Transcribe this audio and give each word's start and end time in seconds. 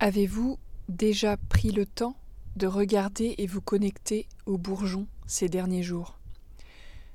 Avez-vous 0.00 0.60
déjà 0.88 1.36
pris 1.36 1.72
le 1.72 1.84
temps 1.84 2.14
de 2.54 2.68
regarder 2.68 3.34
et 3.36 3.48
vous 3.48 3.60
connecter 3.60 4.28
aux 4.46 4.56
bourgeons 4.56 5.08
ces 5.26 5.48
derniers 5.48 5.82
jours? 5.82 6.20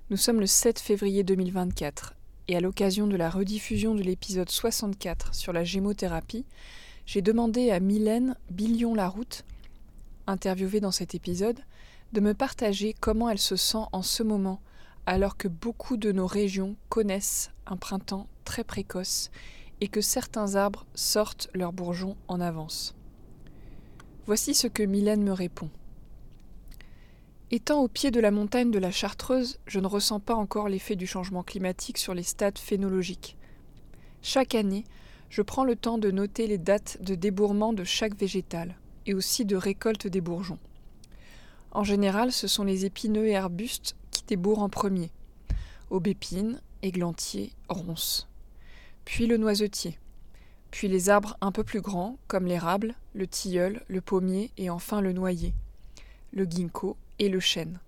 Nous 0.09 0.17
sommes 0.17 0.41
le 0.41 0.47
7 0.47 0.79
février 0.79 1.23
2024 1.23 2.13
et 2.49 2.57
à 2.57 2.59
l'occasion 2.59 3.07
de 3.07 3.15
la 3.15 3.29
rediffusion 3.29 3.95
de 3.95 4.01
l'épisode 4.03 4.49
64 4.49 5.33
sur 5.33 5.53
la 5.53 5.63
gémothérapie, 5.63 6.45
j'ai 7.05 7.21
demandé 7.21 7.71
à 7.71 7.79
Mylène 7.79 8.35
Billion-Laroute, 8.51 9.45
interviewée 10.27 10.81
dans 10.81 10.91
cet 10.91 11.15
épisode, 11.15 11.61
de 12.11 12.19
me 12.19 12.33
partager 12.33 12.93
comment 12.99 13.29
elle 13.29 13.39
se 13.39 13.55
sent 13.55 13.85
en 13.93 14.01
ce 14.01 14.23
moment 14.23 14.59
alors 15.05 15.37
que 15.37 15.47
beaucoup 15.47 15.95
de 15.95 16.11
nos 16.11 16.27
régions 16.27 16.75
connaissent 16.89 17.51
un 17.65 17.77
printemps 17.77 18.27
très 18.43 18.65
précoce 18.65 19.31
et 19.83 19.89
que 19.89 19.99
certains 19.99 20.55
arbres 20.55 20.85
sortent 20.95 21.49
leurs 21.53 21.73
bourgeons 21.73 22.15
en 22.29 22.39
avance. 22.39 22.95
Voici 24.25 24.53
ce 24.53 24.67
que 24.67 24.81
Mylène 24.81 25.21
me 25.21 25.33
répond. 25.33 25.69
Étant 27.51 27.81
au 27.81 27.89
pied 27.89 28.09
de 28.09 28.21
la 28.21 28.31
montagne 28.31 28.71
de 28.71 28.79
la 28.79 28.91
Chartreuse, 28.91 29.59
je 29.67 29.81
ne 29.81 29.87
ressens 29.87 30.21
pas 30.21 30.35
encore 30.35 30.69
l'effet 30.69 30.95
du 30.95 31.05
changement 31.05 31.43
climatique 31.43 31.97
sur 31.97 32.13
les 32.13 32.23
stades 32.23 32.59
phénologiques. 32.59 33.35
Chaque 34.21 34.55
année, 34.55 34.85
je 35.27 35.41
prends 35.41 35.65
le 35.65 35.75
temps 35.75 35.97
de 35.97 36.11
noter 36.11 36.47
les 36.47 36.57
dates 36.57 36.99
de 37.01 37.13
débourrement 37.13 37.73
de 37.73 37.83
chaque 37.83 38.17
végétal 38.17 38.77
et 39.05 39.13
aussi 39.13 39.43
de 39.43 39.57
récolte 39.57 40.07
des 40.07 40.21
bourgeons. 40.21 40.59
En 41.71 41.83
général, 41.83 42.31
ce 42.31 42.47
sont 42.47 42.63
les 42.63 42.85
épineux 42.85 43.27
et 43.27 43.35
arbustes 43.35 43.97
qui 44.11 44.23
débourrent 44.23 44.63
en 44.63 44.69
premier. 44.69 45.11
Aubépine, 45.89 46.61
églantier, 46.83 47.51
ronces 47.67 48.29
puis 49.05 49.27
le 49.27 49.37
noisetier, 49.37 49.97
puis 50.71 50.87
les 50.87 51.09
arbres 51.09 51.37
un 51.41 51.51
peu 51.51 51.63
plus 51.63 51.81
grands, 51.81 52.17
comme 52.27 52.45
l'érable, 52.45 52.95
le 53.13 53.27
tilleul, 53.27 53.83
le 53.87 54.01
pommier 54.01 54.51
et 54.57 54.69
enfin 54.69 55.01
le 55.01 55.13
noyer, 55.13 55.53
le 56.31 56.45
ginkgo 56.45 56.97
et 57.19 57.29
le 57.29 57.39
chêne. 57.39 57.79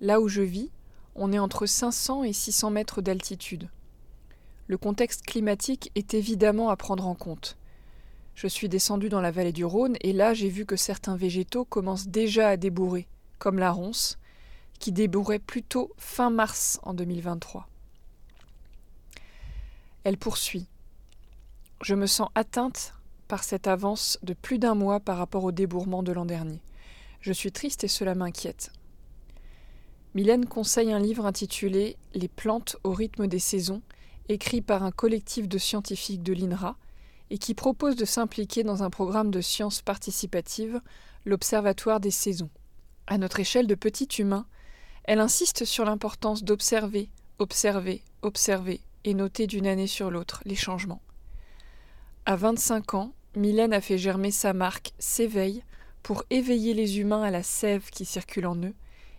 Là 0.00 0.20
où 0.20 0.28
je 0.28 0.42
vis, 0.42 0.70
on 1.14 1.32
est 1.32 1.38
entre 1.38 1.66
500 1.66 2.24
et 2.24 2.32
600 2.32 2.70
mètres 2.70 3.02
d'altitude. 3.02 3.68
Le 4.66 4.78
contexte 4.78 5.26
climatique 5.26 5.90
est 5.94 6.14
évidemment 6.14 6.70
à 6.70 6.76
prendre 6.76 7.06
en 7.06 7.14
compte. 7.14 7.58
Je 8.34 8.46
suis 8.46 8.68
descendu 8.68 9.08
dans 9.08 9.20
la 9.20 9.30
vallée 9.30 9.52
du 9.52 9.64
Rhône 9.64 9.96
et 10.00 10.14
là 10.14 10.32
j'ai 10.32 10.48
vu 10.48 10.64
que 10.64 10.76
certains 10.76 11.16
végétaux 11.16 11.66
commencent 11.66 12.06
déjà 12.08 12.48
à 12.48 12.56
débourrer, 12.56 13.08
comme 13.38 13.58
la 13.58 13.72
ronce, 13.72 14.18
qui 14.78 14.92
débourrait 14.92 15.38
plutôt 15.38 15.92
fin 15.98 16.30
mars 16.30 16.80
en 16.82 16.94
2023. 16.94 17.68
Elle 20.04 20.16
poursuit. 20.16 20.66
Je 21.82 21.94
me 21.94 22.06
sens 22.06 22.28
atteinte 22.34 22.94
par 23.28 23.44
cette 23.44 23.66
avance 23.66 24.18
de 24.22 24.32
plus 24.32 24.58
d'un 24.58 24.74
mois 24.74 25.00
par 25.00 25.18
rapport 25.18 25.44
au 25.44 25.52
débourrement 25.52 26.02
de 26.02 26.12
l'an 26.12 26.24
dernier. 26.24 26.60
Je 27.20 27.32
suis 27.32 27.52
triste 27.52 27.84
et 27.84 27.88
cela 27.88 28.14
m'inquiète. 28.14 28.72
Mylène 30.14 30.46
conseille 30.46 30.92
un 30.92 30.98
livre 30.98 31.26
intitulé 31.26 31.96
Les 32.14 32.28
plantes 32.28 32.76
au 32.82 32.92
rythme 32.92 33.26
des 33.26 33.38
saisons, 33.38 33.82
écrit 34.28 34.62
par 34.62 34.82
un 34.82 34.90
collectif 34.90 35.48
de 35.48 35.58
scientifiques 35.58 36.22
de 36.22 36.32
l'INRA, 36.32 36.76
et 37.30 37.38
qui 37.38 37.54
propose 37.54 37.94
de 37.94 38.04
s'impliquer 38.04 38.64
dans 38.64 38.82
un 38.82 38.90
programme 38.90 39.30
de 39.30 39.40
sciences 39.40 39.82
participatives, 39.82 40.80
l'Observatoire 41.24 42.00
des 42.00 42.10
saisons. 42.10 42.50
À 43.06 43.18
notre 43.18 43.38
échelle 43.38 43.66
de 43.66 43.74
petit 43.74 44.08
humain, 44.18 44.46
elle 45.04 45.20
insiste 45.20 45.64
sur 45.64 45.84
l'importance 45.84 46.42
d'observer, 46.42 47.08
observer, 47.38 48.02
observer, 48.22 48.80
et 49.04 49.14
noter 49.14 49.46
d'une 49.46 49.66
année 49.66 49.86
sur 49.86 50.10
l'autre 50.10 50.42
les 50.44 50.54
changements. 50.54 51.02
À 52.26 52.36
25 52.36 52.94
ans, 52.94 53.12
Mylène 53.36 53.72
a 53.72 53.80
fait 53.80 53.98
germer 53.98 54.30
sa 54.30 54.52
marque 54.52 54.92
S'éveille 54.98 55.62
pour 56.02 56.24
éveiller 56.30 56.74
les 56.74 56.98
humains 56.98 57.22
à 57.22 57.30
la 57.30 57.42
sève 57.42 57.90
qui 57.90 58.04
circule 58.04 58.46
en 58.46 58.56
eux 58.56 58.74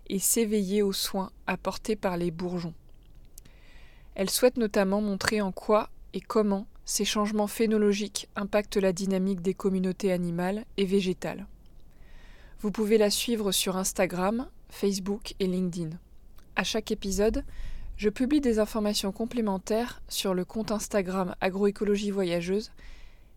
et 0.08 0.19
s'éveiller 0.19 0.81
aux 0.81 0.94
soins 0.94 1.31
apportés 1.47 1.96
par 1.96 2.18
les 2.18 2.31
bourgeons. 2.31 2.74
Elle 4.16 4.30
souhaite 4.30 4.58
notamment 4.58 5.02
montrer 5.02 5.42
en 5.42 5.52
quoi 5.52 5.90
et 6.13 6.19
comment 6.19 6.68
ces 6.84 7.06
changements 7.06 7.48
phénologiques 7.48 8.28
impactent 8.36 8.78
la 8.78 8.92
dynamique 8.92 9.42
des 9.42 9.53
communautés 9.53 10.12
animales 10.12 10.66
et 10.78 10.86
végétales. 10.86 11.48
Vous 12.59 12.72
pouvez 12.72 12.98
la 12.98 13.09
suivre 13.09 13.52
sur 13.52 13.78
Instagram, 13.78 14.48
Facebook 14.69 15.34
et 15.40 15.48
LinkedIn. 15.48 15.92
À 16.56 16.63
chaque 16.63 16.92
épisode, 16.92 17.46
je 18.01 18.09
publie 18.09 18.41
des 18.41 18.57
informations 18.57 19.12
complémentaires 19.12 20.01
sur 20.09 20.34
le 20.34 20.44
compte 20.44 20.72
Instagram 20.72 21.35
Agroécologie 21.39 22.09
Voyageuse 22.09 22.72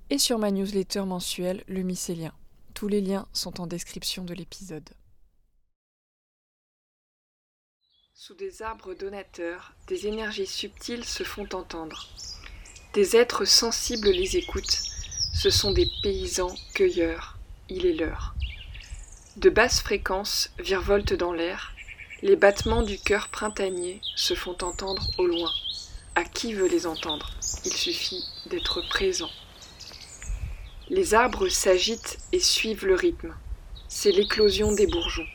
et 0.08 0.16
sur 0.16 0.38
ma 0.38 0.50
newsletter 0.50 1.02
mensuelle 1.02 1.62
Le 1.68 1.82
Mycélien. 1.82 2.32
Tous 2.72 2.88
les 2.88 3.02
liens 3.02 3.28
sont 3.34 3.60
en 3.60 3.66
description 3.66 4.24
de 4.24 4.32
l'épisode. 4.32 4.88
Sous 8.14 8.34
des 8.36 8.62
arbres 8.62 8.94
donateurs, 8.94 9.74
des 9.86 10.06
énergies 10.06 10.46
subtiles 10.46 11.04
se 11.04 11.24
font 11.24 11.48
entendre. 11.52 12.08
Des 12.94 13.16
êtres 13.16 13.44
sensibles 13.44 14.08
les 14.08 14.38
écoutent. 14.38 14.80
Ce 15.34 15.50
sont 15.50 15.72
des 15.72 15.90
paysans 16.02 16.54
cueilleurs. 16.74 17.36
Il 17.68 17.84
est 17.84 17.92
l'heure. 17.92 18.34
De 19.36 19.50
basses 19.50 19.82
fréquences 19.82 20.48
virevoltent 20.58 21.12
dans 21.12 21.34
l'air, 21.34 21.73
les 22.24 22.36
battements 22.36 22.80
du 22.80 22.98
cœur 22.98 23.28
printanier 23.28 24.00
se 24.16 24.32
font 24.32 24.56
entendre 24.62 25.06
au 25.18 25.26
loin. 25.26 25.50
À 26.14 26.24
qui 26.24 26.54
veut 26.54 26.68
les 26.68 26.86
entendre? 26.86 27.30
Il 27.66 27.72
suffit 27.74 28.24
d'être 28.46 28.80
présent. 28.88 29.28
Les 30.88 31.12
arbres 31.12 31.50
s'agitent 31.50 32.18
et 32.32 32.40
suivent 32.40 32.86
le 32.86 32.94
rythme. 32.94 33.34
C'est 33.88 34.10
l'éclosion 34.10 34.72
des 34.72 34.86
bourgeons. 34.86 35.26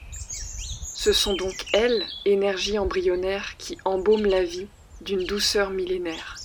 Ce 0.95 1.13
sont 1.13 1.35
donc 1.35 1.67
elles, 1.73 2.07
énergies 2.25 2.79
embryonnaires, 2.79 3.55
qui 3.59 3.77
embaument 3.85 4.25
la 4.25 4.43
vie 4.43 4.67
d'une 5.01 5.25
douceur 5.25 5.69
millénaire. 5.69 6.37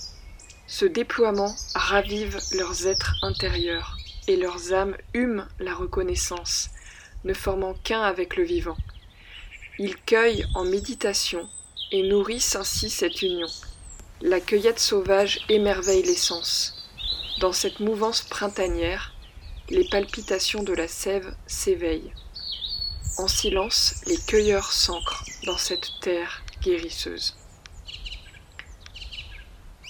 Ce 0.67 0.85
déploiement 0.85 1.55
ravive 1.73 2.39
leurs 2.51 2.85
êtres 2.85 3.15
intérieurs 3.23 3.97
et 4.27 4.35
leurs 4.35 4.73
âmes 4.73 4.95
hument 5.15 5.47
la 5.59 5.73
reconnaissance, 5.73 6.69
ne 7.23 7.33
formant 7.33 7.73
qu'un 7.83 8.03
avec 8.03 8.37
le 8.37 8.43
vivant. 8.43 8.77
Ils 9.77 9.97
cueillent 9.97 10.45
en 10.53 10.63
méditation 10.63 11.49
et 11.91 12.07
nourrissent 12.07 12.55
ainsi 12.55 12.89
cette 12.89 13.21
union. 13.21 13.47
La 14.21 14.39
cueillette 14.39 14.79
sauvage 14.79 15.41
émerveille 15.49 16.03
les 16.03 16.15
sens. 16.15 16.87
Dans 17.41 17.51
cette 17.51 17.81
mouvance 17.81 18.21
printanière, 18.21 19.13
les 19.69 19.83
palpitations 19.89 20.63
de 20.63 20.71
la 20.71 20.87
sève 20.87 21.35
s'éveillent. 21.45 22.13
En 23.17 23.27
silence, 23.27 23.95
les 24.07 24.17
cueilleurs 24.17 24.71
s'ancrent 24.71 25.25
dans 25.45 25.57
cette 25.57 25.91
terre 25.99 26.41
guérisseuse. 26.61 27.35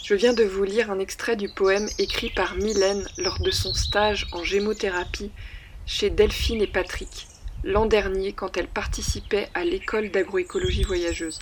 Je 0.03 0.15
viens 0.15 0.33
de 0.33 0.43
vous 0.43 0.63
lire 0.63 0.89
un 0.89 0.99
extrait 0.99 1.35
du 1.35 1.53
poème 1.53 1.87
écrit 1.99 2.31
par 2.31 2.55
Mylène 2.55 3.07
lors 3.17 3.39
de 3.39 3.51
son 3.51 3.73
stage 3.75 4.25
en 4.31 4.43
gémothérapie 4.43 5.31
chez 5.85 6.09
Delphine 6.09 6.63
et 6.63 6.67
Patrick 6.67 7.27
l'an 7.63 7.85
dernier 7.85 8.33
quand 8.33 8.57
elle 8.57 8.67
participait 8.67 9.49
à 9.53 9.63
l'école 9.63 10.11
d'agroécologie 10.11 10.83
voyageuse. 10.83 11.39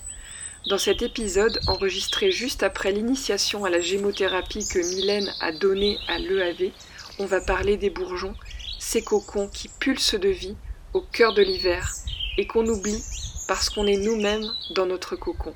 Dans 0.69 0.77
cet 0.77 1.01
épisode, 1.01 1.59
enregistré 1.67 2.31
juste 2.31 2.63
après 2.63 2.91
l'initiation 2.91 3.65
à 3.65 3.69
la 3.69 3.81
gémothérapie 3.81 4.65
que 4.65 4.79
Mylène 4.79 5.29
a 5.41 5.51
donnée 5.51 5.97
à 6.07 6.19
l'EAV, 6.19 6.71
on 7.19 7.25
va 7.25 7.41
parler 7.41 7.75
des 7.75 7.89
bourgeons, 7.89 8.35
ces 8.79 9.03
cocons 9.03 9.49
qui 9.49 9.67
pulsent 9.67 10.15
de 10.15 10.29
vie 10.29 10.55
au 10.93 11.01
cœur 11.01 11.33
de 11.33 11.41
l'hiver 11.41 11.91
et 12.37 12.47
qu'on 12.47 12.65
oublie 12.65 13.03
parce 13.47 13.69
qu'on 13.69 13.87
est 13.87 13.97
nous-mêmes 13.97 14.49
dans 14.71 14.85
notre 14.85 15.15
cocon. 15.15 15.53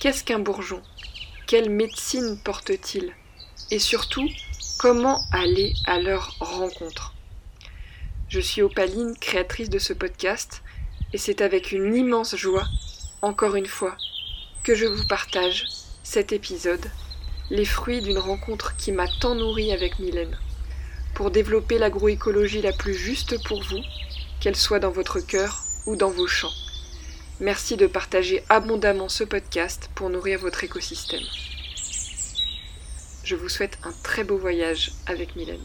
Qu'est-ce 0.00 0.22
qu'un 0.22 0.38
bourgeon? 0.38 0.82
Quelle 1.46 1.70
médecine 1.70 2.38
porte-t-il? 2.44 3.12
Et 3.70 3.78
surtout, 3.78 4.28
comment 4.78 5.20
aller 5.32 5.72
à 5.86 5.98
leur 5.98 6.36
rencontre? 6.40 7.14
Je 8.28 8.40
suis 8.40 8.60
Opaline, 8.60 9.16
créatrice 9.16 9.70
de 9.70 9.78
ce 9.78 9.94
podcast, 9.94 10.62
et 11.14 11.18
c'est 11.18 11.40
avec 11.40 11.72
une 11.72 11.94
immense 11.94 12.36
joie, 12.36 12.66
encore 13.22 13.56
une 13.56 13.66
fois, 13.66 13.96
que 14.64 14.74
je 14.74 14.84
vous 14.84 15.06
partage 15.06 15.64
cet 16.02 16.32
épisode, 16.32 16.84
les 17.50 17.64
fruits 17.64 18.02
d'une 18.02 18.18
rencontre 18.18 18.76
qui 18.76 18.92
m'a 18.92 19.08
tant 19.20 19.34
nourri 19.34 19.72
avec 19.72 19.98
Mylène, 19.98 20.38
pour 21.14 21.30
développer 21.30 21.78
l'agroécologie 21.78 22.60
la 22.60 22.72
plus 22.72 22.94
juste 22.94 23.42
pour 23.44 23.62
vous, 23.62 23.80
qu'elle 24.40 24.56
soit 24.56 24.78
dans 24.78 24.90
votre 24.90 25.20
cœur 25.20 25.62
ou 25.86 25.96
dans 25.96 26.10
vos 26.10 26.26
champs. 26.26 26.52
Merci 27.40 27.78
de 27.78 27.86
partager 27.86 28.44
abondamment 28.50 29.08
ce 29.08 29.24
podcast 29.24 29.88
pour 29.94 30.10
nourrir 30.10 30.38
votre 30.38 30.64
écosystème. 30.64 31.24
Je 33.24 33.36
vous 33.36 33.48
souhaite 33.48 33.78
un 33.84 33.92
très 34.02 34.24
beau 34.24 34.36
voyage 34.36 34.92
avec 35.06 35.34
Mylène. 35.34 35.64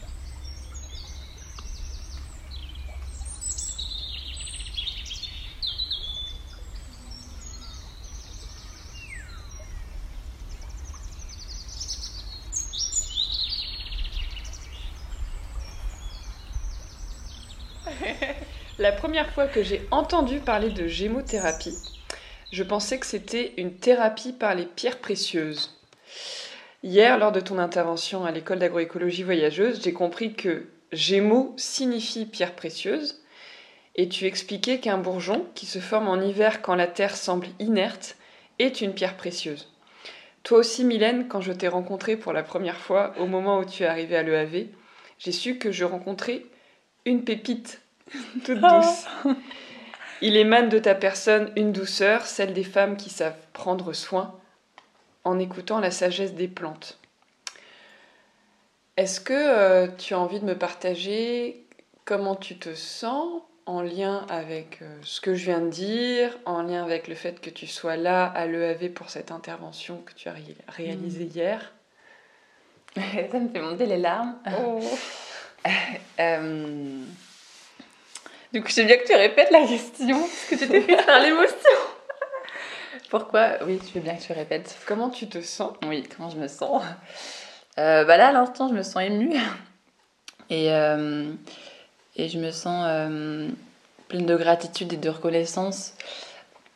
La 18.84 18.92
première 18.92 19.30
fois 19.30 19.46
que 19.46 19.62
j'ai 19.62 19.80
entendu 19.90 20.40
parler 20.40 20.68
de 20.68 20.86
gémothérapie, 20.86 21.78
je 22.52 22.62
pensais 22.62 22.98
que 22.98 23.06
c'était 23.06 23.54
une 23.56 23.78
thérapie 23.78 24.34
par 24.34 24.54
les 24.54 24.66
pierres 24.66 24.98
précieuses. 24.98 25.80
Hier, 26.82 27.16
lors 27.16 27.32
de 27.32 27.40
ton 27.40 27.58
intervention 27.58 28.26
à 28.26 28.30
l'école 28.30 28.58
d'agroécologie 28.58 29.22
voyageuse, 29.22 29.80
j'ai 29.82 29.94
compris 29.94 30.34
que 30.34 30.66
Gémeaux 30.92 31.54
signifie 31.56 32.26
pierre 32.26 32.54
précieuse, 32.54 33.24
et 33.94 34.10
tu 34.10 34.26
expliquais 34.26 34.80
qu'un 34.80 34.98
bourgeon, 34.98 35.46
qui 35.54 35.64
se 35.64 35.78
forme 35.78 36.08
en 36.08 36.20
hiver 36.20 36.60
quand 36.60 36.74
la 36.74 36.86
terre 36.86 37.16
semble 37.16 37.46
inerte, 37.60 38.18
est 38.58 38.82
une 38.82 38.92
pierre 38.92 39.16
précieuse. 39.16 39.72
Toi 40.42 40.58
aussi, 40.58 40.84
Mylène, 40.84 41.26
quand 41.26 41.40
je 41.40 41.54
t'ai 41.54 41.68
rencontrée 41.68 42.18
pour 42.18 42.34
la 42.34 42.42
première 42.42 42.80
fois, 42.80 43.14
au 43.18 43.24
moment 43.24 43.60
où 43.60 43.64
tu 43.64 43.84
es 43.84 43.86
arrivée 43.86 44.18
à 44.18 44.22
l'EAV, 44.22 44.66
j'ai 45.18 45.32
su 45.32 45.56
que 45.56 45.72
je 45.72 45.86
rencontrais 45.86 46.42
une 47.06 47.24
pépite 47.24 47.80
toute 48.44 48.58
oh. 48.62 48.68
douce. 48.68 49.34
Il 50.20 50.36
émane 50.36 50.68
de 50.68 50.78
ta 50.78 50.94
personne 50.94 51.52
une 51.56 51.72
douceur, 51.72 52.26
celle 52.26 52.52
des 52.52 52.64
femmes 52.64 52.96
qui 52.96 53.10
savent 53.10 53.36
prendre 53.52 53.92
soin 53.92 54.34
en 55.24 55.38
écoutant 55.38 55.80
la 55.80 55.90
sagesse 55.90 56.34
des 56.34 56.48
plantes. 56.48 56.98
Est-ce 58.96 59.20
que 59.20 59.32
euh, 59.34 59.88
tu 59.98 60.14
as 60.14 60.18
envie 60.18 60.40
de 60.40 60.44
me 60.44 60.56
partager 60.56 61.64
comment 62.04 62.36
tu 62.36 62.56
te 62.56 62.74
sens 62.74 63.42
en 63.66 63.82
lien 63.82 64.26
avec 64.28 64.82
euh, 64.82 64.98
ce 65.02 65.20
que 65.20 65.34
je 65.34 65.46
viens 65.46 65.60
de 65.60 65.70
dire, 65.70 66.38
en 66.44 66.62
lien 66.62 66.84
avec 66.84 67.08
le 67.08 67.14
fait 67.14 67.40
que 67.40 67.50
tu 67.50 67.66
sois 67.66 67.96
là 67.96 68.26
à 68.26 68.46
l'EAV 68.46 68.90
pour 68.90 69.10
cette 69.10 69.30
intervention 69.30 69.98
que 70.02 70.12
tu 70.12 70.28
as 70.28 70.34
réalisée 70.68 71.24
mm. 71.24 71.28
hier? 71.28 71.72
Ça 72.94 73.38
me 73.38 73.48
fait 73.48 73.60
monter 73.60 73.86
les 73.86 73.98
larmes. 73.98 74.36
Oh. 74.58 74.80
euh... 76.20 77.02
Du 78.54 78.62
coup, 78.62 78.68
j'aime 78.68 78.86
bien 78.86 78.98
que 78.98 79.04
tu 79.04 79.16
répètes 79.16 79.50
la 79.50 79.66
question, 79.66 80.20
parce 80.20 80.46
que 80.48 80.54
tu 80.54 80.68
t'es 80.68 80.80
prise 80.80 81.04
par 81.04 81.18
l'émotion. 81.18 81.56
Pourquoi? 83.10 83.54
Oui, 83.66 83.80
tu 83.84 83.94
veux 83.94 84.00
bien 84.00 84.14
que 84.14 84.22
tu 84.22 84.32
répètes. 84.32 84.78
Comment 84.86 85.10
tu 85.10 85.26
te 85.26 85.40
sens? 85.40 85.72
Oui, 85.88 86.04
comment 86.04 86.30
je 86.30 86.36
me 86.36 86.46
sens? 86.46 86.80
Euh, 87.78 88.04
bah 88.04 88.16
Là, 88.16 88.28
à 88.28 88.32
l'instant, 88.32 88.68
je 88.68 88.74
me 88.74 88.84
sens 88.84 89.02
émue. 89.02 89.34
Et, 90.50 90.72
euh, 90.72 91.32
et 92.14 92.28
je 92.28 92.38
me 92.38 92.52
sens 92.52 92.84
euh, 92.86 93.48
pleine 94.06 94.24
de 94.24 94.36
gratitude 94.36 94.92
et 94.92 94.98
de 94.98 95.10
reconnaissance 95.10 95.94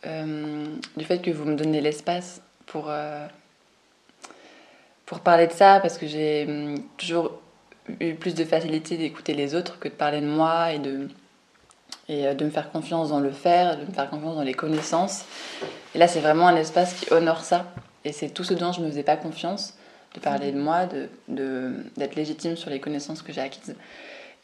du 0.03 1.05
fait 1.05 1.21
que 1.21 1.31
vous 1.31 1.45
me 1.45 1.55
donnez 1.55 1.81
l'espace 1.81 2.41
pour, 2.67 2.91
pour 5.07 5.21
parler 5.21 5.47
de 5.47 5.53
ça, 5.53 5.79
parce 5.79 5.97
que 5.97 6.09
j'ai 6.09 6.45
hum, 6.49 6.83
toujours 6.97 7.41
eu 8.01 8.15
plus 8.15 8.35
de 8.35 8.45
facilité 8.45 8.97
d'écouter 8.97 9.35
les 9.35 9.55
autres 9.55 9.79
que 9.79 9.87
de 9.87 9.95
parler 9.95 10.21
de 10.21 10.27
moi 10.27 10.73
et 10.73 10.81
de 10.81 11.09
et 12.09 12.27
euh, 12.27 12.35
de 12.35 12.45
me 12.45 12.51
faire 12.51 12.71
confiance 12.71 13.11
dans 13.11 13.21
le 13.21 13.31
faire, 13.31 13.77
de 13.77 13.85
me 13.85 13.93
faire 13.93 14.09
confiance 14.09 14.37
dans 14.37 14.43
les 14.43 14.55
connaissances. 14.55 15.25
Et 15.95 15.99
là, 15.99 16.09
c'est 16.09 16.21
vraiment 16.21 16.49
un 16.49 16.57
espace 16.57 16.95
qui 16.95 17.13
honore 17.13 17.43
ça. 17.43 17.67
Et 18.05 18.13
c'est 18.13 18.31
tout 18.31 18.45
ce 18.45 18.55
dont 18.55 18.73
je 18.73 18.81
ne 18.81 18.87
me 18.87 18.91
faisais 18.91 19.03
pas 19.03 19.17
confiance, 19.17 19.75
de 20.15 20.21
parler 20.21 20.53
de 20.53 20.59
moi, 20.59 20.87
d'être 20.87 21.11
de, 21.29 21.73
d'être 21.97 22.15
légitime 22.15 22.57
sur 22.57 22.71
les 22.71 22.81
connaissances 22.81 23.23
que 23.23 23.33
j'ai 23.33 23.41
acquises. 23.41 23.77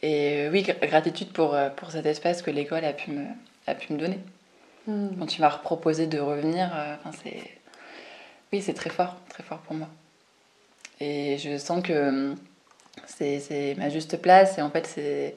Et 0.01 0.47
euh, 0.47 0.51
oui, 0.51 0.63
gratitude 0.83 1.31
pour, 1.31 1.55
euh, 1.55 1.69
pour 1.69 1.91
cet 1.91 2.05
espace 2.05 2.41
que 2.41 2.51
l'école 2.51 2.85
a, 2.85 2.93
pu 2.93 3.11
me, 3.11 3.25
a 3.67 3.75
pu 3.75 3.93
me 3.93 3.99
donner. 3.99 4.19
Hmm. 4.87 5.09
Quand 5.17 5.25
tu 5.25 5.41
m'as 5.41 5.49
proposé 5.49 6.07
de 6.07 6.19
revenir, 6.19 6.69
c'est... 7.23 7.41
Oui, 8.53 8.61
c'est 8.61 8.73
très 8.73 8.91
fort, 8.91 9.15
très 9.29 9.41
fort 9.41 9.57
pour 9.59 9.75
moi. 9.75 9.87
Et 10.99 11.37
je 11.39 11.57
sens 11.57 11.81
que 11.81 12.35
c'est 13.05 13.75
ma 13.77 13.89
juste 13.89 14.17
place 14.21 14.57
et 14.57 14.61
en 14.61 14.69
fait 14.69 14.87
c'est 14.87 15.35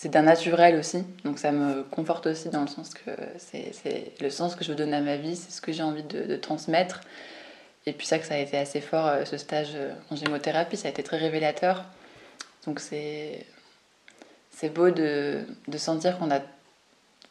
c'est 0.00 0.08
d'un 0.08 0.22
naturel 0.22 0.76
aussi, 0.76 1.04
donc 1.24 1.38
ça 1.38 1.52
me 1.52 1.82
conforte 1.82 2.26
aussi 2.26 2.48
dans 2.48 2.62
le 2.62 2.68
sens 2.68 2.94
que 2.94 3.10
c'est 3.36 4.14
le 4.18 4.30
sens 4.30 4.54
que 4.54 4.64
je 4.64 4.70
veux 4.70 4.74
donner 4.74 4.96
à 4.96 5.02
ma 5.02 5.18
vie, 5.18 5.36
c'est 5.36 5.50
ce 5.50 5.60
que 5.60 5.72
j'ai 5.72 5.82
envie 5.82 6.04
de, 6.04 6.36
transmettre. 6.36 7.02
Et 7.84 7.92
puis 7.92 8.06
ça 8.06 8.18
que 8.18 8.24
ça 8.24 8.32
a 8.32 8.38
été 8.38 8.56
assez 8.56 8.80
fort, 8.80 9.08
euh, 9.08 9.26
ce 9.26 9.36
stage 9.36 9.72
euh, 9.74 9.92
en 10.10 10.16
gémothérapie, 10.16 10.78
ça 10.78 10.88
a 10.88 10.90
été 10.90 11.02
très 11.02 11.18
révélateur. 11.18 11.84
Donc 12.64 12.80
c'est 12.80 13.44
beau 14.74 14.88
de, 14.88 15.44
de 15.68 15.76
sentir 15.76 16.18
qu'on 16.18 16.30
a, 16.30 16.40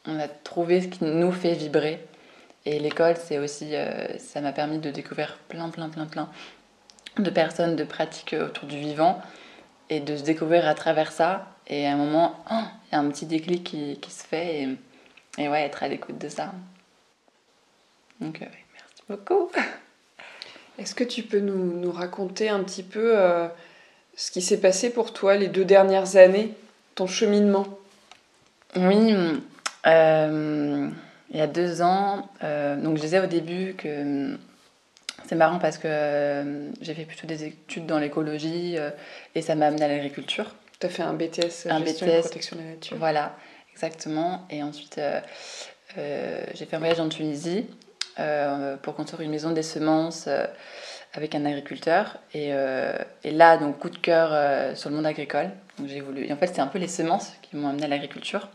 on 0.06 0.19
a 0.19 0.27
trouvé 0.27 0.81
ce 0.81 0.89
qui 0.89 1.06
nous 1.06 1.31
fait 1.31 1.56
vibrer. 1.56 2.06
Et 2.68 2.77
l'école, 2.77 3.16
c'est 3.18 3.39
aussi, 3.39 3.75
euh, 3.75 4.16
ça 4.19 4.42
m'a 4.42 4.51
permis 4.51 4.77
de 4.77 4.92
découvrir 4.92 5.39
plein, 5.48 5.69
plein, 5.69 5.89
plein, 5.89 6.06
plein 6.06 6.30
de 7.18 7.31
personnes, 7.31 7.75
de 7.75 7.83
pratiques 7.83 8.36
autour 8.39 8.68
du 8.68 8.77
vivant 8.77 9.19
et 9.89 10.01
de 10.01 10.16
se 10.16 10.21
découvrir 10.21 10.68
à 10.68 10.75
travers 10.75 11.12
ça 11.12 11.48
et 11.69 11.86
à 11.86 11.94
un 11.94 11.98
moment, 11.98 12.36
oh, 12.51 12.63
il 12.88 12.94
y 12.94 12.95
a 12.95 13.00
un 13.00 13.10
petit 13.10 13.27
déclic 13.27 13.63
qui, 13.63 14.00
qui 14.01 14.12
se 14.12 14.24
fait 14.24 14.63
et, 14.63 14.77
et, 15.44 15.50
ouais, 15.50 15.62
être 15.62 15.83
à 15.83 15.88
l'écoute 15.88 16.18
de 16.18 16.27
ça. 16.27 16.51
Donc, 18.19 18.42
euh, 18.42 18.45
merci 18.74 19.04
beaucoup. 19.07 19.51
Est-ce 20.80 20.95
que 20.95 21.04
tu 21.04 21.24
peux 21.24 21.39
nous, 21.39 21.80
nous 21.80 21.92
raconter 21.92 22.50
un 22.50 22.63
petit 22.63 22.83
peu 22.83 23.18
euh, 23.18 23.48
ce 24.16 24.31
qui 24.31 24.42
s'est 24.42 24.60
passé 24.60 24.89
pour 24.89 25.13
toi 25.13 25.36
les 25.36 25.48
deux 25.48 25.66
dernières 25.66 26.16
années, 26.16 26.56
ton 26.95 27.06
cheminement? 27.06 27.68
Oui, 28.75 29.13
euh, 29.86 30.89
il 31.31 31.38
y 31.38 31.42
a 31.42 31.48
deux 31.48 31.81
ans, 31.81 32.30
donc 32.42 32.98
je 32.98 33.01
disais 33.01 33.19
au 33.19 33.25
début 33.25 33.74
que 33.75 34.38
c'est 35.27 35.36
marrant 35.36 35.57
parce 35.57 35.80
que 35.80 36.69
j'ai 36.81 36.94
fait 36.94 37.06
plutôt 37.06 37.25
des 37.25 37.45
études 37.45 37.88
dans 37.88 37.98
l'écologie 37.98 38.77
et 39.33 39.42
ça 39.42 39.56
m'a 39.56 39.68
amené 39.68 39.86
à 39.86 39.88
l'agriculture. 39.88 40.54
Tu 40.80 40.86
as 40.86 40.90
fait 40.90 41.04
un 41.04 41.14
BTS 41.14 41.68
un 41.70 41.84
gestion 41.84 42.08
BTS, 42.08 42.22
protection 42.22 42.56
de 42.56 42.62
la 42.62 42.70
nature. 42.70 42.98
Voilà, 42.98 43.36
exactement. 43.74 44.48
Et 44.50 44.64
ensuite, 44.64 44.98
euh, 44.98 45.20
euh, 45.98 46.42
j'ai 46.54 46.66
fait 46.66 46.78
un 46.78 46.80
voyage 46.80 47.02
en 47.02 47.10
Tunisie 47.10 47.66
euh, 48.18 48.78
pour 48.78 48.96
construire 48.96 49.22
une 49.22 49.31
maison 49.31 49.52
des 49.52 49.64
semences 49.64 50.30
avec 51.14 51.36
un 51.36 51.44
agriculteur. 51.44 52.18
Et, 52.34 52.52
et, 53.24 53.31
là, 53.31 53.58
donc, 53.58 53.80
coup 53.80 53.90
de 53.90 53.98
cœur 53.98 54.78
sur 54.78 54.90
le 54.90 54.96
monde 54.96 55.06
agricole. 55.06 55.52
Donc, 55.78 55.88
j'ai 55.88 56.00
voulu... 56.00 56.26
Et 56.26 56.31
en 56.31 56.38
fait, 56.38 56.48
c'est 56.48 56.62
un 56.62 56.68
peu 56.68 56.80
les 56.80 56.88
semences 56.88 57.34
qui 57.42 57.58
m'ont 57.58 57.68
amené 57.68 57.86
à 57.86 57.88
l'agriculture. 57.90 58.50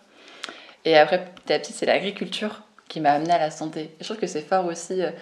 Et 0.87 0.97
après, 0.97 1.25
petit 1.25 1.53
à 1.53 1.59
petit, 1.59 1.73
c'est 1.73 1.87
l'agriculture 1.87 2.63
qui 2.89 3.01
m'a 3.01 3.13
amené 3.13 3.33
à 3.33 3.39
la 3.39 3.51
santé. 3.51 3.95
je 4.01 4.05
trouve 4.05 4.19
que 4.19 4.27
c'est 4.27 4.43
fort 4.43 4.67
aussi 4.67 4.97
de 4.97 5.13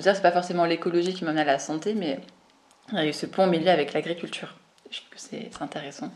dire 0.00 0.12
que 0.12 0.16
c'est 0.16 0.22
pas 0.22 0.32
forcément 0.32 0.64
l'écologie 0.64 1.12
qui 1.12 1.24
m'a 1.24 1.30
amené 1.30 1.42
à 1.42 1.52
la 1.52 1.58
santé, 1.58 1.94
mais 1.94 2.18
il 2.92 2.98
y 2.98 3.00
a 3.00 3.06
eu 3.06 3.12
ce 3.12 3.26
pont 3.26 3.44
au 3.44 3.50
milieu 3.50 3.70
avec 3.70 3.92
l'agriculture. 3.92 4.54
Je 4.96 5.02
trouve 5.02 5.10
que 5.10 5.20
c'est 5.20 5.62
intéressant. 5.62 6.10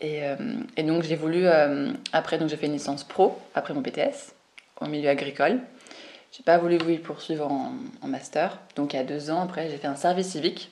Et, 0.00 0.24
euh, 0.24 0.36
et 0.78 0.82
donc 0.82 1.02
j'ai 1.02 1.14
voulu, 1.14 1.46
euh, 1.46 1.92
après 2.12 2.38
donc 2.38 2.48
j'ai 2.48 2.56
fait 2.56 2.66
une 2.66 2.72
licence 2.72 3.04
pro, 3.04 3.38
après 3.54 3.74
mon 3.74 3.82
BTS, 3.82 4.32
au 4.80 4.86
milieu 4.86 5.10
agricole. 5.10 5.60
J'ai 6.32 6.42
pas 6.42 6.56
voulu 6.56 6.78
oui, 6.86 6.96
poursuivre 6.96 7.52
en, 7.52 7.74
en, 8.00 8.08
master. 8.08 8.58
Donc 8.76 8.94
il 8.94 8.96
y 8.96 8.98
a 8.98 9.04
deux 9.04 9.30
ans, 9.30 9.42
après 9.42 9.68
j'ai 9.68 9.76
fait 9.76 9.88
un 9.88 9.96
service 9.96 10.28
civique 10.28 10.70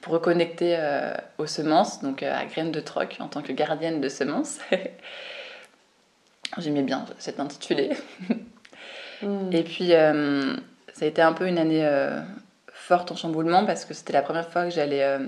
pour 0.00 0.14
reconnecter 0.14 0.76
euh, 0.78 1.12
aux 1.36 1.46
semences, 1.46 2.00
donc 2.00 2.22
à 2.22 2.46
Graines 2.46 2.72
de 2.72 2.80
Troc 2.80 3.16
en 3.20 3.28
tant 3.28 3.42
que 3.42 3.52
gardienne 3.52 4.00
de 4.00 4.08
semences. 4.08 4.58
J'aimais 6.58 6.82
bien 6.82 7.04
cet 7.18 7.40
intitulé. 7.40 7.90
Hmm. 9.22 9.50
Et 9.52 9.62
puis 9.62 9.90
ça 9.90 11.04
a 11.04 11.06
été 11.06 11.22
un 11.22 11.32
peu 11.32 11.46
une 11.46 11.58
année 11.58 11.88
forte 12.72 13.12
en 13.12 13.16
chamboulement 13.16 13.64
parce 13.64 13.84
que 13.84 13.94
c'était 13.94 14.12
la 14.12 14.22
première 14.22 14.50
fois 14.50 14.64
que 14.64 14.70
j'allais 14.70 15.18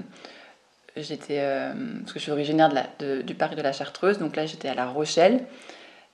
j'étais 1.03 1.39
euh, 1.41 1.73
parce 2.01 2.13
que 2.13 2.19
je 2.19 2.25
suis 2.25 2.33
originaire 2.33 2.71
du 3.25 3.35
parc 3.35 3.55
de 3.55 3.63
la 3.63 3.73
Chartreuse, 3.73 4.19
donc 4.19 4.37
là 4.37 4.47
j'étais 4.47 4.69
à 4.69 4.75
La 4.75 4.87
Rochelle 4.87 5.45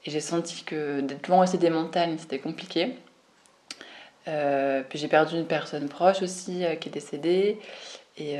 et 0.05 0.11
j'ai 0.11 0.21
senti 0.21 0.65
que 0.65 1.01
d'être 1.01 1.29
loin 1.29 1.45
aussi 1.45 1.59
des 1.59 1.71
montagnes 1.71 2.17
c'était 2.19 2.39
compliqué. 2.39 2.97
Euh, 4.29 4.83
puis 4.89 4.99
j'ai 4.99 5.09
perdu 5.09 5.37
une 5.37 5.47
personne 5.47 5.89
proche 5.89 6.23
aussi 6.23 6.65
euh, 6.65 6.77
qui 6.77 6.89
est 6.89 6.93
décédée 6.93 7.59
et, 8.19 8.37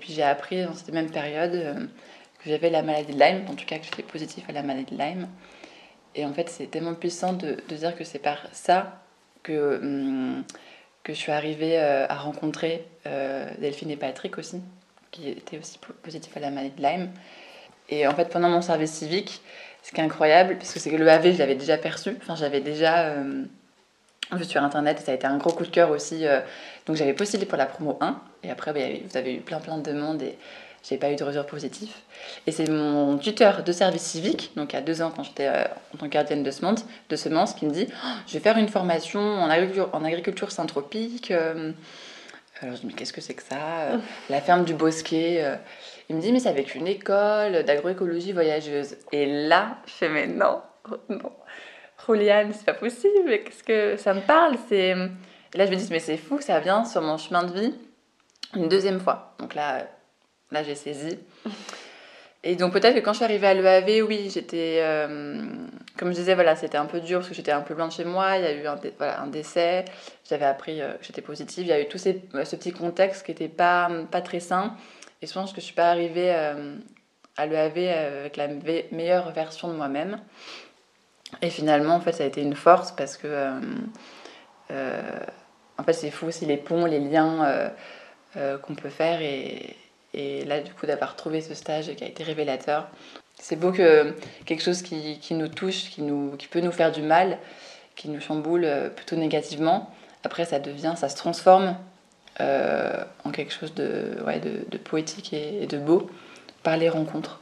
puis 0.00 0.12
j'ai 0.12 0.22
appris 0.22 0.64
dans 0.64 0.74
cette 0.74 0.92
même 0.92 1.10
période 1.10 1.52
que 2.42 2.50
j'avais 2.50 2.70
la 2.70 2.82
maladie 2.82 3.12
de 3.12 3.20
Lyme, 3.20 3.44
en 3.48 3.54
tout 3.54 3.66
cas 3.66 3.78
que 3.78 3.84
j'étais 3.84 4.02
positif 4.02 4.44
à 4.48 4.52
la 4.52 4.62
maladie 4.62 4.94
de 4.94 4.98
Lyme. 4.98 5.28
Et 6.14 6.24
en 6.24 6.32
fait 6.32 6.48
c'est 6.48 6.66
tellement 6.66 6.94
puissant 6.94 7.32
de, 7.32 7.58
de 7.68 7.76
dire 7.76 7.94
que 7.94 8.04
c'est 8.04 8.18
par 8.18 8.38
ça 8.52 9.02
que, 9.42 9.78
hum, 9.80 10.44
que 11.02 11.12
je 11.12 11.18
suis 11.18 11.32
arrivée 11.32 11.78
à 11.78 12.14
rencontrer 12.16 12.86
Delphine 13.04 13.90
et 13.90 13.96
Patrick 13.96 14.38
aussi, 14.38 14.60
qui 15.16 15.30
était 15.30 15.58
aussi 15.58 15.78
positif 16.02 16.36
à 16.36 16.40
la 16.40 16.50
maladie 16.50 16.74
de 16.76 16.82
Lyme. 16.82 17.10
Et 17.88 18.06
en 18.06 18.14
fait, 18.14 18.28
pendant 18.28 18.48
mon 18.48 18.62
service 18.62 18.92
civique, 18.92 19.40
ce 19.82 19.92
qui 19.92 20.00
est 20.00 20.04
incroyable, 20.04 20.56
parce 20.56 20.72
que 20.72 20.80
c'est 20.80 20.90
que 20.90 20.96
le 20.96 21.08
AV, 21.08 21.32
je 21.32 21.38
l'avais 21.38 21.54
déjà 21.54 21.78
perçu, 21.78 22.16
enfin, 22.20 22.34
j'avais 22.34 22.60
déjà 22.60 23.06
euh, 23.06 23.44
vu 24.32 24.44
sur 24.44 24.62
Internet, 24.62 25.00
et 25.00 25.04
ça 25.04 25.12
a 25.12 25.14
été 25.14 25.26
un 25.26 25.36
gros 25.36 25.52
coup 25.52 25.64
de 25.64 25.70
cœur 25.70 25.90
aussi. 25.90 26.26
Euh, 26.26 26.40
donc 26.86 26.96
j'avais 26.96 27.12
postulé 27.12 27.46
pour 27.46 27.56
la 27.56 27.66
promo 27.66 27.96
1, 28.00 28.20
et 28.42 28.50
après, 28.50 28.72
bah, 28.72 28.80
vous 29.08 29.16
avez 29.16 29.34
eu 29.34 29.40
plein 29.40 29.60
plein 29.60 29.78
de 29.78 29.82
demandes, 29.82 30.22
et 30.22 30.36
j'ai 30.88 30.96
pas 30.96 31.10
eu 31.12 31.16
de 31.16 31.22
retour 31.22 31.46
positif. 31.46 32.02
Et 32.46 32.52
c'est 32.52 32.68
mon 32.68 33.16
tuteur 33.18 33.62
de 33.62 33.72
service 33.72 34.02
civique, 34.02 34.50
donc 34.56 34.74
a 34.74 34.80
deux 34.80 35.02
ans, 35.02 35.12
quand 35.14 35.22
j'étais 35.22 35.46
euh, 35.46 35.64
en 35.94 35.98
tant 35.98 36.06
que 36.06 36.12
gardienne 36.12 36.42
de 36.42 36.50
semences, 36.50 36.84
de 37.08 37.16
semences 37.16 37.54
qui 37.54 37.66
me 37.66 37.70
dit 37.70 37.86
oh, 37.88 38.08
Je 38.26 38.32
vais 38.34 38.40
faire 38.40 38.58
une 38.58 38.68
formation 38.68 39.20
en 39.20 39.48
agriculture, 39.48 39.88
en 39.92 40.04
agriculture 40.04 40.50
syntropique. 40.50 41.32
Alors 42.62 42.76
je 42.76 42.84
me 42.84 42.90
dis, 42.90 42.94
qu'est-ce 42.94 43.12
que 43.12 43.20
c'est 43.20 43.34
que 43.34 43.42
ça 43.42 43.90
euh, 43.90 43.98
La 44.30 44.40
ferme 44.40 44.64
du 44.64 44.74
Bosquet. 44.74 45.44
Euh. 45.44 45.56
Il 46.08 46.16
me 46.16 46.20
dit, 46.20 46.32
mais 46.32 46.40
c'est 46.40 46.48
avec 46.48 46.74
une 46.74 46.86
école 46.86 47.64
d'agroécologie 47.64 48.32
voyageuse. 48.32 48.96
Et 49.12 49.26
là, 49.46 49.78
je 49.86 49.92
fais, 49.92 50.08
mais 50.08 50.26
non, 50.26 50.62
non. 51.08 51.32
Juliane, 52.06 52.52
c'est 52.52 52.64
pas 52.64 52.74
possible, 52.74 53.24
mais 53.26 53.40
qu'est-ce 53.40 53.64
que 53.64 53.96
ça 53.96 54.14
me 54.14 54.20
parle 54.20 54.56
c'est... 54.68 54.94
là, 54.94 55.66
je 55.66 55.70
me 55.70 55.76
dis, 55.76 55.88
mais 55.90 55.98
c'est 55.98 56.16
fou, 56.16 56.40
ça 56.40 56.60
vient 56.60 56.84
sur 56.84 57.02
mon 57.02 57.18
chemin 57.18 57.42
de 57.42 57.52
vie 57.52 57.74
une 58.54 58.68
deuxième 58.68 59.00
fois. 59.00 59.34
Donc 59.38 59.54
là, 59.54 59.86
là 60.50 60.62
j'ai 60.62 60.74
saisi. 60.74 61.18
Et 62.44 62.54
donc 62.54 62.72
peut-être 62.72 62.94
que 62.94 63.00
quand 63.00 63.12
je 63.12 63.16
suis 63.16 63.24
arrivée 63.24 63.48
à 63.48 63.54
l'EAV, 63.54 64.06
oui, 64.06 64.30
j'étais, 64.32 64.78
euh, 64.80 65.44
comme 65.96 66.10
je 66.10 66.16
disais, 66.16 66.34
voilà, 66.34 66.56
c'était 66.56 66.78
un 66.78 66.86
peu 66.86 67.00
dur 67.00 67.18
parce 67.18 67.28
que 67.28 67.34
j'étais 67.34 67.52
un 67.52 67.60
peu 67.60 67.74
loin 67.74 67.88
de 67.88 67.92
chez 67.92 68.04
moi, 68.04 68.36
il 68.36 68.44
y 68.44 68.46
a 68.46 68.52
eu 68.52 68.66
un, 68.66 68.78
voilà, 68.98 69.20
un 69.20 69.26
décès, 69.26 69.84
j'avais 70.28 70.44
appris 70.44 70.80
euh, 70.80 70.92
que 70.94 71.04
j'étais 71.04 71.22
positive, 71.22 71.64
il 71.64 71.68
y 71.68 71.72
a 71.72 71.80
eu 71.80 71.88
tout 71.88 71.98
ces, 71.98 72.22
ce 72.44 72.56
petit 72.56 72.72
contexte 72.72 73.24
qui 73.24 73.32
n'était 73.32 73.48
pas, 73.48 73.90
pas 74.10 74.20
très 74.20 74.40
sain. 74.40 74.74
Et 75.22 75.26
je 75.26 75.32
pense 75.32 75.50
que 75.50 75.56
je 75.56 75.62
ne 75.62 75.66
suis 75.66 75.74
pas 75.74 75.90
arrivée 75.90 76.32
euh, 76.34 76.76
à 77.36 77.46
l'EAV 77.46 77.78
avec 77.88 78.36
la 78.36 78.48
meilleure 78.92 79.32
version 79.32 79.68
de 79.68 79.74
moi-même. 79.74 80.20
Et 81.42 81.50
finalement, 81.50 81.94
en 81.94 82.00
fait, 82.00 82.12
ça 82.12 82.24
a 82.24 82.26
été 82.26 82.42
une 82.42 82.54
force 82.54 82.92
parce 82.92 83.16
que, 83.16 83.50
en 84.70 85.82
fait, 85.82 85.92
c'est 85.92 86.10
fou 86.10 86.26
aussi 86.26 86.46
les 86.46 86.56
ponts, 86.56 86.84
les 86.86 87.00
liens 87.00 87.72
qu'on 88.34 88.74
peut 88.74 88.90
faire 88.90 89.20
et 89.22 90.44
là, 90.44 90.60
du 90.60 90.72
coup, 90.72 90.86
d'avoir 90.86 91.16
trouvé 91.16 91.40
ce 91.40 91.54
stage 91.54 91.94
qui 91.94 92.04
a 92.04 92.06
été 92.06 92.22
révélateur. 92.22 92.88
C'est 93.40 93.56
beau 93.56 93.70
que 93.70 94.14
quelque 94.44 94.62
chose 94.62 94.82
qui, 94.82 95.18
qui, 95.20 95.34
nous 95.34 95.48
touche, 95.48 95.90
qui, 95.90 96.02
nous, 96.02 96.36
qui 96.36 96.48
peut 96.48 96.60
nous 96.60 96.72
faire 96.72 96.90
du 96.90 97.02
mal, 97.02 97.38
qui 97.94 98.08
nous 98.08 98.20
chamboule 98.20 98.64
euh, 98.64 98.88
plutôt 98.88 99.16
négativement, 99.16 99.90
après 100.24 100.44
ça 100.44 100.58
devient, 100.58 100.94
ça 100.96 101.08
se 101.08 101.16
transforme 101.16 101.76
euh, 102.40 103.04
en 103.24 103.30
quelque 103.30 103.52
chose 103.52 103.74
de, 103.74 104.18
ouais, 104.26 104.40
de, 104.40 104.66
de 104.68 104.78
poétique 104.78 105.32
et, 105.32 105.66
de 105.66 105.78
beau 105.78 106.10
par 106.62 106.76
les 106.76 106.88
rencontres. 106.88 107.40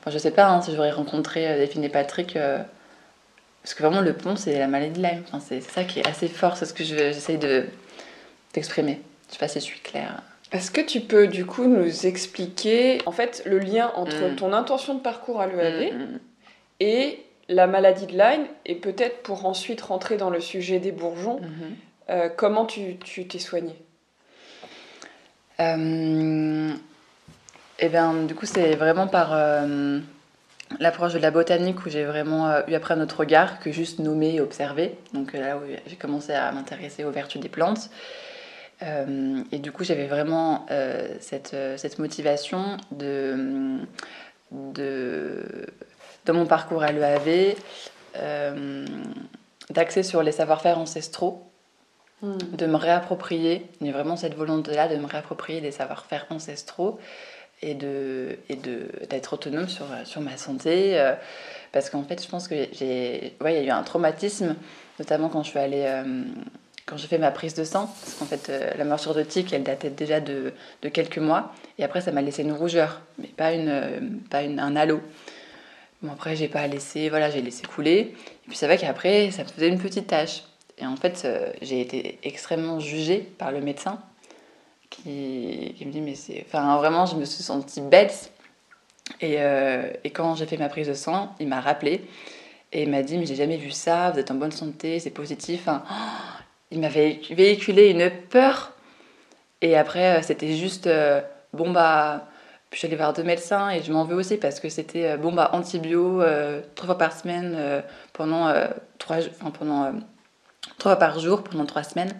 Enfin, 0.00 0.10
je 0.10 0.18
sais 0.18 0.30
pas 0.30 0.48
hein, 0.48 0.62
si 0.62 0.74
j'aurais 0.74 0.90
rencontré 0.90 1.48
euh, 1.48 1.56
Delphine 1.58 1.84
et 1.84 1.88
Patrick, 1.88 2.38
parce 3.62 3.74
que 3.74 3.82
vraiment 3.82 4.00
le 4.00 4.14
pont 4.14 4.36
c'est 4.36 4.58
la 4.58 4.68
maladie 4.68 5.00
de. 5.00 5.06
Enfin, 5.06 5.40
c'est 5.40 5.60
ça 5.60 5.84
qui 5.84 6.00
est 6.00 6.06
assez 6.06 6.28
fort, 6.28 6.56
c'est 6.56 6.66
ce 6.66 6.74
que 6.74 6.84
j'essaye 6.84 7.38
de 7.38 7.66
d'exprimer. 8.54 9.00
Je 9.28 9.34
sais 9.34 9.38
pas 9.38 9.48
si 9.48 9.60
je 9.60 9.64
suis 9.64 9.80
claire. 9.80 10.22
Est-ce 10.52 10.70
que 10.70 10.80
tu 10.80 11.00
peux 11.00 11.28
du 11.28 11.46
coup 11.46 11.64
nous 11.64 12.06
expliquer 12.06 13.00
en 13.06 13.12
fait 13.12 13.42
le 13.46 13.58
lien 13.58 13.92
entre 13.94 14.32
mm. 14.32 14.36
ton 14.36 14.52
intention 14.52 14.94
de 14.94 15.00
parcours 15.00 15.40
à 15.40 15.46
l'EAV 15.46 15.92
mm, 15.92 15.96
mm. 15.96 16.20
et 16.80 17.24
la 17.50 17.66
maladie 17.66 18.06
de 18.06 18.12
Lyme 18.12 18.46
et 18.64 18.76
peut-être 18.76 19.22
pour 19.22 19.44
ensuite 19.44 19.80
rentrer 19.80 20.16
dans 20.16 20.30
le 20.30 20.40
sujet 20.40 20.78
des 20.78 20.92
bourgeons, 20.92 21.40
euh, 22.08 22.28
comment 22.28 22.64
tu 22.64 22.96
t'es 22.96 23.38
soigné 23.38 23.74
euh, 25.58 26.72
Eh 27.80 27.88
bien, 27.88 28.14
du 28.22 28.34
coup, 28.36 28.46
c'est 28.46 28.76
vraiment 28.76 29.08
par 29.08 29.32
euh, 29.32 29.98
l'approche 30.78 31.12
de 31.12 31.18
la 31.18 31.32
botanique 31.32 31.84
où 31.84 31.90
j'ai 31.90 32.04
vraiment 32.04 32.52
eu 32.68 32.74
après 32.74 32.94
notre 32.94 33.18
regard 33.18 33.58
que 33.58 33.72
juste 33.72 33.98
nommer 33.98 34.36
et 34.36 34.40
observer. 34.40 34.96
Donc 35.12 35.32
là 35.32 35.56
où 35.56 35.60
j'ai 35.86 35.96
commencé 35.96 36.32
à 36.32 36.52
m'intéresser 36.52 37.04
aux 37.04 37.10
vertus 37.10 37.40
des 37.40 37.48
plantes. 37.48 37.90
Euh, 38.82 39.42
et 39.52 39.58
du 39.58 39.72
coup, 39.72 39.84
j'avais 39.84 40.06
vraiment 40.06 40.66
euh, 40.70 41.08
cette, 41.20 41.54
euh, 41.54 41.76
cette, 41.76 41.98
motivation 41.98 42.78
de, 42.90 43.78
de, 44.50 45.66
dans 46.24 46.34
mon 46.34 46.46
parcours 46.46 46.82
à 46.82 46.92
l'EAV 46.92 47.56
d'axer 49.70 50.02
sur 50.02 50.22
les 50.22 50.32
savoir-faire 50.32 50.78
ancestraux, 50.78 51.48
hmm. 52.22 52.38
de 52.54 52.66
me 52.66 52.74
réapproprier, 52.74 53.66
j'ai 53.80 53.92
vraiment 53.92 54.16
cette 54.16 54.34
volonté-là 54.34 54.88
de 54.88 54.96
me 54.96 55.06
réapproprier 55.06 55.60
des 55.60 55.70
savoir-faire 55.70 56.26
ancestraux 56.30 56.98
et 57.62 57.74
de 57.74 58.36
et 58.48 58.56
d'être 58.56 59.34
autonome 59.34 59.68
sur, 59.68 59.86
sur 60.04 60.22
ma 60.22 60.36
santé. 60.36 61.14
parce 61.70 61.88
qu'en 61.88 62.02
fait, 62.02 62.20
je 62.20 62.28
pense 62.28 62.48
que 62.48 62.66
j'ai, 62.72 63.36
ouais, 63.40 63.54
il 63.54 63.58
y 63.58 63.60
a 63.60 63.62
eu 63.62 63.70
un 63.70 63.84
traumatisme, 63.84 64.56
notamment 64.98 65.28
quand 65.28 65.44
je 65.44 65.50
suis 65.50 65.60
allée 65.60 65.86
quand 66.90 66.96
j'ai 66.96 67.06
fait 67.06 67.18
ma 67.18 67.30
prise 67.30 67.54
de 67.54 67.62
sang, 67.62 67.86
parce 67.86 68.14
qu'en 68.14 68.24
fait, 68.24 68.50
euh, 68.50 68.72
la 68.76 68.84
morsure 68.84 69.14
de 69.14 69.22
tique, 69.22 69.52
elle 69.52 69.62
datait 69.62 69.90
déjà 69.90 70.18
de, 70.18 70.52
de 70.82 70.88
quelques 70.88 71.18
mois, 71.18 71.54
et 71.78 71.84
après, 71.84 72.00
ça 72.00 72.10
m'a 72.10 72.20
laissé 72.20 72.42
une 72.42 72.52
rougeur, 72.52 73.00
mais 73.18 73.28
pas, 73.28 73.52
une, 73.52 73.68
euh, 73.68 74.00
pas 74.28 74.42
une, 74.42 74.58
un 74.58 74.74
halo. 74.74 75.00
Bon, 76.02 76.10
après, 76.10 76.34
j'ai 76.34 76.48
pas 76.48 76.66
laissé, 76.66 77.08
voilà, 77.08 77.30
j'ai 77.30 77.42
laissé 77.42 77.64
couler, 77.64 78.00
et 78.00 78.48
puis 78.48 78.56
c'est 78.56 78.66
vrai 78.66 78.76
qu'après, 78.76 79.30
ça 79.30 79.44
me 79.44 79.48
faisait 79.48 79.68
une 79.68 79.78
petite 79.78 80.08
tache. 80.08 80.42
Et 80.78 80.86
en 80.86 80.96
fait, 80.96 81.22
euh, 81.24 81.52
j'ai 81.62 81.80
été 81.80 82.18
extrêmement 82.24 82.80
jugée 82.80 83.18
par 83.38 83.52
le 83.52 83.60
médecin, 83.60 84.00
qui, 84.88 85.76
qui 85.78 85.86
me 85.86 85.92
dit, 85.92 86.00
mais 86.00 86.16
c'est. 86.16 86.44
Enfin, 86.48 86.76
vraiment, 86.78 87.06
je 87.06 87.14
me 87.14 87.24
suis 87.24 87.44
sentie 87.44 87.80
bête. 87.80 88.32
Et, 89.20 89.36
et 90.04 90.10
quand 90.10 90.36
j'ai 90.36 90.46
fait 90.46 90.56
ma 90.56 90.68
prise 90.68 90.86
de 90.86 90.94
sang, 90.94 91.34
il 91.40 91.48
m'a 91.48 91.60
rappelé, 91.60 92.02
et 92.72 92.84
il 92.84 92.90
m'a 92.90 93.02
dit, 93.02 93.18
mais 93.18 93.26
j'ai 93.26 93.34
jamais 93.34 93.56
vu 93.56 93.70
ça, 93.72 94.10
vous 94.10 94.18
êtes 94.20 94.30
en 94.30 94.34
bonne 94.34 94.52
santé, 94.52 95.00
c'est 95.00 95.10
positif. 95.10 95.68
Il 96.70 96.80
m'avait 96.80 97.20
véhiculé 97.30 97.90
une 97.90 98.10
peur. 98.10 98.72
Et 99.62 99.76
après, 99.76 100.18
euh, 100.18 100.22
c'était 100.22 100.56
juste, 100.56 100.86
euh, 100.86 101.20
bon 101.52 101.70
bah, 101.70 102.28
je 102.72 102.78
suis 102.78 102.86
allée 102.86 102.96
voir 102.96 103.12
deux 103.12 103.24
médecins 103.24 103.70
et 103.70 103.82
je 103.82 103.92
m'en 103.92 104.04
veux 104.04 104.16
aussi 104.16 104.36
parce 104.36 104.60
que 104.60 104.68
c'était, 104.68 105.06
euh, 105.06 105.16
bon 105.16 105.32
bah, 105.32 105.50
antibio 105.52 106.22
trois 106.74 106.86
fois 106.86 106.98
par 106.98 107.12
semaine 107.12 107.82
pendant, 108.12 108.52
trois, 108.98 109.16
enfin, 109.16 109.50
pendant 109.50 109.92
trois 110.78 110.92
fois 110.92 110.98
par 110.98 111.18
jour 111.18 111.42
pendant 111.42 111.66
trois 111.66 111.82
semaines. 111.82 112.12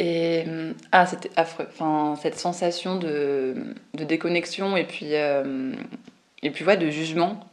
Et 0.00 0.44
ah, 0.92 1.06
c'était 1.06 1.30
affreux. 1.36 1.66
Enfin, 1.68 2.14
cette 2.22 2.38
sensation 2.38 2.96
de, 2.96 3.74
de 3.94 4.04
déconnexion 4.04 4.76
et 4.76 4.84
puis, 4.84 5.12
et 5.12 6.50
puis 6.50 6.64
ouais, 6.64 6.76
de 6.76 6.88
jugement 6.88 7.47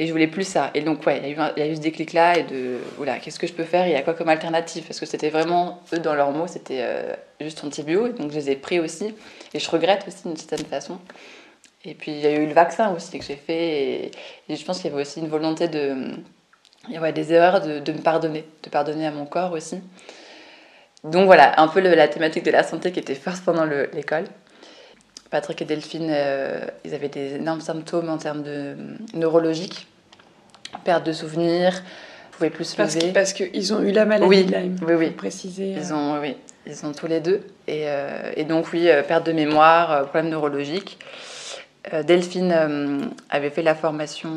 et 0.00 0.06
je 0.06 0.12
voulais 0.12 0.28
plus 0.28 0.44
ça. 0.44 0.70
Et 0.72 0.80
donc, 0.80 1.04
ouais, 1.04 1.20
il 1.22 1.36
y, 1.36 1.62
a 1.62 1.68
eu 1.68 1.76
ce 1.76 1.80
déclic-là 1.82 2.38
et 2.38 2.42
de, 2.44 2.78
voilà, 2.96 3.18
qu'est-ce 3.18 3.38
que 3.38 3.46
je 3.46 3.52
peux 3.52 3.64
faire? 3.64 3.86
Il 3.86 3.92
y 3.92 3.96
a 3.96 4.00
quoi 4.00 4.14
comme 4.14 4.30
alternative? 4.30 4.82
Parce 4.86 4.98
que 4.98 5.04
c'était 5.04 5.28
vraiment, 5.28 5.82
eux, 5.92 5.98
dans 5.98 6.14
leurs 6.14 6.30
mots, 6.30 6.46
c'était 6.46 6.80
euh, 6.80 7.14
juste 7.38 7.62
antibio. 7.62 8.08
Donc, 8.08 8.30
je 8.30 8.36
les 8.36 8.50
ai 8.52 8.56
pris 8.56 8.80
aussi. 8.80 9.14
Et 9.52 9.58
je 9.58 9.70
regrette 9.70 10.06
aussi 10.08 10.22
d'une 10.26 10.38
certaine 10.38 10.64
façon. 10.64 10.98
Et 11.84 11.92
puis, 11.92 12.12
il 12.12 12.20
y 12.20 12.26
a 12.26 12.30
eu 12.30 12.46
le 12.46 12.54
vaccin 12.54 12.94
aussi 12.94 13.18
que 13.18 13.24
j'ai 13.26 13.36
fait. 13.36 14.10
Et, 14.48 14.56
je 14.56 14.64
pense 14.64 14.78
qu'il 14.80 14.90
y 14.90 14.94
avait 14.94 15.02
aussi 15.02 15.20
une 15.20 15.28
volonté 15.28 15.68
de. 15.68 15.94
Il 16.88 16.94
y 16.94 16.96
avait 16.96 17.12
des 17.12 17.34
erreurs 17.34 17.60
de, 17.60 17.78
de, 17.80 17.92
me 17.92 18.00
pardonner, 18.00 18.46
de 18.62 18.70
pardonner 18.70 19.06
à 19.06 19.10
mon 19.10 19.26
corps 19.26 19.52
aussi. 19.52 19.80
Donc, 21.04 21.26
voilà, 21.26 21.60
un 21.60 21.68
peu 21.68 21.80
la 21.80 22.08
thématique 22.08 22.44
de 22.44 22.50
la 22.50 22.62
santé 22.62 22.90
qui 22.90 23.00
était 23.00 23.14
forte 23.14 23.44
pendant 23.44 23.66
l'école. 23.66 24.24
Patrick 25.30 25.62
et 25.62 25.64
Delphine, 25.64 26.08
euh, 26.10 26.60
ils 26.84 26.94
avaient 26.94 27.08
des 27.08 27.34
énormes 27.34 27.60
symptômes 27.60 28.08
en 28.08 28.18
termes 28.18 28.42
de 28.42 28.76
neurologiques, 29.14 29.86
perte 30.84 31.04
de 31.06 31.12
souvenirs, 31.12 31.82
pouvaient 32.32 32.50
plus 32.50 32.64
se 32.64 32.76
parce 32.76 32.94
lever. 32.96 33.12
parce 33.12 33.32
qu'ils 33.32 33.74
ont 33.74 33.80
eu 33.80 33.92
la 33.92 34.04
maladie 34.04 34.28
oui, 34.28 34.44
de 34.44 34.54
Lyme. 34.54 34.76
Oui, 34.86 34.94
oui. 34.94 35.10
Préciser. 35.10 35.72
Ils 35.72 35.92
euh. 35.92 35.96
ont, 35.96 36.20
oui, 36.20 36.36
ils 36.66 36.86
ont 36.86 36.92
tous 36.92 37.06
les 37.06 37.20
deux. 37.20 37.42
Et, 37.66 37.84
euh, 37.86 38.32
et 38.36 38.44
donc 38.44 38.72
oui, 38.72 38.88
perte 39.06 39.26
de 39.26 39.32
mémoire, 39.32 40.04
problème 40.08 40.30
neurologique. 40.30 40.98
Delphine 42.06 43.10
avait 43.30 43.48
fait 43.48 43.62
la 43.62 43.74
formation 43.74 44.36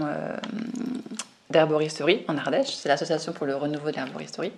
d'herboristerie 1.50 2.24
en 2.30 2.38
Ardèche. 2.38 2.74
C'est 2.74 2.88
l'association 2.88 3.34
pour 3.34 3.46
le 3.46 3.56
renouveau 3.56 3.92
de 3.92 3.98
l'herboristerie. 3.98 4.54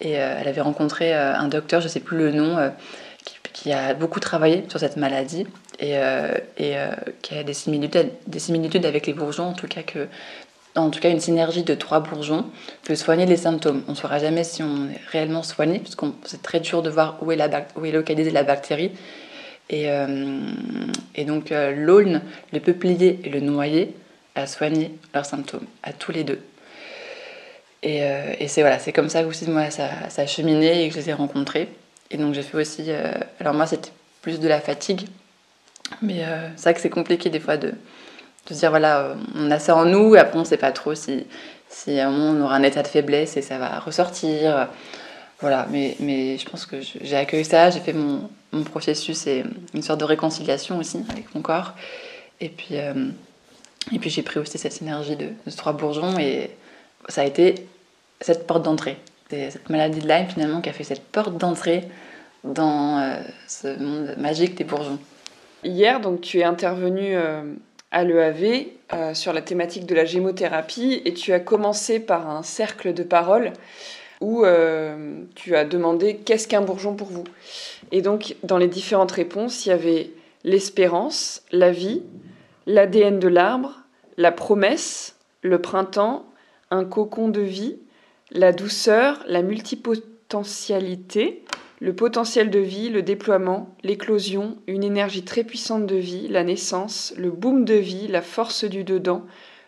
Et 0.00 0.12
elle 0.12 0.48
avait 0.48 0.60
rencontré 0.60 1.14
un 1.14 1.46
docteur, 1.46 1.80
je 1.80 1.86
ne 1.86 1.90
sais 1.90 2.00
plus 2.00 2.18
le 2.18 2.32
nom 2.32 2.58
qui 3.54 3.72
a 3.72 3.94
beaucoup 3.94 4.20
travaillé 4.20 4.64
sur 4.68 4.78
cette 4.78 4.98
maladie 4.98 5.46
et, 5.78 5.96
euh, 5.96 6.36
et 6.58 6.76
euh, 6.76 6.90
qui 7.22 7.38
a 7.38 7.44
des 7.44 7.54
similitudes, 7.54 8.10
des 8.26 8.40
similitudes 8.40 8.84
avec 8.84 9.06
les 9.06 9.14
bourgeons, 9.14 9.46
en 9.46 9.52
tout 9.52 9.68
cas 9.68 9.82
que 9.82 10.08
en 10.76 10.90
tout 10.90 11.00
cas, 11.00 11.10
une 11.10 11.20
synergie 11.20 11.62
de 11.62 11.74
trois 11.74 12.00
bourgeons 12.00 12.46
peut 12.82 12.94
soigner 12.94 13.26
les 13.26 13.36
symptômes. 13.36 13.82
On 13.88 13.92
ne 13.92 13.96
saura 13.96 14.18
jamais 14.18 14.44
si 14.44 14.62
on 14.62 14.88
est 14.90 15.00
réellement 15.10 15.42
soigné, 15.42 15.78
parce 15.78 15.94
que 15.94 16.06
c'est 16.24 16.42
très 16.42 16.60
dur 16.60 16.82
de 16.82 16.90
voir 16.90 17.18
où 17.22 17.30
est, 17.30 17.36
la, 17.36 17.48
où 17.76 17.84
est 17.84 17.92
localisée 17.92 18.30
la 18.30 18.42
bactérie. 18.42 18.90
Et, 19.70 19.90
euh, 19.90 20.06
donc, 21.26 21.50
l'aulne, 21.50 22.22
le 22.52 22.60
peuplier 22.60 23.20
et 23.24 23.28
le 23.28 23.40
noyer 23.40 23.94
a 24.34 24.46
soigné 24.46 24.92
leurs 25.14 25.26
symptômes, 25.26 25.66
à 25.82 25.92
tous 25.92 26.12
les 26.12 26.24
deux. 26.24 26.40
Et, 27.82 28.00
et 28.40 28.48
c'est 28.48 28.62
voilà, 28.62 28.78
comme 28.94 29.08
ça 29.08 29.24
aussi, 29.26 29.48
moi, 29.48 29.70
ça, 29.70 29.88
ça, 30.08 30.22
a 30.22 30.26
cheminé 30.26 30.84
et 30.84 30.88
que 30.88 30.94
je 30.94 31.00
les 31.00 31.10
ai 31.10 31.12
rencontrés. 31.12 31.68
Et 32.14 32.16
donc 32.16 32.32
j'ai 32.34 32.42
fait 32.42 32.56
aussi. 32.56 32.84
Euh, 32.88 33.12
alors 33.40 33.54
moi, 33.54 33.66
c'était 33.66 33.90
plus 34.22 34.40
de 34.40 34.48
la 34.48 34.60
fatigue. 34.60 35.06
Mais 36.00 36.24
euh, 36.24 36.48
c'est 36.56 36.62
vrai 36.62 36.74
que 36.74 36.80
c'est 36.80 36.90
compliqué 36.90 37.28
des 37.28 37.40
fois 37.40 37.56
de, 37.56 37.74
de 38.46 38.54
se 38.54 38.58
dire 38.58 38.70
voilà, 38.70 39.00
euh, 39.00 39.14
on 39.34 39.50
a 39.50 39.58
ça 39.58 39.76
en 39.76 39.84
nous, 39.84 40.14
et 40.14 40.18
après 40.18 40.36
on 40.36 40.40
ne 40.40 40.46
sait 40.46 40.56
pas 40.56 40.72
trop 40.72 40.94
si, 40.94 41.26
si 41.68 41.98
à 41.98 42.08
un 42.08 42.10
moment 42.10 42.38
on 42.38 42.44
aura 42.44 42.56
un 42.56 42.62
état 42.62 42.82
de 42.82 42.88
faiblesse 42.88 43.36
et 43.36 43.42
ça 43.42 43.58
va 43.58 43.78
ressortir. 43.78 44.68
Voilà, 45.40 45.66
mais, 45.70 45.96
mais 46.00 46.38
je 46.38 46.48
pense 46.48 46.64
que 46.64 46.76
j'ai 46.80 47.16
accueilli 47.16 47.44
ça, 47.44 47.68
j'ai 47.70 47.80
fait 47.80 47.92
mon, 47.92 48.30
mon, 48.52 48.62
processus 48.62 49.26
et 49.26 49.44
une 49.74 49.82
sorte 49.82 50.00
de 50.00 50.04
réconciliation 50.04 50.78
aussi 50.78 51.04
avec 51.10 51.34
mon 51.34 51.42
corps. 51.42 51.74
Et 52.40 52.48
puis, 52.48 52.76
et 52.76 53.98
puis 53.98 54.10
j'ai 54.10 54.22
pris 54.22 54.38
aussi 54.38 54.56
cette 54.56 54.80
énergie 54.80 55.16
de, 55.16 55.26
de 55.46 55.56
trois 55.56 55.72
bourgeons 55.72 56.18
et 56.18 56.50
ça 57.08 57.22
a 57.22 57.24
été 57.24 57.66
cette 58.20 58.46
porte 58.46 58.62
d'entrée. 58.62 58.96
C'est 59.30 59.50
cette 59.50 59.68
maladie 59.70 60.00
de 60.00 60.08
Lyme 60.08 60.28
finalement 60.28 60.60
qui 60.60 60.68
a 60.68 60.72
fait 60.72 60.84
cette 60.84 61.04
porte 61.04 61.36
d'entrée 61.36 61.88
dans 62.44 62.98
euh, 62.98 63.20
ce 63.48 63.78
monde 63.78 64.14
magique 64.18 64.54
des 64.54 64.64
bourgeons. 64.64 64.98
Hier, 65.62 66.00
donc, 66.00 66.20
tu 66.20 66.40
es 66.40 66.44
intervenu 66.44 67.16
à 67.94 68.04
l'EAV 68.04 68.66
sur 69.14 69.32
la 69.32 69.40
thématique 69.40 69.86
de 69.86 69.94
la 69.94 70.04
gémothérapie 70.04 71.00
et 71.06 71.14
tu 71.14 71.32
as 71.32 71.40
commencé 71.40 72.00
par 72.00 72.28
un 72.28 72.42
cercle 72.42 72.92
de 72.92 73.04
parole 73.04 73.52
où 74.20 74.44
tu 75.34 75.56
as 75.56 75.64
demandé 75.64 76.16
qu'est-ce 76.16 76.48
qu'un 76.48 76.60
bourgeon 76.60 76.94
pour 76.94 77.08
vous? 77.08 77.24
Et 77.92 78.02
donc, 78.02 78.36
dans 78.42 78.58
les 78.58 78.68
différentes 78.68 79.12
réponses, 79.12 79.64
il 79.64 79.70
y 79.70 79.72
avait 79.72 80.10
l'espérance, 80.42 81.42
la 81.52 81.70
vie, 81.70 82.02
l'ADN 82.66 83.18
de 83.18 83.28
l'arbre, 83.28 83.80
la 84.16 84.32
promesse, 84.32 85.16
le 85.42 85.60
printemps, 85.60 86.24
un 86.70 86.84
cocon 86.84 87.28
de 87.28 87.40
vie, 87.40 87.78
la 88.30 88.52
douceur, 88.52 89.22
la 89.26 89.42
multipotentialité, 89.42 91.44
le 91.84 91.92
potentiel 91.92 92.48
de 92.48 92.60
vie, 92.60 92.88
le 92.88 93.02
déploiement, 93.02 93.68
l'éclosion, 93.82 94.56
une 94.66 94.82
énergie 94.82 95.22
très 95.22 95.44
puissante 95.44 95.84
de 95.84 95.96
vie, 95.96 96.28
la 96.28 96.42
naissance, 96.42 97.12
le 97.18 97.30
boom 97.30 97.66
de 97.66 97.74
vie, 97.74 98.08
la 98.08 98.22
force 98.22 98.64
du 98.64 98.84
dedans, 98.84 99.22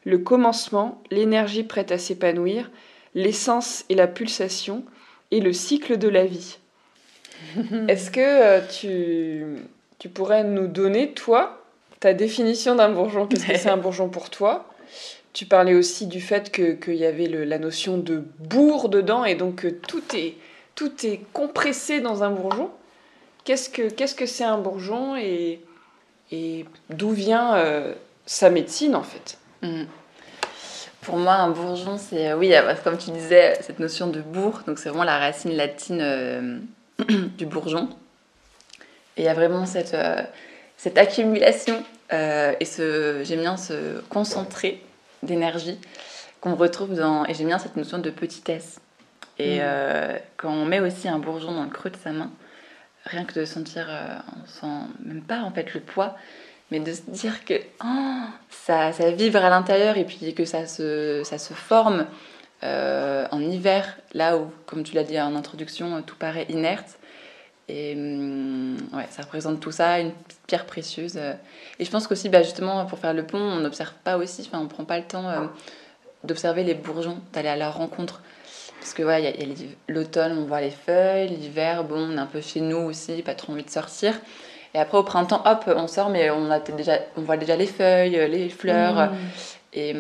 le 0.07 0.17
commencement, 0.17 1.03
l'énergie 1.11 1.63
prête 1.63 1.93
à 1.93 1.99
s'épanouir, 1.99 2.71
l'essence 3.15 3.85
et 3.91 3.95
la 3.95 4.07
pulsation, 4.07 4.83
et 5.31 5.41
le 5.41 5.53
cycle 5.53 5.99
de 5.99 6.09
la 6.09 6.25
vie. 6.25 6.57
Est-ce 7.89 8.11
que 8.11 8.21
euh, 8.21 8.61
tu, 8.67 9.45
tu 9.99 10.09
pourrais 10.09 10.43
nous 10.43 10.69
donner, 10.69 11.13
toi, 11.13 11.63
ta 12.01 12.15
définition 12.15 12.77
d'un 12.77 12.89
bourgeon? 12.89 13.27
Qu'est-ce 13.27 13.47
que 13.47 13.59
c'est 13.59 13.69
un 13.69 13.77
bourgeon 13.77 14.09
pour 14.09 14.31
toi? 14.31 14.67
Tu 15.35 15.45
parlais 15.45 15.75
aussi 15.75 16.07
du 16.07 16.23
fait 16.23 16.51
qu'il 16.51 16.97
y 16.97 17.05
avait 17.05 17.29
la 17.29 17.59
notion 17.59 17.99
de 17.99 18.25
bourre 18.39 18.89
dedans 18.89 19.27
et 19.27 19.35
donc 19.35 19.57
que 19.57 19.69
tout 19.69 20.03
est, 20.15 20.37
tout 20.77 21.05
est 21.05 21.21
compressé 21.33 22.01
dans 22.01 22.23
un 22.23 22.31
bourgeon. 22.31 22.71
Qu'est-ce 23.45 24.15
que 24.15 24.27
c'est 24.27 24.45
un 24.45 24.59
bourgeon 24.59 25.17
et, 25.17 25.61
d'où 26.91 27.11
vient 27.11 27.57
euh, 27.57 27.95
sa 28.27 28.51
médecine 28.51 28.95
en 28.95 29.03
fait? 29.03 29.39
Mmh. 29.63 29.85
Pour 31.03 31.17
moi, 31.19 31.35
un 31.35 31.51
bourgeon, 31.51 31.99
c'est, 31.99 32.31
euh, 32.31 32.37
oui, 32.37 32.53
euh, 32.53 32.75
comme 32.83 32.99
tu 32.99 33.11
disais, 33.11 33.57
cette 33.61 33.79
notion 33.79 34.09
de 34.09 34.21
bourre, 34.21 34.63
donc 34.67 34.79
c'est 34.79 34.89
vraiment 34.89 35.05
la 35.05 35.19
racine 35.19 35.53
latine 35.53 36.67
du 37.39 37.47
bourgeon. 37.47 37.89
Et 39.17 39.23
il 39.23 39.25
y 39.25 39.29
a 39.29 39.35
vraiment 39.35 39.65
cette, 39.65 39.97
cette 40.77 40.99
accumulation 40.99 41.83
et 42.11 42.65
ce, 42.65 43.23
j'aime 43.25 43.41
bien 43.41 43.57
se 43.57 44.01
concentrer 44.11 44.83
d'énergie 45.23 45.79
qu'on 46.41 46.55
retrouve 46.55 46.95
dans. 46.95 47.25
Et 47.25 47.33
j'aime 47.33 47.47
bien 47.47 47.59
cette 47.59 47.77
notion 47.77 47.99
de 47.99 48.11
petitesse. 48.11 48.79
Et 49.39 49.59
mm. 49.59 49.63
euh, 49.63 50.19
quand 50.37 50.51
on 50.51 50.65
met 50.65 50.81
aussi 50.81 51.09
un 51.09 51.19
bourgeon 51.19 51.53
dans 51.53 51.65
le 51.65 51.71
creux 51.71 51.91
de 51.91 51.97
sa 51.97 52.13
main, 52.13 52.31
rien 53.05 53.25
que 53.25 53.39
de 53.39 53.45
sentir, 53.45 53.87
euh, 53.89 54.17
on 54.37 54.47
sent 54.47 54.87
même 55.05 55.23
pas 55.23 55.41
en 55.41 55.51
fait 55.51 55.75
le 55.75 55.81
poids, 55.81 56.17
mais 56.71 56.81
de 56.81 56.93
se 56.93 57.03
dire 57.09 57.45
que 57.45 57.55
oh, 57.85 58.25
ça, 58.51 58.93
ça 58.93 59.11
vibre 59.11 59.45
à 59.45 59.51
l'intérieur 59.51 59.97
et 59.97 60.05
puis 60.05 60.35
que 60.35 60.45
ça 60.45 60.67
se, 60.67 61.23
ça 61.25 61.39
se 61.39 61.55
forme 61.55 62.07
euh, 62.65 63.27
en 63.31 63.41
hiver, 63.41 63.97
là 64.13 64.37
où, 64.37 64.51
comme 64.67 64.83
tu 64.83 64.95
l'as 64.95 65.05
dit 65.05 65.21
en 65.21 65.37
introduction, 65.37 66.03
tout 66.03 66.17
paraît 66.17 66.47
inerte. 66.49 66.99
Et 67.69 67.95
hum, 67.95 68.77
ouais, 68.93 69.07
ça 69.11 69.23
représente 69.23 69.61
tout 69.61 69.73
ça, 69.73 69.99
une 70.01 70.13
pierre 70.47 70.67
précieuse. 70.67 71.19
Et 71.79 71.85
je 71.85 71.91
pense 71.91 72.07
qu'aussi, 72.07 72.29
bah, 72.29 72.43
justement, 72.43 72.85
pour 72.87 72.99
faire 72.99 73.13
le 73.13 73.27
pont, 73.27 73.39
on 73.39 73.57
n'observe 73.57 73.93
pas 74.05 74.17
aussi, 74.17 74.43
enfin, 74.47 74.61
on 74.61 74.69
prend 74.69 74.85
pas 74.85 74.99
le 74.99 75.05
temps 75.05 75.29
euh, 75.29 75.47
d'observer 76.25 76.65
les 76.65 76.75
bourgeons, 76.75 77.19
d'aller 77.33 77.49
à 77.49 77.57
leur 77.57 77.77
rencontre. 77.77 78.23
Parce 78.87 78.95
que 78.95 79.03
voilà, 79.03 79.31
a, 79.31 79.33
l'automne, 79.89 80.39
on 80.39 80.45
voit 80.45 80.61
les 80.61 80.71
feuilles, 80.71 81.27
l'hiver, 81.27 81.83
bon, 81.83 82.09
on 82.09 82.17
est 82.17 82.21
un 82.21 82.27
peu 82.27 82.41
chez 82.41 82.61
nous 82.61 82.77
aussi, 82.77 83.21
pas 83.23 83.35
trop 83.35 83.53
envie 83.53 83.65
de 83.65 83.71
sortir. 83.71 84.15
Et 84.75 84.79
après, 84.79 84.97
au 84.97 85.03
printemps, 85.03 85.43
hop, 85.45 85.65
on 85.67 85.89
sort, 85.89 86.09
mais 86.09 86.31
on, 86.31 86.53
a 86.53 86.61
déjà, 86.61 87.01
on 87.17 87.23
voit 87.23 87.37
déjà 87.37 87.57
les 87.57 87.67
feuilles, 87.67 88.13
les 88.31 88.49
fleurs. 88.49 89.11
Mmh. 89.11 89.17
Et, 89.73 89.91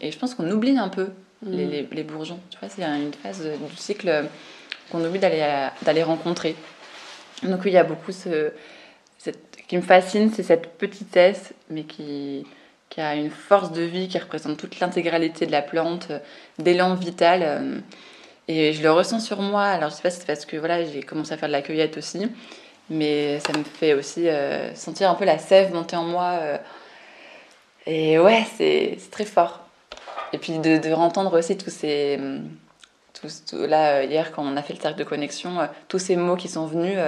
et, 0.00 0.10
je 0.10 0.18
pense 0.18 0.34
qu'on 0.34 0.50
oublie 0.50 0.76
un 0.76 0.88
peu 0.88 1.10
les, 1.46 1.64
mmh. 1.64 1.70
les, 1.70 1.88
les, 1.92 2.02
bourgeons. 2.02 2.40
Tu 2.50 2.58
vois, 2.58 2.68
c'est 2.68 2.82
une 2.82 3.12
phase 3.12 3.40
du 3.46 3.76
cycle 3.76 4.24
qu'on 4.90 5.04
oublie 5.04 5.20
d'aller 5.20 6.02
rencontrer. 6.02 6.56
Donc 7.44 7.60
il 7.66 7.72
y 7.72 7.78
a 7.78 7.84
beaucoup 7.84 8.10
ce, 8.10 8.50
qui 9.68 9.76
me 9.76 9.82
fascine, 9.82 10.32
c'est 10.34 10.42
cette 10.42 10.76
petitesse, 10.76 11.54
mais 11.70 11.84
qui, 11.84 12.44
qui 12.90 13.00
a 13.00 13.14
une 13.14 13.30
force 13.30 13.70
de 13.70 13.82
vie 13.82 14.08
qui 14.08 14.18
représente 14.18 14.56
toute 14.56 14.80
l'intégralité 14.80 15.46
de 15.46 15.52
la 15.52 15.62
plante, 15.62 16.08
d'élan 16.58 16.96
vital. 16.96 17.82
Et 18.48 18.72
je 18.72 18.82
le 18.82 18.90
ressens 18.90 19.20
sur 19.20 19.40
moi. 19.40 19.64
Alors 19.64 19.90
je 19.90 19.96
sais 19.96 20.02
pas 20.02 20.10
si 20.10 20.20
c'est 20.20 20.26
parce 20.26 20.46
que 20.46 20.56
voilà, 20.56 20.84
j'ai 20.84 21.02
commencé 21.02 21.32
à 21.32 21.36
faire 21.36 21.48
de 21.48 21.52
la 21.52 21.62
cueillette 21.62 21.96
aussi, 21.96 22.30
mais 22.90 23.40
ça 23.40 23.56
me 23.56 23.64
fait 23.64 23.94
aussi 23.94 24.28
euh, 24.28 24.74
sentir 24.74 25.10
un 25.10 25.14
peu 25.14 25.24
la 25.24 25.38
sève 25.38 25.72
monter 25.72 25.96
en 25.96 26.04
moi. 26.04 26.38
Euh. 26.40 26.58
et 27.86 28.18
ouais, 28.18 28.44
c'est 28.56 28.98
très 29.10 29.24
fort. 29.24 29.60
Et 30.32 30.38
puis 30.38 30.58
de, 30.58 30.78
de 30.78 31.36
aussi 31.36 31.56
tous 31.56 31.70
ces 31.70 32.18
là, 33.52 34.00
euh, 34.00 34.04
hier, 34.04 34.32
quand 34.32 34.44
on 34.44 34.56
a 34.56 34.62
fait 34.62 34.74
le 34.74 34.80
cercle 34.80 34.98
de 34.98 35.04
connexion, 35.04 35.56
tous 35.88 35.98
ces 35.98 36.16
mots 36.16 36.36
qui 36.36 36.48
sont 36.48 36.66
venus, 36.66 36.98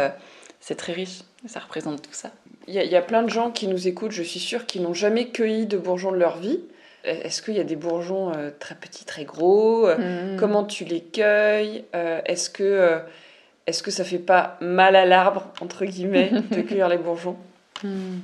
c'est 0.61 0.77
très 0.77 0.93
riche. 0.93 1.21
Ça 1.47 1.61
représente 1.61 2.03
tout 2.03 2.13
ça. 2.13 2.31
Il 2.69 2.75
y, 2.75 2.97
a 2.97 3.03
plein 3.03 3.23
de 3.23 3.31
gens 3.31 3.53
qui 3.53 3.69
nous 3.69 3.87
écoutent, 3.87 4.11
je 4.11 4.25
suis 4.25 4.41
sûre, 4.41 4.67
qui 4.67 4.81
n'ont 4.81 4.95
jamais 4.95 5.29
cueilli 5.29 5.67
de 5.67 5.77
bourgeons 5.79 6.11
de 6.11 6.17
leur 6.17 6.39
vie. 6.39 6.61
Est-ce 7.07 7.41
qu'il 7.41 7.55
y 7.55 7.61
a 7.61 7.65
des 7.65 7.77
bourgeons 7.77 8.33
très 8.59 8.75
petits, 8.75 9.05
très 9.05 9.25
gros 9.25 9.87
mm. 9.89 10.37
Comment 10.39 10.65
tu 10.65 10.85
les 10.85 11.01
cueilles 11.01 11.85
Est-ce 11.93 12.51
que, 12.51 13.01
est 13.67 13.83
que 13.83 13.91
ça 13.91 14.05
fait 14.05 14.19
pas 14.19 14.57
mal 14.61 14.97
à 14.97 15.05
l'arbre, 15.05 15.45
entre 15.61 15.85
guillemets, 15.85 16.31
de 16.51 16.61
cueillir 16.63 16.89
les 16.89 16.99
bourgeons? 16.99 17.37
Mm. 17.83 18.19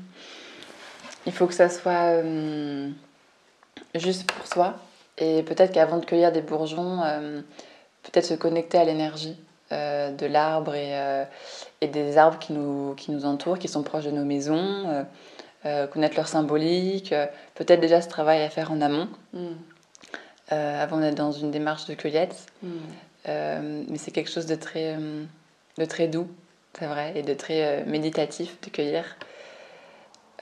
Il 1.26 1.32
faut 1.32 1.46
que 1.46 1.54
ça 1.54 1.68
soit 1.68 2.22
juste 3.94 4.30
pour 4.30 4.46
soi. 4.46 4.74
Et 5.18 5.42
peut-être 5.42 5.72
qu'avant 5.72 5.98
de 5.98 6.04
cueillir 6.04 6.32
des 6.32 6.42
bourgeons, 6.42 7.00
peut-être 8.02 8.26
se 8.26 8.34
connecter 8.34 8.78
à 8.78 8.84
l'énergie 8.84 9.36
euh, 9.72 10.10
de 10.10 10.26
l'arbre 10.26 10.74
et, 10.74 10.98
euh, 10.98 11.24
et, 11.80 11.88
des 11.88 12.18
arbres 12.18 12.38
qui 12.38 12.52
nous, 12.52 12.94
qui 12.94 13.10
nous 13.10 13.24
entourent, 13.24 13.58
qui 13.58 13.68
sont 13.68 13.82
proches 13.82 14.04
de 14.04 14.10
nos 14.10 14.24
maisons, 14.24 15.06
euh, 15.66 15.86
connaître 15.86 16.16
leur 16.16 16.28
symbolique, 16.28 17.14
peut-être 17.54 17.80
déjà 17.80 18.00
ce 18.00 18.08
travail 18.08 18.42
à 18.42 18.50
faire 18.50 18.72
en 18.72 18.80
amont, 18.80 19.08
mm. 19.32 19.46
avant 20.50 20.98
d'être 20.98 21.14
dans 21.14 21.32
une 21.32 21.50
démarche 21.50 21.86
de 21.86 21.94
cueillette. 21.94 22.46
Mm. 22.62 22.68
mais 23.88 23.98
c'est 23.98 24.10
quelque 24.10 24.30
chose 24.30 24.46
de 24.46 24.56
très, 24.56 24.96
de 25.78 25.84
très 25.84 26.08
doux, 26.08 26.28
c'est 26.78 26.86
vrai, 26.86 27.12
et 27.14 27.22
de 27.22 27.34
très 27.34 27.84
méditatif 27.84 28.60
de 28.60 28.70
cueillir. 28.70 29.04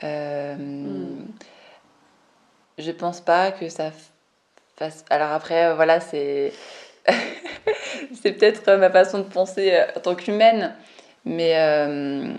Mm. 0.02 1.26
Je 2.78 2.90
pense 2.92 3.20
pas 3.20 3.52
que 3.52 3.68
ça 3.68 3.90
fasse. 4.76 5.04
Alors 5.10 5.32
après, 5.32 5.74
voilà, 5.74 6.00
c'est 6.00 6.52
c'est 8.22 8.32
peut-être 8.32 8.68
euh, 8.68 8.78
ma 8.78 8.90
façon 8.90 9.18
de 9.18 9.24
penser 9.24 9.72
euh, 9.72 9.86
en 9.96 10.00
tant 10.00 10.14
qu'humaine, 10.14 10.74
mais 11.24 11.54
euh, 11.56 12.32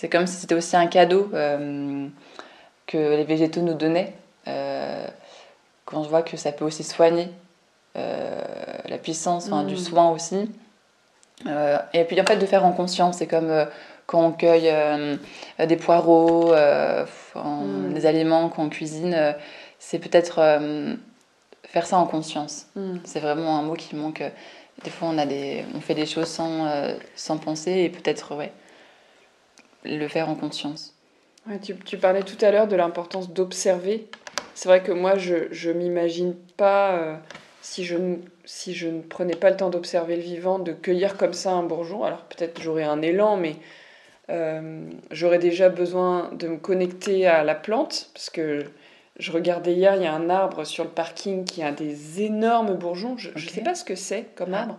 c'est 0.00 0.08
comme 0.08 0.26
si 0.26 0.36
c'était 0.36 0.54
aussi 0.54 0.76
un 0.76 0.86
cadeau 0.86 1.30
que 2.86 2.96
les 2.96 3.24
végétaux 3.24 3.60
nous 3.60 3.74
donnaient. 3.74 4.14
quand 5.84 6.02
je 6.02 6.08
vois 6.08 6.22
que 6.22 6.36
ça 6.36 6.52
peut 6.52 6.64
aussi 6.64 6.84
soigner 6.84 7.28
la 7.94 8.98
puissance 9.02 9.50
du 9.66 9.74
mm. 9.74 9.78
soin 9.78 10.10
aussi. 10.10 10.50
et 11.46 12.04
puis 12.04 12.20
en 12.20 12.24
fait 12.24 12.38
de 12.38 12.46
faire 12.46 12.64
en 12.64 12.72
conscience, 12.72 13.18
c'est 13.18 13.26
comme 13.26 13.66
quand 14.06 14.24
on 14.24 14.32
cueille 14.32 14.72
des 15.58 15.76
poireaux, 15.76 16.54
mm. 16.54 17.92
des 17.92 18.06
aliments, 18.06 18.48
quand 18.48 18.62
on 18.64 18.68
cuisine, 18.70 19.34
c'est 19.78 19.98
peut-être 19.98 20.40
faire 21.70 21.86
ça 21.86 21.98
en 21.98 22.06
conscience. 22.06 22.66
Hmm. 22.74 22.96
C'est 23.04 23.20
vraiment 23.20 23.58
un 23.58 23.62
mot 23.62 23.74
qui 23.74 23.94
manque. 23.96 24.22
Des 24.84 24.90
fois, 24.90 25.08
on, 25.08 25.18
a 25.18 25.26
des, 25.26 25.64
on 25.74 25.80
fait 25.80 25.94
des 25.94 26.06
choses 26.06 26.28
sans, 26.28 26.66
euh, 26.66 26.94
sans 27.14 27.36
penser 27.38 27.70
et 27.72 27.88
peut-être 27.90 28.34
ouais, 28.34 28.52
le 29.84 30.08
faire 30.08 30.28
en 30.28 30.34
conscience. 30.34 30.94
Ouais, 31.48 31.58
tu, 31.58 31.74
tu, 31.76 31.96
parlais 31.96 32.22
tout 32.22 32.42
à 32.44 32.50
l'heure 32.50 32.68
de 32.68 32.76
l'importance 32.76 33.30
d'observer. 33.30 34.08
C'est 34.54 34.68
vrai 34.68 34.82
que 34.82 34.92
moi, 34.92 35.16
je 35.16 35.68
ne 35.68 35.72
m'imagine 35.72 36.34
pas, 36.56 36.96
euh, 36.96 37.16
si, 37.62 37.84
je, 37.84 37.96
si 38.44 38.74
je 38.74 38.88
ne 38.88 39.00
prenais 39.00 39.36
pas 39.36 39.50
le 39.50 39.56
temps 39.56 39.70
d'observer 39.70 40.16
le 40.16 40.22
vivant, 40.22 40.58
de 40.58 40.72
cueillir 40.72 41.16
comme 41.16 41.32
ça 41.32 41.52
un 41.52 41.62
bourgeon. 41.62 42.04
Alors 42.04 42.24
peut-être 42.24 42.60
j'aurais 42.60 42.84
un 42.84 43.00
élan, 43.00 43.36
mais 43.36 43.56
euh, 44.28 44.90
j'aurais 45.10 45.38
déjà 45.38 45.70
besoin 45.70 46.30
de 46.32 46.48
me 46.48 46.56
connecter 46.56 47.26
à 47.26 47.42
la 47.42 47.54
plante, 47.54 48.10
parce 48.12 48.30
que 48.30 48.64
je 49.18 49.32
regardais 49.32 49.72
hier, 49.74 49.96
il 49.96 50.02
y 50.02 50.06
a 50.06 50.14
un 50.14 50.30
arbre 50.30 50.64
sur 50.64 50.84
le 50.84 50.90
parking 50.90 51.44
qui 51.44 51.62
a 51.62 51.72
des 51.72 52.22
énormes 52.22 52.74
bourgeons. 52.74 53.16
Je 53.16 53.30
ne 53.30 53.50
sais 53.50 53.62
pas 53.62 53.74
ce 53.74 53.84
que 53.84 53.94
c'est 53.94 54.26
comme 54.34 54.54
ah. 54.54 54.60
arbre. 54.60 54.78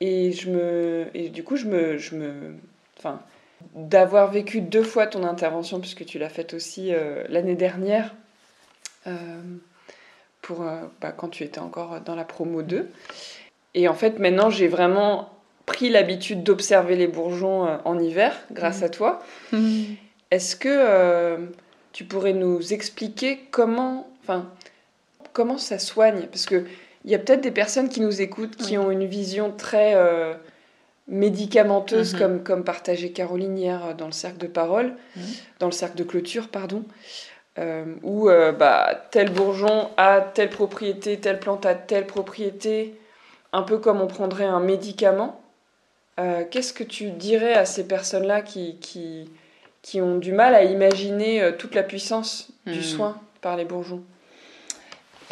Et, 0.00 0.32
je 0.32 0.50
me, 0.50 1.06
et 1.14 1.28
du 1.28 1.44
coup, 1.44 1.56
je 1.56 1.66
me, 1.66 1.96
je 1.96 2.16
me, 2.16 2.56
enfin, 2.98 3.20
d'avoir 3.74 4.30
vécu 4.30 4.60
deux 4.60 4.82
fois 4.82 5.06
ton 5.06 5.24
intervention, 5.24 5.80
puisque 5.80 6.04
tu 6.04 6.18
l'as 6.18 6.28
faite 6.28 6.54
aussi 6.54 6.92
euh, 6.92 7.24
l'année 7.28 7.54
dernière, 7.54 8.14
euh, 9.06 9.12
pour, 10.40 10.62
euh, 10.62 10.82
bah, 11.00 11.12
quand 11.12 11.28
tu 11.28 11.44
étais 11.44 11.58
encore 11.58 12.00
dans 12.00 12.14
la 12.14 12.24
promo 12.24 12.62
2. 12.62 12.88
Et 13.74 13.88
en 13.88 13.94
fait, 13.94 14.18
maintenant, 14.18 14.50
j'ai 14.50 14.68
vraiment 14.68 15.30
pris 15.66 15.88
l'habitude 15.88 16.42
d'observer 16.42 16.96
les 16.96 17.06
bourgeons 17.06 17.78
en 17.84 17.98
hiver, 17.98 18.36
grâce 18.50 18.80
mmh. 18.80 18.84
à 18.84 18.88
toi. 18.88 19.22
Mmh. 19.52 19.82
Est-ce 20.30 20.56
que 20.56 21.36
tu 21.92 22.04
pourrais 22.04 22.32
nous 22.32 22.72
expliquer 22.72 23.40
comment, 23.50 24.10
enfin, 24.22 24.50
comment 25.32 25.58
ça 25.58 25.78
soigne? 25.78 26.26
Parce 26.26 26.46
que 26.46 26.64
il 27.04 27.10
y 27.10 27.14
a 27.14 27.18
peut-être 27.18 27.40
des 27.40 27.50
personnes 27.50 27.88
qui 27.88 28.00
nous 28.00 28.20
écoutent 28.20 28.56
qui 28.56 28.76
ont 28.76 28.90
une 28.90 29.06
vision 29.06 29.52
très 29.52 29.94
médicamenteuse, 31.12 32.14
mhm. 32.14 32.18
comme, 32.18 32.42
comme 32.42 32.64
partageait 32.64 33.10
Caroline 33.10 33.56
hier 33.56 33.94
dans 33.94 34.06
le 34.06 34.12
cercle 34.12 34.38
de 34.38 34.46
parole, 34.46 34.94
mhm. 35.14 35.22
dans 35.60 35.66
le 35.66 35.72
cercle 35.72 35.96
de 35.96 36.04
clôture, 36.04 36.48
pardon, 36.48 36.84
euh, 37.58 37.84
où 38.02 38.30
euh, 38.30 38.50
bah, 38.50 39.06
tel 39.10 39.30
bourgeon 39.30 39.90
a 39.98 40.22
telle 40.22 40.48
propriété, 40.48 41.18
telle 41.18 41.38
plante 41.38 41.66
a 41.66 41.74
telle 41.74 42.06
propriété, 42.06 42.98
un 43.52 43.62
peu 43.62 43.76
comme 43.76 44.00
on 44.00 44.06
prendrait 44.06 44.46
un 44.46 44.60
médicament. 44.60 45.42
Euh, 46.18 46.44
qu'est-ce 46.50 46.72
que 46.72 46.84
tu 46.84 47.10
dirais 47.10 47.54
à 47.54 47.66
ces 47.66 47.86
personnes-là 47.86 48.40
qui, 48.40 48.78
qui, 48.78 49.30
qui, 49.82 50.00
ont 50.00 50.16
du 50.16 50.32
mal 50.32 50.54
à 50.54 50.64
imaginer 50.64 51.52
toute 51.58 51.74
la 51.74 51.82
puissance 51.82 52.48
du 52.66 52.78
mhm. 52.78 52.82
soin 52.82 53.20
par 53.42 53.58
les 53.58 53.66
bourgeons? 53.66 54.02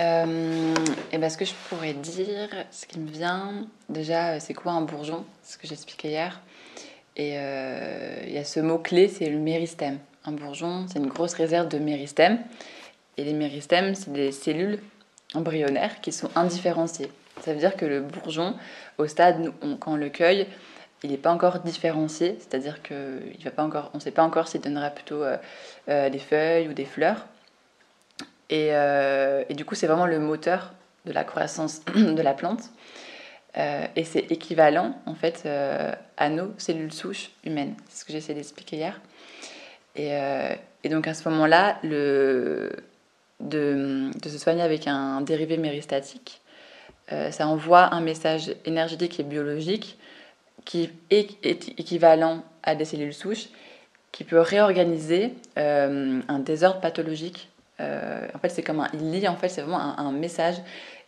Euh, 0.01 0.75
et 1.13 1.19
ben, 1.19 1.29
ce 1.29 1.37
que 1.37 1.45
je 1.45 1.53
pourrais 1.69 1.93
dire, 1.93 2.49
ce 2.71 2.87
qui 2.87 2.99
me 2.99 3.11
vient, 3.11 3.67
déjà, 3.89 4.41
c'est 4.41 4.55
quoi 4.55 4.73
un 4.73 4.83
bourgeon 4.83 5.25
Ce 5.43 5.59
que 5.59 5.67
j'expliquais 5.67 6.09
hier. 6.09 6.41
Et 7.17 7.35
euh, 7.37 8.23
il 8.27 8.33
y 8.33 8.39
a 8.39 8.45
ce 8.45 8.61
mot-clé, 8.61 9.09
c'est 9.09 9.29
le 9.29 9.39
méristème. 9.39 9.99
Un 10.25 10.33
bourgeon, 10.33 10.87
c'est 10.89 10.99
une 10.99 11.09
grosse 11.09 11.35
réserve 11.35 11.69
de 11.69 11.79
méristème. 11.79 12.39
Et 13.19 13.25
les 13.25 13.35
méristèmes, 13.35 13.95
c'est 13.95 14.13
des 14.13 14.33
cellules 14.33 14.81
embryonnaires 15.35 16.01
qui 16.01 16.13
sont 16.13 16.31
indifférenciées. 16.35 17.11
Ça 17.43 17.53
veut 17.53 17.59
dire 17.59 17.77
que 17.77 17.85
le 17.85 18.01
bourgeon, 18.01 18.55
au 18.97 19.07
stade 19.07 19.53
où 19.63 19.77
quand 19.77 19.93
on 19.93 19.97
le 19.97 20.09
cueille, 20.09 20.47
il 21.03 21.11
n'est 21.11 21.19
pas 21.19 21.33
encore 21.33 21.61
différencié, 21.61 22.37
c'est-à-dire 22.39 22.83
qu'on 22.83 22.95
ne 22.95 24.01
sait 24.01 24.11
pas 24.11 24.23
encore 24.23 24.49
s'il 24.49 24.61
donnera 24.61 24.91
plutôt 24.91 25.23
euh, 25.23 26.11
des 26.11 26.19
feuilles 26.19 26.69
ou 26.69 26.73
des 26.73 26.85
fleurs. 26.85 27.27
Euh, 28.53 29.45
et, 29.49 29.55
du 29.55 29.65
coup, 29.65 29.75
c'est 29.75 29.87
vraiment 29.87 30.07
le 30.07 30.19
moteur 30.19 30.73
de 31.07 31.13
la 31.13 31.25
croissance 31.25 31.85
de 31.95 32.23
la 32.23 32.35
plante. 32.35 32.71
Euh, 33.57 33.85
et 33.97 34.05
c'est 34.05 34.31
équivalent, 34.31 35.01
en 35.07 35.15
fait, 35.15 35.43
euh, 35.47 35.93
à 36.17 36.29
nos 36.29 36.53
cellules 36.59 36.93
souches 36.93 37.31
humaines. 37.45 37.75
C'est 37.89 38.01
ce 38.01 38.05
que 38.05 38.13
j'essaie 38.13 38.35
d'expliquer 38.35 38.77
hier. 38.77 39.01
Et, 39.97 40.89
donc, 40.89 41.07
à 41.09 41.15
ce 41.15 41.29
moment-là, 41.29 41.79
de, 41.83 42.71
se 43.51 44.39
soigner 44.39 44.63
avec 44.63 44.87
un 44.87 45.21
dérivé 45.21 45.57
méristatique, 45.57 46.41
ça 47.09 47.49
envoie 47.49 47.93
un 47.93 48.01
message 48.01 48.55
énergétique 48.65 49.19
et 49.19 49.25
biologique 49.25 49.99
qui 50.65 50.89
est, 51.11 51.43
équivalent 51.43 52.45
à 52.63 52.77
des 52.77 52.85
cellules 52.85 53.13
souches, 53.13 53.49
qui 54.13 54.25
peut 54.25 54.41
réorganiser 54.41 55.35
un 55.57 56.39
désordre 56.39 56.81
pathologique 56.81 57.50
euh, 57.81 58.27
en 58.35 58.39
fait, 58.39 58.51
c'est 58.51 58.63
comme 58.63 58.81
un. 58.81 58.89
Il 58.95 59.11
lit, 59.11 59.27
en 59.29 59.37
fait, 59.37 59.49
c'est 59.49 59.63
vraiment 59.63 59.99
un, 59.99 60.13
message. 60.13 60.57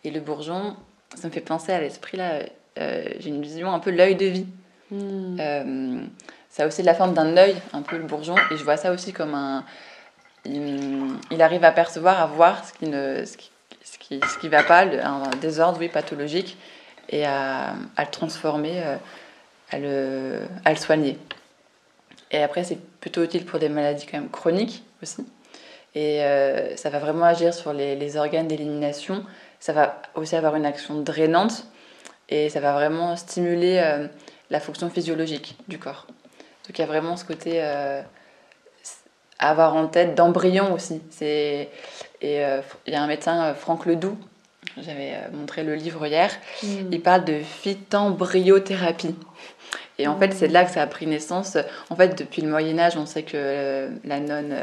Et 0.03 0.11
le 0.11 0.19
bourgeon, 0.19 0.75
ça 1.15 1.27
me 1.27 1.33
fait 1.33 1.41
penser 1.41 1.71
à 1.71 1.79
l'esprit, 1.79 2.17
là. 2.17 2.39
Euh, 2.79 3.05
j'ai 3.19 3.29
une 3.29 3.41
vision 3.41 3.71
un 3.71 3.79
peu 3.79 3.91
l'œil 3.91 4.15
de 4.15 4.25
vie. 4.25 4.47
Hmm. 4.89 5.37
Euh, 5.39 6.01
ça 6.49 6.63
a 6.63 6.67
aussi 6.67 6.81
la 6.81 6.95
forme 6.95 7.13
d'un 7.13 7.37
œil, 7.37 7.55
un 7.71 7.81
peu 7.83 7.97
le 7.97 8.03
bourgeon. 8.03 8.35
Et 8.51 8.57
je 8.57 8.63
vois 8.63 8.77
ça 8.77 8.91
aussi 8.91 9.13
comme 9.13 9.35
un. 9.35 9.63
Il, 10.45 11.41
arrive 11.41 11.63
à 11.63 11.71
percevoir, 11.71 12.19
à 12.19 12.25
voir 12.25 12.65
ce 12.65 12.73
qui 12.73 12.87
ne. 12.87 13.23
Ce 13.25 13.37
qui, 13.37 13.51
ce 13.83 13.97
qui, 13.97 14.19
ce 14.19 14.39
qui 14.39 14.49
va 14.49 14.63
pas, 14.63 14.85
un 14.85 15.29
désordre 15.41 15.79
oui, 15.79 15.89
pathologique, 15.89 16.57
et 17.09 17.25
à, 17.25 17.75
à 17.95 18.03
le 18.03 18.09
transformer, 18.11 18.81
à 19.71 19.77
le, 19.79 20.39
à 20.65 20.71
le 20.71 20.77
soigner. 20.77 21.17
Et 22.31 22.41
après, 22.41 22.63
c'est 22.63 22.79
plutôt 22.99 23.23
utile 23.23 23.45
pour 23.45 23.59
des 23.59 23.69
maladies 23.69 24.07
quand 24.09 24.19
même 24.19 24.29
chroniques 24.29 24.83
aussi. 25.01 25.25
Et 25.95 26.23
euh, 26.23 26.75
ça 26.75 26.89
va 26.89 26.99
vraiment 26.99 27.25
agir 27.25 27.53
sur 27.53 27.71
les, 27.73 27.95
les 27.95 28.17
organes 28.17 28.47
d'élimination. 28.47 29.23
Ça 29.59 29.73
va 29.73 30.01
aussi 30.15 30.35
avoir 30.35 30.55
une 30.55 30.65
action 30.65 30.99
drainante 31.01 31.65
et 32.29 32.49
ça 32.49 32.59
va 32.59 32.73
vraiment 32.73 33.15
stimuler 33.15 33.81
euh, 33.83 34.07
la 34.49 34.59
fonction 34.59 34.89
physiologique 34.89 35.55
du 35.67 35.77
corps. 35.77 36.07
Donc 36.65 36.77
il 36.77 36.79
y 36.79 36.83
a 36.83 36.87
vraiment 36.87 37.15
ce 37.15 37.25
côté 37.25 37.61
euh, 37.61 38.01
à 39.37 39.49
avoir 39.49 39.75
en 39.75 39.87
tête 39.87 40.15
d'embryon 40.15 40.73
aussi. 40.73 41.01
Et 41.21 41.69
il 42.21 42.63
y 42.87 42.95
a 42.95 43.03
un 43.03 43.07
médecin, 43.07 43.53
Franck 43.53 43.85
Ledoux, 43.85 44.17
j'avais 44.81 45.13
montré 45.33 45.63
le 45.63 45.75
livre 45.75 46.05
hier, 46.07 46.31
mm. 46.63 46.67
il 46.91 47.01
parle 47.01 47.25
de 47.25 47.39
phytembryothérapie. 47.41 49.15
Et 49.99 50.07
en 50.07 50.17
fait, 50.17 50.33
c'est 50.33 50.47
là 50.47 50.65
que 50.65 50.71
ça 50.71 50.81
a 50.81 50.87
pris 50.87 51.05
naissance. 51.05 51.57
En 51.89 51.95
fait, 51.95 52.17
depuis 52.17 52.41
le 52.41 52.49
Moyen 52.49 52.79
Âge, 52.79 52.97
on 52.97 53.05
sait 53.05 53.23
que 53.23 53.89
la 54.03 54.19
nonne 54.19 54.55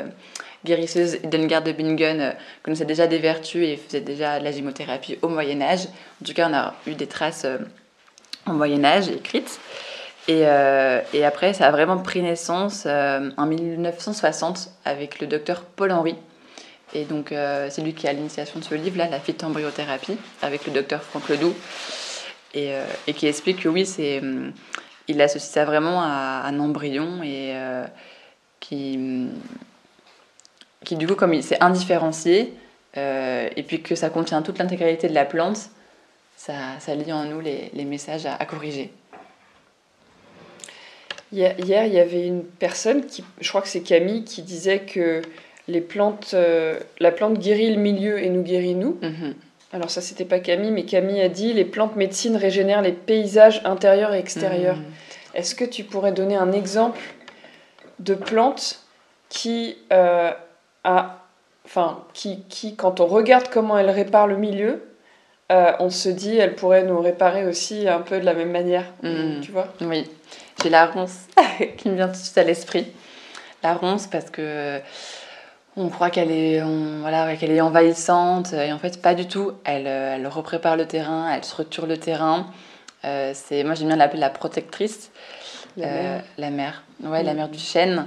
guérisseuse 0.64 1.18
Dengar 1.23 1.62
de 1.62 1.73
Bingen 1.73 2.20
euh, 2.20 2.33
connaissait 2.62 2.85
déjà 2.85 3.07
des 3.07 3.18
vertus 3.18 3.66
et 3.66 3.77
faisait 3.77 4.01
déjà 4.01 4.38
de 4.38 4.44
la 4.44 4.53
gymothérapie 4.53 5.18
au 5.23 5.29
Moyen 5.29 5.61
Âge. 5.62 5.87
En 6.23 6.25
tout 6.25 6.35
cas, 6.35 6.49
on 6.49 6.55
a 6.55 6.75
eu 6.87 6.94
des 6.94 7.07
traces 7.07 7.44
euh, 7.44 7.59
au 8.46 8.53
Moyen 8.53 8.85
Âge 8.85 9.09
écrites. 9.09 9.61
Et, 10.29 10.42
euh, 10.44 11.01
et, 11.14 11.25
après, 11.25 11.55
ça 11.55 11.66
a 11.66 11.70
vraiment 11.70 11.99
pris 11.99 12.23
naissance 12.23 12.87
en 12.87 13.46
1960 13.46 14.70
avec 14.85 15.18
le 15.18 15.27
docteur 15.27 15.62
Paul 15.62 15.90
Henry. 15.90 16.14
Et 16.92 17.05
donc, 17.05 17.33
c'est 17.70 17.81
lui 17.83 17.94
qui 17.94 18.07
a 18.07 18.12
l'initiation 18.12 18.61
de 18.61 18.64
ce 18.64 18.75
livre-là, 18.75 19.09
La 19.09 19.18
phytembryothérapie, 19.18 20.18
avec 20.42 20.66
le 20.66 20.73
docteur 20.73 21.03
Franck 21.03 21.29
Ledoux. 21.31 21.55
Et, 22.55 22.73
et, 23.07 23.14
qui 23.14 23.27
explique 23.27 23.62
que 23.62 23.68
oui, 23.68 23.87
c'est, 23.87 24.20
il 25.09 25.20
associe 25.20 25.51
ça 25.51 25.64
vraiment 25.64 26.03
à, 26.03 26.42
un 26.44 26.61
embryon 26.61 27.23
et 27.25 27.55
qui, 28.61 28.99
qui 30.85 30.97
du 30.97 31.07
coup, 31.07 31.14
comme 31.14 31.40
c'est 31.43 31.62
indifférencié, 31.62 32.55
euh, 32.97 33.49
et 33.57 33.62
puis 33.62 33.83
que 33.83 33.95
ça 33.95 34.11
contient 34.11 34.43
toute 34.43 34.59
l'intégralité 34.59 35.09
de 35.09 35.14
la 35.14 35.25
plante, 35.25 35.71
ça, 36.37 36.55
ça, 36.79 36.95
lie 36.95 37.12
en 37.12 37.25
nous 37.25 37.40
les, 37.40 37.71
les 37.75 37.85
messages 37.85 38.27
à, 38.27 38.45
corriger. 38.47 38.90
Hier, 41.33 41.55
il 41.59 41.93
y 41.93 41.99
avait 41.99 42.27
une 42.27 42.43
personne, 42.43 43.07
qui, 43.07 43.23
je 43.40 43.49
crois 43.49 43.62
que 43.62 43.69
c'est 43.69 43.83
Camille, 43.83 44.25
qui 44.25 44.43
disait 44.43 44.81
que 44.81 45.23
les 45.69 45.81
plantes, 45.81 46.33
euh, 46.35 46.81
la 46.99 47.12
plante 47.12 47.38
guérit 47.38 47.73
le 47.73 47.81
milieu 47.81 48.19
et 48.19 48.29
nous 48.31 48.43
guérit 48.43 48.75
nous. 48.75 48.99
Mhm. 49.01 49.35
Alors 49.73 49.90
ça, 49.90 50.01
c'était 50.01 50.25
pas 50.25 50.40
Camille, 50.40 50.73
mais 50.73 50.85
Camille 50.85 51.21
a 51.21 51.29
dit 51.29 51.53
les 51.53 51.64
plantes 51.64 51.95
médecines 51.95 52.37
régénèrent 52.37 52.83
les 52.83 52.93
paysages 52.93 53.61
intérieurs 53.64 54.12
et 54.12 54.19
extérieurs. 54.19 54.77
Mhm. 54.77 54.85
Est-ce 55.35 55.55
que 55.55 55.64
tu 55.64 55.85
pourrais 55.85 56.11
donner 56.11 56.35
un 56.35 56.51
exemple 56.51 56.99
de 58.01 58.14
plante 58.14 58.81
qui 59.29 59.77
euh, 59.93 60.33
enfin, 60.85 62.05
qui, 62.14 62.43
qui, 62.49 62.77
quand 62.77 63.01
on 63.01 63.07
regarde 63.07 63.49
comment 63.51 63.79
elle 63.79 63.90
répare 63.90 64.27
le 64.27 64.37
milieu, 64.37 64.83
euh, 65.51 65.73
on 65.81 65.90
se 65.90 66.09
dit 66.09 66.37
elle 66.37 66.55
pourrait 66.55 66.85
nous 66.85 67.01
réparer 67.01 67.45
aussi 67.45 67.88
un 67.88 68.01
peu 68.01 68.21
de 68.21 68.25
la 68.25 68.35
même 68.35 68.53
manière, 68.53 68.85
hmm. 69.03 69.40
tu 69.40 69.51
vois? 69.51 69.66
Oui, 69.81 70.09
j'ai 70.62 70.71
la 70.71 70.87
ronce 70.87 71.27
qui 71.77 71.88
me 71.88 71.97
vient 71.97 72.07
tout 72.07 72.12
de 72.12 72.19
suite 72.19 72.38
à 72.38 72.45
l'esprit. 72.45 72.87
La 73.62 73.75
ronce 73.75 74.07
parce 74.07 74.31
que 74.31 74.81
on 75.77 75.88
croit 75.88 76.11
qu'elle 76.11 76.31
est, 76.31 76.62
voilà, 77.01 77.37
qu'elle 77.37 77.51
est 77.51 77.61
envahissante 77.61 78.53
et 78.53 78.73
en 78.73 78.79
fait 78.79 79.03
pas 79.03 79.14
du 79.14 79.27
tout. 79.27 79.53
Elle, 79.64 79.87
euh, 79.87 80.16
elle 80.16 80.27
reprépare 80.29 80.77
le 80.77 80.87
terrain, 80.87 81.33
elle 81.33 81.45
structure 81.45 81.87
le 81.87 81.97
terrain. 81.97 82.47
Euh, 83.05 83.33
c'est, 83.35 83.64
moi 83.64 83.75
j'aime 83.75 83.88
bien 83.88 83.97
l'appeler 83.97 84.21
la 84.21 84.31
protectrice. 84.31 85.11
La 85.77 85.87
mère. 85.87 86.23
La 86.38 86.51
mère, 86.51 86.83
ouais, 87.03 87.23
la 87.23 87.35
mère 87.35 87.49
du 87.49 87.59
chêne. 87.59 88.07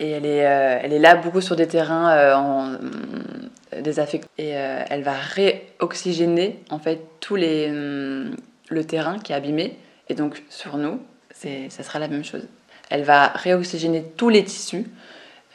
Et 0.00 0.10
elle 0.10 0.26
est, 0.26 0.46
euh, 0.46 0.78
elle 0.80 0.92
est 0.92 1.00
là 1.00 1.16
beaucoup 1.16 1.40
sur 1.40 1.56
des 1.56 1.66
terrains 1.66 2.12
euh, 2.12 2.34
en, 2.34 2.72
euh, 2.72 3.82
désaffectés. 3.82 4.28
Et 4.38 4.50
elle 4.50 5.02
va 5.02 5.12
réoxygéner 5.12 6.62
en 6.70 6.78
fait 6.78 7.00
tout 7.20 7.36
les, 7.36 7.68
le 7.68 8.84
terrain 8.86 9.18
qui 9.18 9.32
est 9.32 9.34
abîmé. 9.34 9.76
Et 10.08 10.14
donc 10.14 10.42
sur 10.48 10.78
nous, 10.78 11.00
ça 11.34 11.82
sera 11.82 11.98
la 11.98 12.08
même 12.08 12.24
chose. 12.24 12.46
Elle 12.88 13.02
va 13.02 13.26
réoxygéner 13.28 14.04
tous 14.16 14.30
les 14.30 14.42
tissus. 14.42 14.86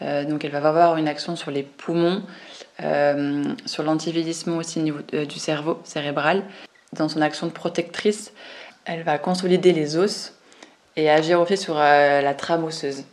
donc 0.01 0.45
elle 0.45 0.51
va 0.51 0.59
avoir 0.59 0.97
une 0.97 1.07
action 1.07 1.35
sur 1.35 1.49
les 1.49 1.63
poumons, 1.63 2.21
sur 3.65 3.83
l'antivieillissement 3.83 4.57
aussi 4.57 4.79
au 4.79 4.83
niveau 4.83 4.99
du 5.11 5.39
cerveau 5.39 5.81
cérébral. 5.83 6.43
Dans 6.93 7.09
son 7.09 7.21
action 7.21 7.47
de 7.47 7.51
protectrice, 7.51 8.31
elle 8.85 9.01
va 9.01 9.17
consolider 9.17 9.73
les 9.73 9.97
os 9.97 10.33
et 10.95 11.09
agir 11.09 11.41
aussi 11.41 11.57
sur 11.57 11.73
la 11.75 12.33
trame 12.35 12.63
osseuse. 12.63 13.05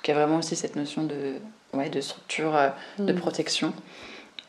Donc 0.00 0.08
il 0.08 0.12
y 0.12 0.14
a 0.14 0.18
vraiment 0.18 0.38
aussi 0.38 0.56
cette 0.56 0.76
notion 0.76 1.04
de, 1.04 1.34
ouais, 1.74 1.90
de 1.90 2.00
structure, 2.00 2.56
euh, 2.56 2.70
de 2.98 3.12
mm. 3.12 3.16
protection 3.16 3.74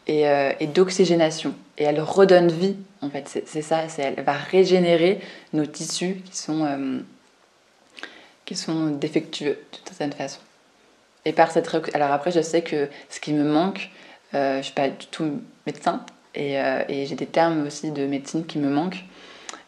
et, 0.07 0.29
euh, 0.29 0.53
et 0.61 0.67
d'oxygénation. 0.67 1.53
Et 1.77 1.83
elle 1.83 1.99
redonne 1.99 2.49
vie, 2.49 2.77
en 3.01 3.09
fait. 3.09 3.43
C'est 3.45 3.61
ça, 3.61 3.81
elle 3.97 4.23
va 4.23 4.31
régénérer 4.31 5.19
nos 5.51 5.65
tissus 5.65 6.21
qui 6.23 6.37
sont, 6.37 6.63
euh, 6.63 6.99
qui 8.45 8.55
sont 8.55 8.91
défectueux 8.91 9.59
d'une 9.73 9.85
certaine 9.85 10.13
façon. 10.13 10.39
Et 11.25 11.33
par 11.33 11.51
cette 11.51 11.69
Alors 11.95 12.13
après, 12.13 12.31
je 12.31 12.41
sais 12.41 12.61
que 12.61 12.87
ce 13.09 13.19
qui 13.19 13.33
me 13.33 13.43
manque, 13.43 13.89
je 14.31 14.57
ne 14.57 14.61
suis 14.61 14.73
pas 14.73 14.87
du 14.87 15.05
tout 15.07 15.41
médecin, 15.67 16.05
et, 16.33 16.53
et 16.87 17.05
j'ai 17.05 17.15
des 17.15 17.25
termes 17.25 17.67
aussi 17.67 17.91
de 17.91 18.05
médecine 18.05 18.45
qui 18.45 18.57
me 18.57 18.69
manquent. 18.69 19.03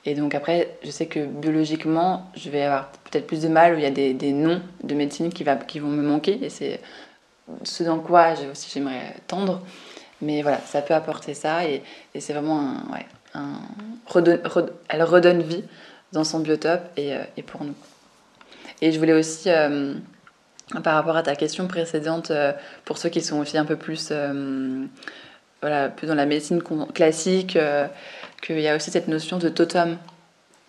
Et 0.05 0.15
donc 0.15 0.35
après, 0.35 0.75
je 0.83 0.91
sais 0.91 1.05
que 1.05 1.25
biologiquement, 1.25 2.29
je 2.35 2.49
vais 2.49 2.63
avoir 2.63 2.89
peut-être 3.09 3.25
plus 3.25 3.41
de 3.41 3.47
mal, 3.47 3.73
où 3.73 3.77
il 3.77 3.83
y 3.83 3.85
a 3.85 3.91
des, 3.91 4.13
des 4.13 4.33
noms 4.33 4.61
de 4.83 4.95
médecine 4.95 5.31
qui, 5.31 5.43
va, 5.43 5.55
qui 5.55 5.79
vont 5.79 5.87
me 5.87 6.01
manquer, 6.01 6.43
et 6.43 6.49
c'est 6.49 6.81
ce 7.63 7.83
dans 7.83 7.99
quoi 7.99 8.33
aussi 8.51 8.69
j'aimerais 8.73 9.15
tendre. 9.27 9.61
Mais 10.21 10.41
voilà, 10.41 10.59
ça 10.59 10.81
peut 10.81 10.93
apporter 10.93 11.33
ça, 11.33 11.65
et, 11.67 11.83
c'est 12.19 12.33
vraiment 12.33 12.59
un, 12.59 12.93
ouais, 12.93 13.05
elle 14.89 15.03
redonne 15.03 15.41
vie 15.41 15.63
dans 16.11 16.23
son 16.23 16.39
biotope 16.39 16.83
et, 16.97 17.15
et, 17.35 17.43
pour 17.43 17.63
nous. 17.63 17.75
Et 18.81 18.91
je 18.91 18.99
voulais 18.99 19.13
aussi, 19.13 19.49
euh, 19.49 19.95
par 20.83 20.95
rapport 20.95 21.15
à 21.15 21.23
ta 21.23 21.35
question 21.35 21.67
précédente, 21.67 22.31
euh, 22.31 22.53
pour 22.85 22.97
ceux 22.97 23.09
qui 23.09 23.21
sont 23.21 23.39
aussi 23.39 23.57
un 23.57 23.65
peu 23.65 23.75
plus, 23.75 24.09
euh, 24.11 24.85
voilà, 25.61 25.89
plus 25.89 26.07
dans 26.07 26.15
la 26.15 26.25
médecine 26.25 26.61
classique, 26.93 27.57
qu'il 28.43 28.59
y 28.59 28.67
a 28.67 28.75
aussi 28.75 28.91
cette 28.91 29.07
notion 29.07 29.37
de 29.37 29.49
totem. 29.49 29.97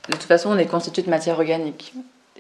De 0.09 0.13
toute 0.13 0.23
façon, 0.23 0.51
on 0.51 0.59
est 0.59 0.67
constitué 0.67 1.03
de 1.03 1.11
matière 1.11 1.37
organique 1.37 1.93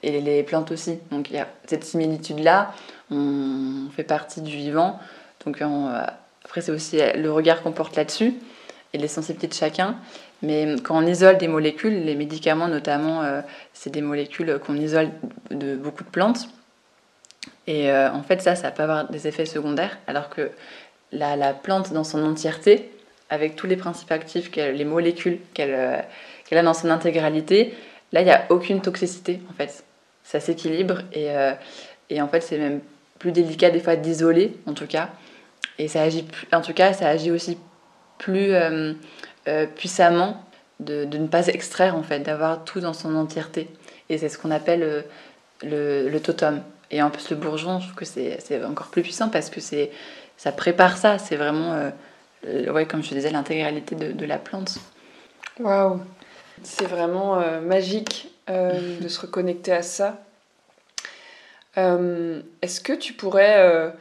et 0.02 0.20
les 0.20 0.42
plantes 0.42 0.70
aussi. 0.70 0.98
Donc 1.10 1.30
il 1.30 1.36
y 1.36 1.38
a 1.38 1.48
cette 1.66 1.84
similitude-là, 1.84 2.72
on 3.10 3.88
fait 3.94 4.04
partie 4.04 4.40
du 4.40 4.54
vivant. 4.56 5.00
Donc 5.44 5.62
après, 6.44 6.60
c'est 6.60 6.72
aussi 6.72 6.98
le 7.16 7.32
regard 7.32 7.62
qu'on 7.62 7.72
porte 7.72 7.96
là-dessus 7.96 8.34
et 8.92 8.98
les 8.98 9.08
sensibilités 9.08 9.48
de 9.48 9.54
chacun. 9.54 9.96
Mais 10.42 10.76
quand 10.82 10.96
on 10.96 11.06
isole 11.06 11.38
des 11.38 11.48
molécules, 11.48 12.04
les 12.04 12.14
médicaments 12.14 12.68
notamment, 12.68 13.22
euh, 13.22 13.40
c'est 13.72 13.90
des 13.90 14.02
molécules 14.02 14.58
qu'on 14.58 14.76
isole 14.76 15.08
de 15.50 15.74
beaucoup 15.74 16.04
de 16.04 16.10
plantes. 16.10 16.48
Et 17.66 17.90
euh, 17.90 18.10
en 18.12 18.22
fait, 18.22 18.42
ça, 18.42 18.54
ça 18.54 18.70
peut 18.70 18.82
avoir 18.82 19.08
des 19.08 19.26
effets 19.26 19.46
secondaires, 19.46 19.98
alors 20.06 20.28
que 20.28 20.50
la 21.12 21.54
plante 21.54 21.92
dans 21.92 22.04
son 22.04 22.22
entièreté, 22.24 22.93
avec 23.30 23.56
tous 23.56 23.66
les 23.66 23.76
principes 23.76 24.12
actifs, 24.12 24.54
les 24.54 24.84
molécules 24.84 25.38
euh, 25.58 26.00
qu'elle 26.44 26.58
a 26.58 26.62
dans 26.62 26.74
son 26.74 26.90
intégralité, 26.90 27.74
là, 28.12 28.20
il 28.20 28.24
n'y 28.24 28.30
a 28.30 28.46
aucune 28.50 28.80
toxicité, 28.80 29.40
en 29.50 29.54
fait. 29.54 29.84
Ça 30.22 30.40
s'équilibre 30.40 31.02
et, 31.12 31.30
euh, 31.30 31.52
et, 32.10 32.22
en 32.22 32.28
fait, 32.28 32.40
c'est 32.40 32.58
même 32.58 32.80
plus 33.18 33.32
délicat 33.32 33.70
des 33.70 33.80
fois 33.80 33.96
d'isoler, 33.96 34.56
en 34.66 34.74
tout 34.74 34.86
cas. 34.86 35.10
Et 35.78 35.88
ça 35.88 36.02
agit, 36.02 36.26
en 36.52 36.60
tout 36.60 36.72
cas, 36.72 36.92
ça 36.92 37.08
agit 37.08 37.30
aussi 37.30 37.58
plus 38.18 38.52
euh, 38.54 38.94
puissamment 39.74 40.44
de, 40.80 41.04
ne 41.04 41.26
pas 41.26 41.48
extraire, 41.48 41.96
en 41.96 42.02
fait, 42.02 42.20
d'avoir 42.20 42.64
tout 42.64 42.80
dans 42.80 42.92
son 42.92 43.14
entièreté. 43.16 43.68
Et 44.08 44.18
c'est 44.18 44.28
ce 44.28 44.38
qu'on 44.38 44.50
appelle 44.50 45.04
le, 45.62 46.08
le, 46.08 46.20
totem. 46.20 46.62
Et 46.90 47.02
en 47.02 47.10
plus, 47.10 47.30
le 47.30 47.36
bourgeon, 47.36 47.80
je 47.80 47.86
trouve 47.86 47.96
que 47.96 48.04
c'est 48.04 48.64
encore 48.64 48.88
plus 48.88 49.02
puissant 49.02 49.28
parce 49.30 49.50
que 49.50 49.60
ça 50.36 50.52
prépare 50.52 50.96
ça. 50.98 51.18
C'est 51.18 51.36
vraiment 51.36 51.90
ouais, 52.46 52.86
comme 52.86 53.02
je 53.02 53.10
te 53.10 53.14
disais, 53.14 53.30
l'intégralité 53.30 53.94
de, 53.94 54.12
de, 54.12 54.26
la 54.26 54.38
plante. 54.38 54.76
Waouh 55.60 56.00
C'est 56.62 56.86
vraiment 56.86 57.40
euh, 57.40 57.60
magique 57.60 58.32
euh, 58.50 58.98
de 59.00 59.08
se 59.08 59.20
reconnecter 59.20 59.72
à 59.72 59.82
ça. 59.82 60.20
Est-ce 61.76 62.80
que 62.80 62.92
tu 62.92 63.14
pourrais 63.14 63.92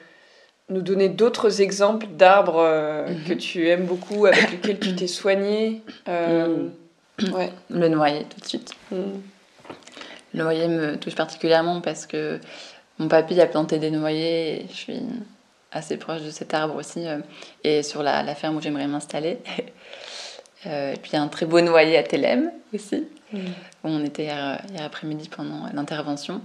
nous 0.69 0.81
donner 0.81 1.09
d'autres 1.09 1.59
exemples 1.59 2.05
d'arbres 2.05 2.63
mm-hmm. 2.63 3.27
que 3.27 3.33
tu 3.33 3.67
aimes 3.67 3.85
beaucoup, 3.85 4.27
avec 4.27 4.51
lesquels 4.51 4.79
tu 4.79 4.95
t'es 4.95 5.07
soigné 5.07 5.81
mm. 6.05 7.31
ouais. 7.33 7.51
Le 7.71 7.87
noyer, 7.87 8.25
tout 8.25 8.39
de 8.39 8.45
suite. 8.45 8.75
Mm. 8.91 8.97
Le 10.35 10.43
noyer 10.43 10.67
me 10.67 10.97
touche 10.97 11.15
particulièrement 11.15 11.81
parce 11.81 12.05
que 12.05 12.39
mon 12.99 13.07
papy 13.07 13.39
a 13.41 13.47
planté 13.47 13.79
des 13.79 13.91
noyers 13.91 14.61
et 14.61 14.67
je 14.69 14.73
suis 14.73 15.01
assez 15.73 15.97
proche 15.97 16.21
de 16.21 16.29
cet 16.29 16.53
arbre 16.53 16.75
aussi, 16.75 17.07
euh, 17.07 17.19
et 17.63 17.83
sur 17.83 18.03
la, 18.03 18.23
ferme 18.35 18.57
où 18.57 18.61
j'aimerais 18.61 18.87
m'installer. 18.87 19.39
Euh, 20.65 20.93
et 20.93 20.95
puis 20.95 21.17
un 21.17 21.27
très 21.27 21.45
beau 21.45 21.59
noyer 21.59 21.97
à 21.97 22.03
Télème 22.03 22.49
aussi, 22.73 23.05
où 23.33 23.37
on 23.83 24.01
était 24.05 24.23
hier, 24.23 24.61
après-midi 24.79 25.27
pendant 25.27 25.67
l'intervention. 25.73 26.41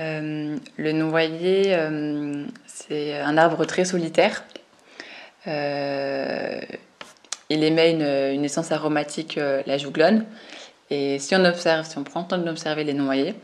Euh, 0.00 0.56
le 0.76 0.90
noyer, 0.90 1.76
c'est 2.66 3.20
un 3.20 3.38
arbre 3.38 3.66
très 3.66 3.84
solitaire. 3.84 4.42
il 5.46 5.52
émet 7.48 7.92
une, 7.92 8.34
une 8.34 8.44
essence 8.44 8.72
aromatique, 8.72 9.36
la 9.36 9.78
jouglone. 9.78 10.26
Et 10.90 11.20
si 11.20 11.36
on 11.36 11.44
observe, 11.44 11.86
si 11.86 11.96
on 11.98 12.02
prend 12.02 12.22
le 12.22 12.26
temps 12.26 12.38
d'observer 12.38 12.82
les 12.82 12.94
noyers, 12.94 13.36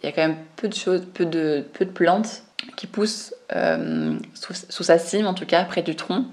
il 0.00 0.06
y 0.06 0.08
a 0.08 0.12
quand 0.12 0.22
même 0.22 0.38
peu 0.54 0.68
de 0.68 0.74
choses, 0.74 1.04
peu 1.12 1.26
de, 1.26 1.66
peu 1.72 1.84
de 1.84 1.90
plantes 1.90 2.44
qui 2.76 2.86
pousse 2.86 3.34
euh, 3.54 4.18
sous, 4.34 4.82
sa 4.82 4.98
cime, 4.98 5.26
en 5.26 5.34
tout 5.34 5.46
cas 5.46 5.64
près 5.64 5.82
du 5.82 5.96
tronc, 5.96 6.26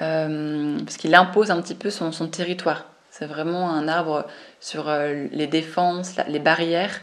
euh, 0.00 0.78
parce 0.78 0.96
qu'il 0.96 1.14
impose 1.14 1.50
un 1.50 1.60
petit 1.60 1.74
peu 1.74 1.90
son, 1.90 2.10
territoire. 2.28 2.86
C'est 3.10 3.26
vraiment 3.26 3.70
un 3.70 3.88
arbre 3.88 4.26
sur 4.60 4.88
euh, 4.88 5.26
les 5.32 5.46
défenses, 5.46 6.16
les 6.28 6.38
barrières 6.38 7.00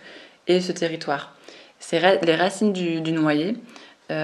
et 0.47 0.61
ce 0.61 0.71
territoire. 0.71 1.35
C'est 1.79 2.21
les 2.21 2.35
racines 2.35 2.73
du, 2.73 3.11
noyer. 3.11 3.57
il 4.09 4.15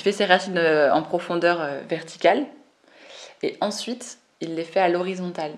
fait 0.00 0.12
ses 0.12 0.24
racines 0.24 0.58
en 0.58 1.02
profondeur 1.02 1.68
verticale 1.88 2.46
et 3.42 3.56
ensuite 3.60 4.18
il 4.40 4.54
les 4.54 4.64
fait 4.64 4.80
à 4.80 4.88
l'horizontale. 4.88 5.52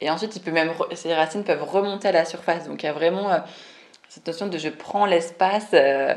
Et 0.00 0.10
ensuite, 0.10 0.44
même, 0.48 0.72
ses 0.94 1.14
racines 1.14 1.44
peuvent 1.44 1.62
remonter 1.62 2.08
à 2.08 2.12
la 2.12 2.24
surface. 2.24 2.66
Donc 2.66 2.82
il 2.82 2.86
y 2.86 2.88
a 2.88 2.92
vraiment 2.92 3.30
cette 4.12 4.26
notion 4.26 4.46
de 4.46 4.58
je 4.58 4.68
prends 4.68 5.06
l'espace. 5.06 5.68
Euh, 5.72 6.14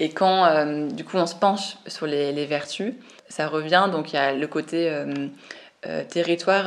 et 0.00 0.10
quand 0.10 0.46
euh, 0.46 0.88
du 0.88 1.04
coup 1.04 1.16
on 1.16 1.26
se 1.26 1.36
penche 1.36 1.76
sur 1.86 2.06
les, 2.06 2.32
les, 2.32 2.44
vertus, 2.44 2.94
ça 3.28 3.46
revient. 3.46 3.88
Donc 3.92 4.12
il 4.12 4.16
y 4.16 4.18
a 4.18 4.32
le 4.32 4.46
côté 4.48 4.90
euh, 4.90 6.04
territoire, 6.08 6.64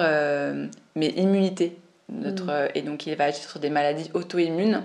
mais 0.96 1.08
immunité. 1.08 1.78
Notre, 2.08 2.46
mm. 2.46 2.70
Et 2.76 2.82
donc 2.82 3.06
il 3.08 3.16
va 3.16 3.26
agir 3.26 3.44
sur 3.44 3.60
des 3.60 3.70
maladies 3.70 4.10
auto-immunes. 4.14 4.84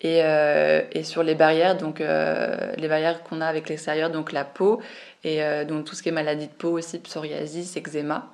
Et, 0.00 0.18
et, 0.18 1.02
sur 1.02 1.22
les 1.22 1.34
barrières, 1.34 1.78
donc 1.78 2.00
les 2.00 2.88
barrières 2.88 3.22
qu'on 3.22 3.40
a 3.40 3.46
avec 3.46 3.70
l'extérieur, 3.70 4.10
donc 4.10 4.32
la 4.32 4.44
peau, 4.44 4.82
et 5.22 5.40
donc 5.64 5.86
tout 5.86 5.94
ce 5.94 6.02
qui 6.02 6.10
est 6.10 6.12
maladie 6.12 6.46
de 6.46 6.52
peau 6.52 6.72
aussi, 6.72 6.98
psoriasis, 6.98 7.74
eczéma. 7.78 8.30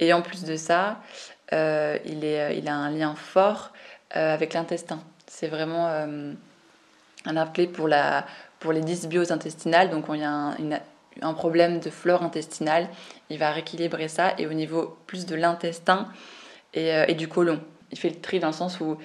Et 0.00 0.12
en 0.12 0.22
plus 0.22 0.42
de 0.42 0.56
ça, 0.56 1.00
il, 1.52 2.24
est, 2.24 2.58
il 2.58 2.66
a 2.66 2.74
un 2.74 2.90
lien 2.90 3.14
fort 3.14 3.72
avec 4.10 4.54
l'intestin. 4.54 4.98
C'est 5.28 5.48
vraiment 5.48 5.88
euh, 5.88 6.32
un 7.26 7.36
arbre 7.36 7.52
clé 7.52 7.66
pour, 7.66 7.86
la, 7.86 8.26
pour 8.58 8.72
les 8.72 8.80
dysbioses 8.80 9.30
intestinales. 9.30 9.90
Donc, 9.90 10.06
il 10.12 10.20
y 10.20 10.24
a 10.24 10.56
un, 11.22 11.34
problème 11.34 11.80
de 11.80 11.90
flore 11.90 12.22
intestinale, 12.22 12.88
il 13.30 13.38
va 13.38 13.50
rééquilibrer 13.50 14.08
ça. 14.08 14.34
Et 14.38 14.46
au 14.46 14.52
niveau 14.52 14.96
plus 15.06 15.26
de 15.26 15.34
l'intestin 15.34 16.08
et, 16.74 16.92
euh, 16.94 17.06
du 17.12 17.28
côlon, 17.28 17.60
il 17.92 17.98
fait 17.98 18.10
le 18.10 18.20
tri 18.20 18.40
dans 18.40 18.48
le 18.48 18.52
sens 18.52 18.80
où 18.80 18.98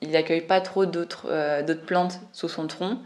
il 0.00 0.10
n'accueille 0.10 0.42
pas 0.42 0.60
trop 0.60 0.86
d'autres 0.86 1.26
euh, 1.30 1.62
d'autres 1.62 1.84
plantes 1.84 2.20
sous 2.32 2.48
son 2.48 2.66
tronc. 2.66 2.98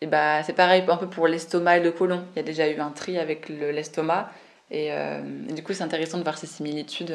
Et 0.00 0.06
bah, 0.06 0.42
c'est 0.42 0.52
pareil 0.52 0.84
un 0.88 0.96
peu 0.96 1.08
pour 1.08 1.28
l'estomac 1.28 1.78
et 1.78 1.82
le 1.82 1.92
côlon. 1.92 2.24
Il 2.34 2.38
y 2.38 2.40
a 2.40 2.44
déjà 2.44 2.68
eu 2.68 2.78
un 2.80 2.90
tri 2.90 3.18
avec 3.18 3.48
l'estomac. 3.48 4.30
et, 4.70 4.90
du 5.50 5.62
coup, 5.62 5.72
c'est 5.74 5.84
intéressant 5.84 6.18
de 6.18 6.24
voir 6.24 6.38
ces 6.38 6.48
similitudes. 6.48 7.14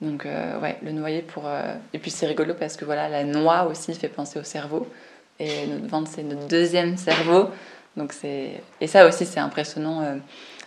Donc 0.00 0.24
euh, 0.24 0.58
ouais, 0.60 0.78
le 0.82 0.92
noyer 0.92 1.22
pour... 1.22 1.44
Euh, 1.46 1.74
et 1.92 1.98
puis 1.98 2.10
c'est 2.10 2.26
rigolo 2.26 2.54
parce 2.54 2.76
que 2.76 2.84
voilà, 2.84 3.08
la 3.08 3.24
noix 3.24 3.64
aussi 3.64 3.94
fait 3.94 4.08
penser 4.08 4.38
au 4.38 4.42
cerveau. 4.42 4.88
Et 5.38 5.66
notre 5.66 5.86
ventre, 5.86 6.10
c'est 6.14 6.22
notre 6.22 6.46
deuxième 6.48 6.96
cerveau. 6.96 7.48
Donc 7.96 8.12
c'est... 8.12 8.62
Et 8.80 8.86
ça 8.86 9.06
aussi, 9.06 9.26
c'est 9.26 9.40
impressionnant. 9.40 10.02
Euh, 10.02 10.16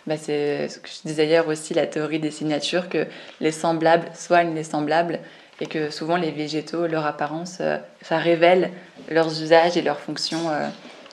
bah, 0.06 0.16
c'est 0.16 0.68
ce 0.68 0.78
que 0.78 0.88
je 0.88 1.08
disais 1.08 1.26
hier 1.26 1.48
aussi, 1.48 1.74
la 1.74 1.86
théorie 1.86 2.20
des 2.20 2.30
signatures, 2.30 2.88
que 2.88 3.06
les 3.40 3.52
semblables 3.52 4.08
soignent 4.14 4.54
les 4.54 4.64
semblables 4.64 5.18
et 5.60 5.66
que 5.66 5.90
souvent 5.90 6.16
les 6.16 6.30
végétaux, 6.30 6.86
leur 6.86 7.06
apparence, 7.06 7.62
ça 8.02 8.18
révèle 8.18 8.70
leurs 9.08 9.40
usages 9.40 9.76
et 9.76 9.82
leurs 9.82 10.00
fonctions 10.00 10.50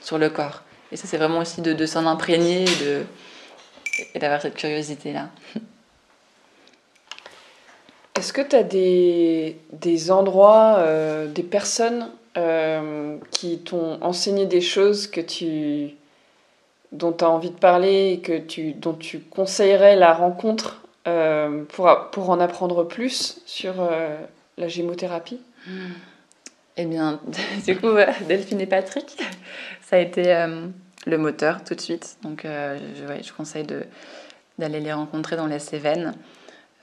sur 0.02 0.18
le 0.18 0.28
corps. 0.28 0.62
Et 0.90 0.96
ça, 0.96 1.06
c'est 1.06 1.16
vraiment 1.16 1.38
aussi 1.38 1.62
de, 1.62 1.86
s'en 1.86 2.06
imprégner 2.06 2.64
et 4.14 4.18
d'avoir 4.18 4.42
cette 4.42 4.56
curiosité-là. 4.56 5.28
Est-ce 8.22 8.32
que 8.32 8.40
tu 8.40 8.54
as 8.54 8.62
des, 8.62 9.56
des 9.72 10.12
endroits, 10.12 10.76
euh, 10.78 11.26
des 11.26 11.42
personnes 11.42 12.08
euh, 12.36 13.16
qui 13.32 13.58
t'ont 13.58 14.00
enseigné 14.00 14.46
des 14.46 14.60
choses 14.60 15.08
que 15.08 15.20
tu, 15.20 15.96
dont 16.92 17.10
tu 17.10 17.24
as 17.24 17.28
envie 17.28 17.50
de 17.50 17.58
parler 17.58 18.12
et 18.12 18.20
que 18.20 18.38
tu, 18.38 18.74
dont 18.74 18.92
tu 18.92 19.18
conseillerais 19.18 19.96
la 19.96 20.12
rencontre 20.12 20.82
euh, 21.08 21.64
pour, 21.64 21.90
pour 22.12 22.30
en 22.30 22.38
apprendre 22.38 22.84
plus 22.84 23.40
sur 23.44 23.74
la 24.56 24.68
gémothérapie? 24.68 25.40
Eh 26.76 26.84
bien, 26.86 27.18
du 27.66 27.76
coup, 27.76 27.90
Delphine 28.28 28.60
et 28.60 28.66
Patrick, 28.66 29.20
ça 29.80 29.96
a 29.96 29.98
été 29.98 30.46
le 31.06 31.18
moteur 31.18 31.64
tout 31.64 31.74
de 31.74 31.80
suite. 31.80 32.18
Donc, 32.22 32.42
je, 32.44 33.20
je 33.20 33.32
conseille 33.32 33.66
d'aller 34.60 34.78
les 34.78 34.92
rencontrer 34.92 35.34
dans 35.34 35.48
les 35.48 35.58
Cévennes. 35.58 36.14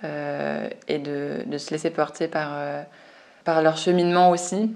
Euh, 0.06 0.70
et 0.88 0.98
de, 0.98 1.44
de, 1.46 1.58
se 1.58 1.72
laisser 1.72 1.90
porter 1.90 2.30
par, 2.30 2.52
euh, 2.54 2.84
par 3.44 3.62
leur 3.62 3.76
cheminement 3.76 4.30
aussi 4.30 4.74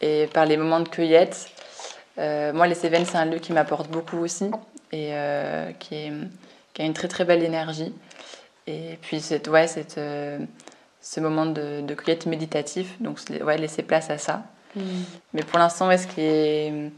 et 0.00 0.28
par 0.32 0.46
les 0.46 0.56
moments 0.56 0.80
de 0.80 0.88
cueillette. 0.88 1.50
Euh, 2.18 2.54
moi, 2.54 2.66
les 2.66 2.74
Cévennes, 2.74 3.04
c'est 3.04 3.18
un 3.18 3.26
lieu 3.26 3.38
qui 3.38 3.52
m'apporte 3.52 3.90
beaucoup 3.90 4.16
aussi 4.16 4.50
et 4.90 5.12
qui, 5.78 5.94
est, 5.94 6.12
qui, 6.72 6.82
a 6.82 6.84
une 6.86 6.94
très 6.94 7.08
très 7.08 7.26
belle 7.26 7.42
énergie. 7.42 7.94
Et 8.66 8.98
puis, 9.02 9.20
cette, 9.20 9.48
ouais, 9.48 9.66
cette, 9.66 10.00
ce 11.02 11.20
moment 11.20 11.44
de, 11.44 11.82
de 11.82 11.94
cueillette 11.94 12.24
méditatif. 12.24 12.94
Donc, 13.00 13.18
ouais, 13.44 13.58
laisser 13.58 13.82
place 13.82 14.08
à 14.08 14.16
ça. 14.16 14.42
Mm. 14.74 14.80
Mais 15.34 15.42
pour 15.42 15.58
l'instant, 15.58 15.88
ouais, 15.88 15.98
ce, 15.98 16.06
qui 16.06 16.22
est, 16.22 16.90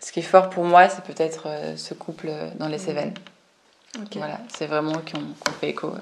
ce 0.00 0.10
qui 0.10 0.20
est 0.20 0.24
fort 0.24 0.50
pour 0.50 0.64
moi, 0.64 0.88
c'est 0.88 1.04
peut-être 1.04 1.46
ce 1.76 1.94
couple 1.94 2.32
dans 2.56 2.66
les 2.66 2.78
mm. 2.78 2.80
Cévennes. 2.80 3.14
Voilà, 4.16 4.40
c'est 4.48 4.66
vraiment 4.66 4.94
qu'on 4.94 5.52
fait 5.60 5.70
écho. 5.70 5.92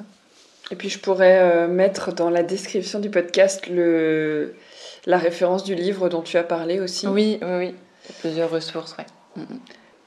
Et 0.70 0.76
puis 0.76 0.88
je 0.88 0.98
pourrais 0.98 1.40
euh, 1.40 1.68
mettre 1.68 2.12
dans 2.12 2.30
la 2.30 2.42
description 2.42 2.98
du 2.98 3.10
podcast 3.10 3.66
le, 3.68 4.54
la 5.06 5.18
référence 5.18 5.64
du 5.64 5.74
livre 5.74 6.08
dont 6.08 6.22
tu 6.22 6.36
as 6.36 6.42
parlé 6.42 6.80
aussi. 6.80 7.06
Oui, 7.06 7.38
oui, 7.42 7.56
oui. 7.58 7.74
Plusieurs 8.20 8.50
ressources, 8.50 8.96
ouais. 8.98 9.06
Mm, 9.36 9.40
mm. 9.42 9.60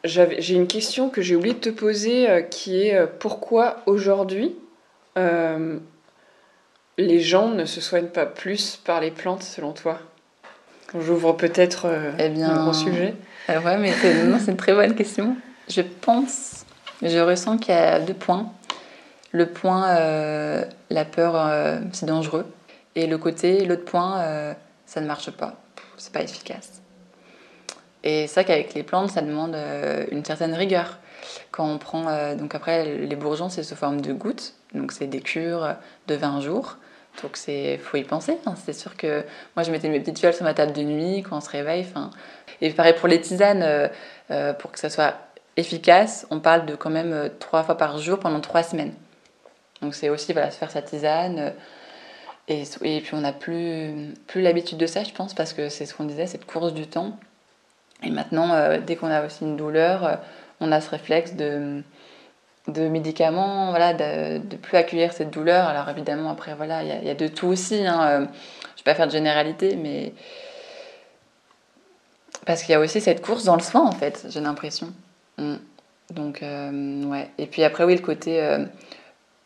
J'ai 0.04 0.56
une 0.56 0.68
question 0.68 1.10
que 1.10 1.22
j'ai 1.22 1.36
oublié 1.36 1.54
de 1.54 1.60
te 1.60 1.70
poser 1.70 2.28
euh, 2.30 2.42
qui 2.42 2.82
est 2.82 2.96
euh, 2.96 3.06
pourquoi 3.20 3.78
aujourd'hui 3.86 4.56
les 6.98 7.20
gens 7.20 7.50
ne 7.50 7.66
se 7.66 7.82
soignent 7.82 8.08
pas 8.08 8.26
plus 8.26 8.78
par 8.84 9.02
les 9.02 9.12
plantes 9.12 9.44
selon 9.44 9.74
toi? 9.74 10.00
J'ouvre 10.98 11.34
peut-être 11.34 11.88
eh 12.18 12.30
bien, 12.30 12.50
un 12.50 12.64
gros 12.64 12.74
sujet. 12.74 13.16
ouais, 13.50 13.78
mais 13.78 13.92
c'est 13.92 14.52
une 14.52 14.58
très 14.58 14.74
bonne 14.74 14.96
question. 14.96 15.36
Je 15.68 15.82
pense, 15.82 16.66
je 17.02 17.20
ressens 17.20 17.58
qu'il 17.58 17.74
y 17.74 17.78
a 17.78 18.00
deux 18.00 18.14
points. 18.14 18.52
Le 19.32 19.46
point, 19.46 19.90
euh, 19.90 20.66
la 20.90 21.06
peur, 21.06 21.36
euh, 21.36 21.80
c'est 21.94 22.06
dangereux. 22.06 22.46
Et 22.96 23.08
le 23.08 23.18
côté, 23.18 23.66
l'autre 23.66 23.86
point, 23.86 24.20
euh, 24.20 24.54
ça 24.86 25.00
ne 25.00 25.08
marche 25.08 25.32
pas. 25.32 25.56
C'est 25.98 26.12
pas 26.12 26.22
efficace. 26.22 26.82
Et 28.04 28.28
ça 28.28 28.44
qu'avec 28.44 28.74
les 28.74 28.84
plantes, 28.84 29.12
ça 29.12 29.22
demande 29.22 29.56
une 30.12 30.26
certaine 30.26 30.54
rigueur. 30.54 30.98
Quand 31.52 31.68
on 31.68 31.78
prend, 31.78 32.34
donc 32.34 32.56
après, 32.56 32.98
les 32.98 33.16
bourgeons, 33.16 33.50
c'est 33.50 33.62
sous 33.62 33.76
forme 33.76 34.02
de 34.02 34.12
gouttes. 34.12 34.56
Donc 34.74 34.92
c'est 34.92 35.06
des 35.06 35.22
cures 35.22 35.76
de 36.08 36.16
20 36.16 36.42
jours. 36.42 36.78
Donc 37.22 37.38
c'est 37.38 37.78
faut 37.78 37.98
y 37.98 38.04
penser. 38.04 38.40
Hein. 38.48 38.56
C'est 38.66 38.74
sûr 38.74 38.98
que 38.98 39.24
moi 39.56 39.62
je 39.62 39.72
mettais 39.72 39.88
mes 39.88 40.00
petites 40.00 40.18
fioles 40.18 40.34
sur 40.34 40.46
ma 40.46 40.56
table 40.56 40.74
de 40.74 40.82
nuit 40.82 41.22
quand 41.22 41.38
on 41.38 41.42
se 41.42 41.50
réveille. 41.52 41.86
Et 42.60 42.72
pareil 42.72 42.94
pour 42.94 43.08
les 43.08 43.22
tisanes, 43.22 43.90
pour 44.58 44.72
que 44.72 44.80
ça 44.80 44.90
soit 44.90 45.14
efficace, 45.56 46.26
on 46.32 46.40
parle 46.40 46.66
de 46.66 46.76
quand 46.76 46.90
même 46.90 47.30
trois 47.40 47.62
fois 47.62 47.78
par 47.78 48.00
jour 48.00 48.18
pendant 48.18 48.40
trois 48.40 48.64
semaines. 48.64 48.94
Donc 49.82 49.96
c'est 49.96 50.10
aussi 50.10 50.34
voilà, 50.34 50.52
se 50.52 50.58
faire 50.58 50.72
sa 50.72 50.82
tisane. 50.82 51.40
Euh, 51.40 51.50
et, 52.48 52.64
et 52.84 53.02
puis 53.02 53.14
on 53.14 53.22
n'a 53.22 53.34
plus, 53.34 54.14
plus 54.28 54.42
l'habitude 54.42 54.78
de 54.78 54.86
ça, 54.86 55.04
je 55.04 55.12
pense, 55.12 55.34
parce 55.34 55.54
que 55.54 55.70
c'est 55.70 55.86
ce 55.86 55.94
qu'on 55.94 56.04
disait, 56.04 56.28
cette 56.28 56.46
course 56.46 56.74
du 56.74 56.88
temps. 56.88 57.18
Et 58.04 58.10
maintenant, 58.10 58.54
euh, 58.54 58.80
dès 58.80 58.96
qu'on 58.96 59.08
a 59.08 59.26
aussi 59.26 59.44
une 59.44 59.58
douleur, 59.58 60.06
euh, 60.06 60.16
on 60.60 60.72
a 60.72 60.82
ce 60.82 60.90
réflexe 60.90 61.36
de, 61.36 61.82
de 62.68 62.88
médicaments, 62.88 63.70
voilà, 63.70 63.94
de, 63.94 64.40
de 64.40 64.56
plus 64.58 64.78
accueillir 64.78 65.14
cette 65.14 65.32
douleur. 65.32 65.68
Alors 65.68 65.90
évidemment, 65.90 66.30
après, 66.30 66.56
voilà, 66.56 66.84
il 66.84 67.06
y, 67.06 67.10
a 67.10 67.16
de 67.16 67.28
tout 67.28 67.48
aussi. 67.48 67.86
Hein. 67.86 68.02
Je 68.02 68.22
ne 68.22 68.26
vais 68.26 68.84
pas 68.86 68.96
faire 68.96 69.08
de 69.08 69.12
généralité, 69.12 69.76
mais 69.76 70.14
parce 72.46 72.64
qu'il 72.64 72.74
y 72.74 72.76
a 72.76 72.80
aussi 72.80 73.02
cette 73.02 73.24
course 73.24 73.44
dans 73.44 73.56
le 73.56 73.62
soin, 73.62 73.86
en 73.86 73.92
fait, 73.92 74.26
j'ai 74.30 74.42
l'impression. 74.42 74.92
Mm. 75.38 75.56
Donc, 76.10 76.42
ouais. 76.42 77.30
Et 77.38 77.46
puis 77.46 77.64
après, 77.64 77.84
oui, 77.86 77.96
le 77.96 78.02
côté 78.02 78.42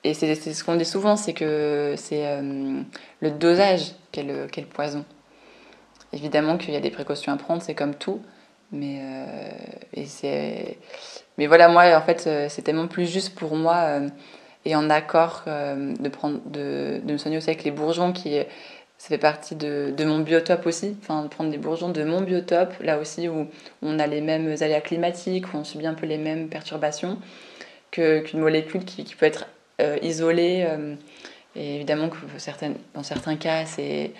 et 0.09 0.13
c'est 0.13 0.35
ce 0.35 0.63
qu'on 0.63 0.75
dit 0.75 0.85
souvent, 0.85 1.15
c'est 1.15 1.33
que 1.33 1.95
c'est 1.97 2.25
euh, 2.25 2.81
le 3.21 3.31
dosage 3.31 3.93
qui 4.11 4.21
est 4.21 4.23
le, 4.23 4.47
poison. 4.65 5.05
Évidemment 6.13 6.57
qu'il 6.57 6.73
y 6.73 6.77
a 6.77 6.79
des 6.79 6.91
précautions 6.91 7.33
à 7.33 7.37
prendre, 7.37 7.61
c'est 7.61 7.75
comme 7.75 7.95
tout. 7.95 8.21
Mais, 8.71 8.99
euh, 9.01 10.65
mais 11.37 11.47
voilà, 11.47 11.67
moi, 11.69 11.95
en 11.95 12.01
fait, 12.01 12.25
euh, 12.27 12.47
c'est 12.49 12.61
tellement 12.61 12.87
plus 12.87 13.05
juste 13.11 13.35
pour 13.35 13.55
moi 13.55 13.99
et 14.65 14.75
en 14.75 14.89
accord 14.89 15.43
de, 15.45 16.09
prendre, 16.09 16.39
de, 16.45 16.99
de, 17.03 17.13
me 17.13 17.17
soigner 17.17 17.37
aussi 17.37 17.49
avec 17.49 17.63
les 17.63 17.71
bourgeons 17.71 18.13
qui 18.13 18.39
ça 18.97 19.09
fait 19.09 19.17
partie 19.17 19.55
de, 19.55 19.93
mon 20.05 20.19
biotope 20.19 20.65
aussi, 20.65 20.95
enfin 21.01 21.23
de 21.23 21.27
prendre 21.27 21.51
des 21.51 21.57
bourgeons 21.57 21.89
de 21.89 22.03
mon 22.03 22.21
biotope, 22.21 22.73
là 22.81 22.97
aussi 22.97 23.27
où 23.27 23.47
on 23.81 23.99
a 23.99 24.07
les 24.07 24.21
mêmes 24.21 24.55
aléas 24.61 24.81
climatiques, 24.81 25.53
où 25.53 25.57
on 25.57 25.63
subit 25.63 25.85
un 25.85 25.93
peu 25.93 26.05
les 26.05 26.17
mêmes 26.17 26.47
perturbations, 26.47 27.19
qu'une 27.91 28.39
molécule 28.39 28.85
qui, 28.85 29.03
peut 29.15 29.25
être 29.25 29.45
euh, 29.45 29.54
isolé 30.01 30.65
euh, 30.67 30.95
et 31.55 31.75
évidemment 31.75 32.09
que 32.09 32.17
certaines, 32.37 32.75
dans 32.93 33.03
certains 33.03 33.35
cas, 33.35 33.65
c'est 33.65 34.11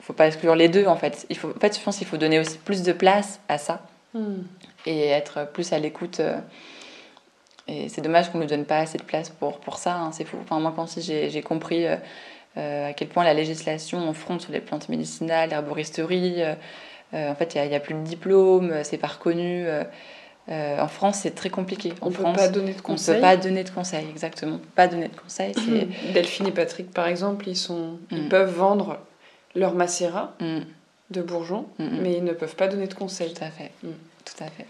faut 0.00 0.12
pas 0.12 0.26
exclure 0.26 0.54
les 0.54 0.68
deux 0.68 0.86
en 0.86 0.96
fait. 0.96 1.26
Il 1.30 1.36
faut, 1.36 1.48
en 1.48 1.60
fait, 1.60 1.78
je 1.78 1.82
pense 1.82 1.96
qu'il 1.96 2.06
faut 2.06 2.18
donner 2.18 2.38
aussi 2.38 2.58
plus 2.58 2.82
de 2.82 2.92
place 2.92 3.40
à 3.48 3.56
ça 3.56 3.86
hmm. 4.12 4.42
et 4.84 5.08
être 5.08 5.48
plus 5.52 5.72
à 5.72 5.78
l'écoute. 5.78 6.20
Euh, 6.20 6.38
et 7.66 7.88
c'est 7.88 8.02
dommage 8.02 8.30
qu'on 8.30 8.36
ne 8.38 8.42
nous 8.42 8.50
donne 8.50 8.66
pas 8.66 8.78
assez 8.78 8.98
de 8.98 9.02
place 9.02 9.30
pour, 9.30 9.58
pour 9.60 9.78
ça. 9.78 9.96
Hein, 9.96 10.12
c'est 10.12 10.26
fou. 10.26 10.36
Enfin, 10.42 10.60
moi, 10.60 10.74
quand 10.76 10.86
j'ai 11.00 11.42
compris 11.42 11.86
à 11.86 12.92
quel 12.92 13.08
point 13.08 13.24
la 13.24 13.32
législation 13.32 14.06
en 14.06 14.12
France 14.12 14.42
sur 14.42 14.52
les 14.52 14.60
plantes 14.60 14.90
médicinales, 14.90 15.48
l'herboristerie, 15.48 16.42
en 17.14 17.34
fait, 17.34 17.54
il 17.54 17.66
n'y 17.66 17.74
a, 17.74 17.76
a, 17.78 17.80
plus 17.80 17.94
de 17.94 18.02
diplôme, 18.02 18.84
c'est 18.84 18.98
pas 18.98 19.06
reconnu. 19.06 19.66
Euh, 19.66 19.84
en 20.48 20.88
France, 20.88 21.20
c'est 21.22 21.34
très 21.34 21.50
compliqué. 21.50 21.92
On 22.02 22.10
ne 22.10 22.14
peut 22.14 22.22
pas 22.22 22.48
donner 22.48 22.74
de 22.74 22.80
conseils. 22.80 23.14
On 23.14 23.16
peut 23.16 23.22
pas 23.22 23.36
donner 23.36 23.64
de 23.64 23.70
conseils, 23.70 24.06
exactement. 24.10 24.60
Pas 24.74 24.88
donner 24.88 25.08
de 25.08 25.16
conseils. 25.16 25.54
Delphine 26.12 26.46
et 26.46 26.52
Patrick, 26.52 26.90
par 26.90 27.06
exemple, 27.06 27.48
ils, 27.48 27.56
sont, 27.56 27.98
ils 28.10 28.26
mm. 28.26 28.28
peuvent 28.28 28.54
vendre 28.54 28.98
leur 29.54 29.74
macérat 29.74 30.34
mm. 30.40 30.60
de 31.10 31.22
bourgeons, 31.22 31.66
mm, 31.78 31.88
mais 32.02 32.14
ils 32.14 32.24
ne 32.24 32.32
peuvent 32.32 32.56
pas 32.56 32.68
donner 32.68 32.86
de 32.86 32.94
conseils. 32.94 33.32
Tout 33.32 33.44
à 33.44 33.50
fait. 33.50 33.70
Tout 33.82 34.44
à 34.44 34.48
fait. 34.48 34.66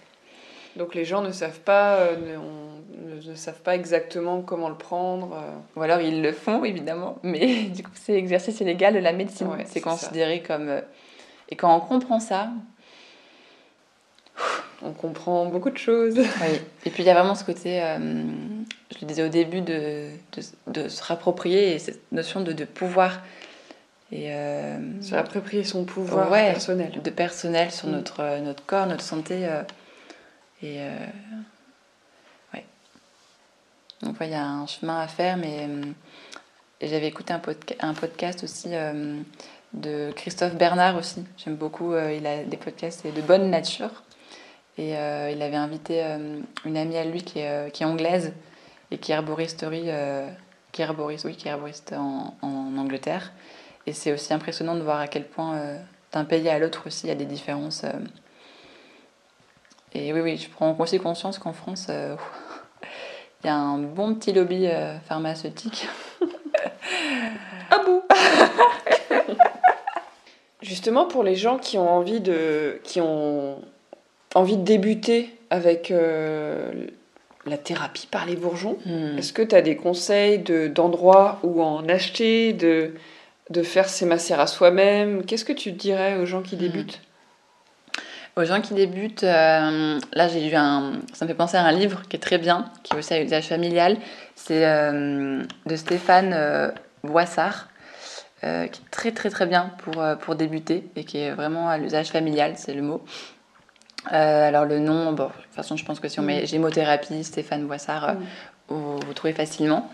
Donc 0.77 0.95
les 0.95 1.05
gens 1.05 1.23
ne 1.23 1.31
savent 1.31 1.61
pas, 1.61 1.97
euh, 1.97 2.17
ne, 2.17 3.31
ne, 3.31 3.35
savent 3.37 3.61
pas 3.61 3.77
exactement 3.77 4.43
comment 4.43 4.69
le 4.69 4.75
prendre. 4.75 5.35
Euh. 5.35 5.79
Ou 5.79 5.83
alors 5.83 6.01
ils 6.01 6.21
le 6.21 6.33
font 6.33 6.65
évidemment, 6.65 7.19
mais 7.23 7.65
du 7.65 7.83
coup 7.83 7.93
c'est 7.95 8.15
exercice 8.15 8.61
illégal 8.61 8.95
de 8.95 8.99
la 8.99 9.13
médecine. 9.13 9.49
c'est 9.67 9.81
considéré 9.81 10.43
comme. 10.43 10.83
Et 11.51 11.57
quand 11.57 11.77
on 11.77 11.81
comprend 11.81 12.19
ça, 12.19 12.49
on 14.85 14.93
comprend 14.93 15.47
beaucoup 15.47 15.71
de 15.71 15.79
choses. 15.79 16.15
Oui. 16.41 16.61
Et 16.85 16.91
puis 16.91 17.03
il 17.03 17.07
y 17.07 17.11
a 17.11 17.15
vraiment 17.15 17.35
ce 17.35 17.45
côté, 17.45 17.83
euh, 17.83 17.99
je 18.95 19.01
le 19.01 19.07
disais 19.07 19.25
au 19.25 19.29
début, 19.29 19.63
de, 19.63 20.11
de, 20.67 20.89
se 20.89 21.03
rapproprier 21.03 21.75
et 21.75 21.79
cette 21.79 22.13
notion 22.13 22.41
de, 22.41 22.53
de 22.53 22.65
pouvoir. 22.65 23.21
Et, 24.13 24.33
euh, 24.33 24.79
se 25.01 25.15
rapproprier 25.15 25.65
son 25.65 25.85
pouvoir 25.85 26.29
personnel. 26.29 26.93
De 27.03 27.11
personnel 27.11 27.71
sur 27.71 27.89
mm. 27.89 27.93
notre, 27.93 28.41
notre 28.41 28.65
corps, 28.67 28.87
notre 28.87 29.03
santé. 29.03 29.47
Euh, 29.47 29.63
et 30.63 30.79
ouais. 32.53 32.65
Donc 34.03 34.17
il 34.21 34.29
y 34.29 34.35
a 34.35 34.47
un 34.47 34.67
chemin 34.67 35.01
à 35.01 35.09
faire, 35.09 35.37
mais 35.37 35.69
j'avais 36.81 37.09
écouté 37.09 37.33
un, 37.33 37.43
un 37.81 37.95
podcast 37.95 38.45
aussi 38.45 38.69
de 39.73 40.13
Christophe 40.13 40.55
Bernard 40.55 40.97
aussi. 40.97 41.25
J'aime 41.37 41.57
beaucoup, 41.57 41.95
il 41.95 42.27
a 42.27 42.45
des 42.45 42.57
podcasts 42.57 43.07
de 43.07 43.21
bonne 43.23 43.51
nature. 43.51 44.05
Et 44.77 44.97
euh, 44.97 45.31
il 45.31 45.41
avait 45.43 45.57
invité 45.57 46.03
euh, 46.03 46.41
une 46.65 46.77
amie 46.77 46.97
à 46.97 47.05
lui 47.05 47.23
qui 47.23 47.39
est, 47.39 47.69
euh, 47.69 47.87
anglaise 47.87 48.33
et 48.91 48.99
qui 48.99 49.13
est 49.13 49.15
herboristerie, 49.15 49.89
qui 50.73 50.83
est 50.83 50.85
herboriste, 50.85 51.25
oui, 51.25 51.37
qui 51.37 51.49
est 51.49 51.53
herboriste 51.53 51.95
en, 51.97 52.35
Angleterre. 52.43 53.33
Et 53.87 53.93
c'est 53.93 54.13
aussi 54.13 54.33
impressionnant 54.33 54.75
de 54.75 54.83
voir 54.83 54.99
à 54.99 55.09
quel 55.09 55.25
point 55.25 55.79
d'un 56.13 56.25
pays 56.25 56.49
à 56.49 56.59
l'autre 56.59 56.87
aussi 56.87 57.07
il 57.07 57.09
y 57.09 57.13
a 57.13 57.17
des 57.17 57.25
différences. 57.25 57.85
Et 59.95 60.13
oui, 60.13 60.21
oui, 60.21 60.37
je 60.37 60.49
prends 60.51 60.77
aussi 60.79 60.99
conscience 60.99 61.39
qu'en 61.39 61.53
France, 61.53 61.89
il 63.43 63.47
y 63.47 63.49
a 63.49 63.57
un 63.57 63.79
bon 63.79 64.15
petit 64.15 64.33
lobby 64.33 64.69
pharmaceutique. 65.07 65.89
ah 67.71 67.79
bout 67.85 68.03
Justement, 70.63 71.07
pour 71.07 71.23
les 71.23 71.37
gens 71.37 71.59
qui 71.59 71.79
ont 71.79 71.91
envie 71.91 72.21
de. 72.21 72.81
qui 72.85 73.01
ont 73.01 73.63
envie 74.35 74.57
de 74.57 74.63
débuter 74.63 75.31
avec 75.51 75.91
euh, 75.91 76.87
la 77.47 77.57
thérapie 77.57 78.09
par 78.11 78.27
les 78.27 78.37
bourgeons, 78.37 78.79
hmm. 78.85 79.19
est-ce 79.19 79.33
que 79.33 79.43
tu 79.43 79.55
as 79.55 79.63
des 79.63 79.77
conseils 79.77 80.41
d'endroits 80.71 81.39
où 81.43 81.63
en 81.63 81.89
acheter, 81.89 82.53
de, 82.53 82.95
de 83.51 83.63
faire 83.63 83.89
ses 83.89 84.07
macéras 84.07 84.49
soi-même? 84.49 85.25
Qu'est-ce 85.25 85.45
que 85.45 85.53
tu 85.53 85.73
dirais 85.73 86.17
aux 86.17 86.27
gens 86.27 86.43
qui 86.43 86.57
hmm. 86.57 86.61
débutent? 86.61 87.01
Aux 88.37 88.45
gens 88.45 88.61
qui 88.61 88.75
débutent, 88.75 89.23
euh, 89.23 90.01
là 90.13 90.27
j'ai 90.27 90.41
lu 90.41 90.57
un. 90.57 90.95
Ça 91.13 91.25
me 91.25 91.29
fait 91.29 91.37
penser 91.37 91.57
à 91.57 91.63
un 91.63 91.71
livre 91.71 92.03
qui 92.09 92.17
est 92.17 92.21
très 92.21 92.39
bien, 92.39 92.69
qui 92.83 92.93
est 92.93 92.99
aussi 92.99 93.15
à 93.15 93.23
usage 93.23 93.47
familial. 93.47 93.97
C'est 94.35 94.67
euh, 94.67 95.41
de 95.67 95.77
Stéphane 95.77 96.75
Boissard. 97.05 97.69
qui 98.41 98.47
est 98.47 98.91
très 98.91 99.13
très 99.13 99.31
très 99.31 99.47
bien 99.47 99.71
pour, 99.79 100.03
pour 100.19 100.35
débuter 100.35 100.83
et 100.97 101.05
qui 101.05 101.19
est 101.19 101.31
vraiment 101.31 101.69
à 101.69 101.79
l'usage 101.79 102.09
familial, 102.09 102.55
c'est 102.57 102.75
le 102.75 102.83
mot. 102.83 103.05
Euh, 104.13 104.49
alors 104.49 104.65
le 104.65 104.79
nom, 104.79 105.13
bon, 105.13 105.25
de 105.25 105.43
toute 105.43 105.55
façon, 105.55 105.77
je 105.77 105.85
pense 105.85 106.01
que 106.01 106.09
si 106.09 106.21
on 106.21 106.23
met 106.23 106.43
mm. 106.43 106.47
gémothérapie, 106.47 107.25
Stéphane 107.25 107.67
Boissard, 107.67 108.09
euh, 108.09 108.13
mm. 108.13 109.01
vous, 109.07 109.15
trouvez 109.15 109.33
facilement. 109.33 109.91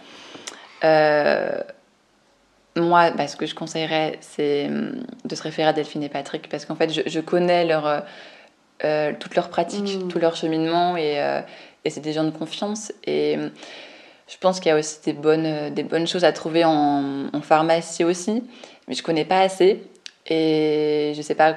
Euh, 0.85 1.61
moi, 2.77 3.11
bah, 3.11 3.29
ce 3.29 3.37
que 3.37 3.47
je 3.47 3.55
conseillerais, 3.55 4.19
c'est 4.21 4.67
hum, 4.67 5.05
de 5.25 5.35
se 5.35 5.43
référer 5.43 5.69
à 5.69 5.73
Delphine 5.73 6.03
et 6.03 6.09
Patrick, 6.09 6.49
parce 6.49 6.65
qu'en 6.65 6.77
fait, 6.77 7.09
je, 7.09 7.21
connais 7.21 7.65
leur, 7.65 8.05
toutes 9.19 9.35
leurs 9.37 9.49
pratiques, 9.49 9.99
mm. 9.99 10.09
tout 10.09 10.19
leur 10.19 10.37
cheminement, 10.37 10.97
et, 10.97 11.43
et 11.85 11.91
c'est 11.91 12.01
des 12.01 12.13
gens 12.13 12.25
de 12.25 12.31
confiance. 12.31 12.93
Et 13.07 13.37
Je 14.29 14.39
pense 14.39 14.61
qu'il 14.61 14.71
y 14.71 14.73
a 14.73 14.79
aussi 14.79 14.99
des 15.05 15.13
bonnes, 15.13 15.75
des 15.75 15.83
bonnes 15.83 16.07
choses 16.07 16.25
à 16.25 16.33
trouver 16.33 16.65
en, 16.65 17.27
en 17.33 17.41
pharmacie 17.43 18.05
aussi, 18.05 18.45
mais 18.89 18.95
je 18.95 19.03
connais 19.03 19.25
pas 19.25 19.41
assez. 19.41 19.83
Et 20.27 21.13
je 21.17 21.23
sais 21.23 21.35
pas 21.35 21.57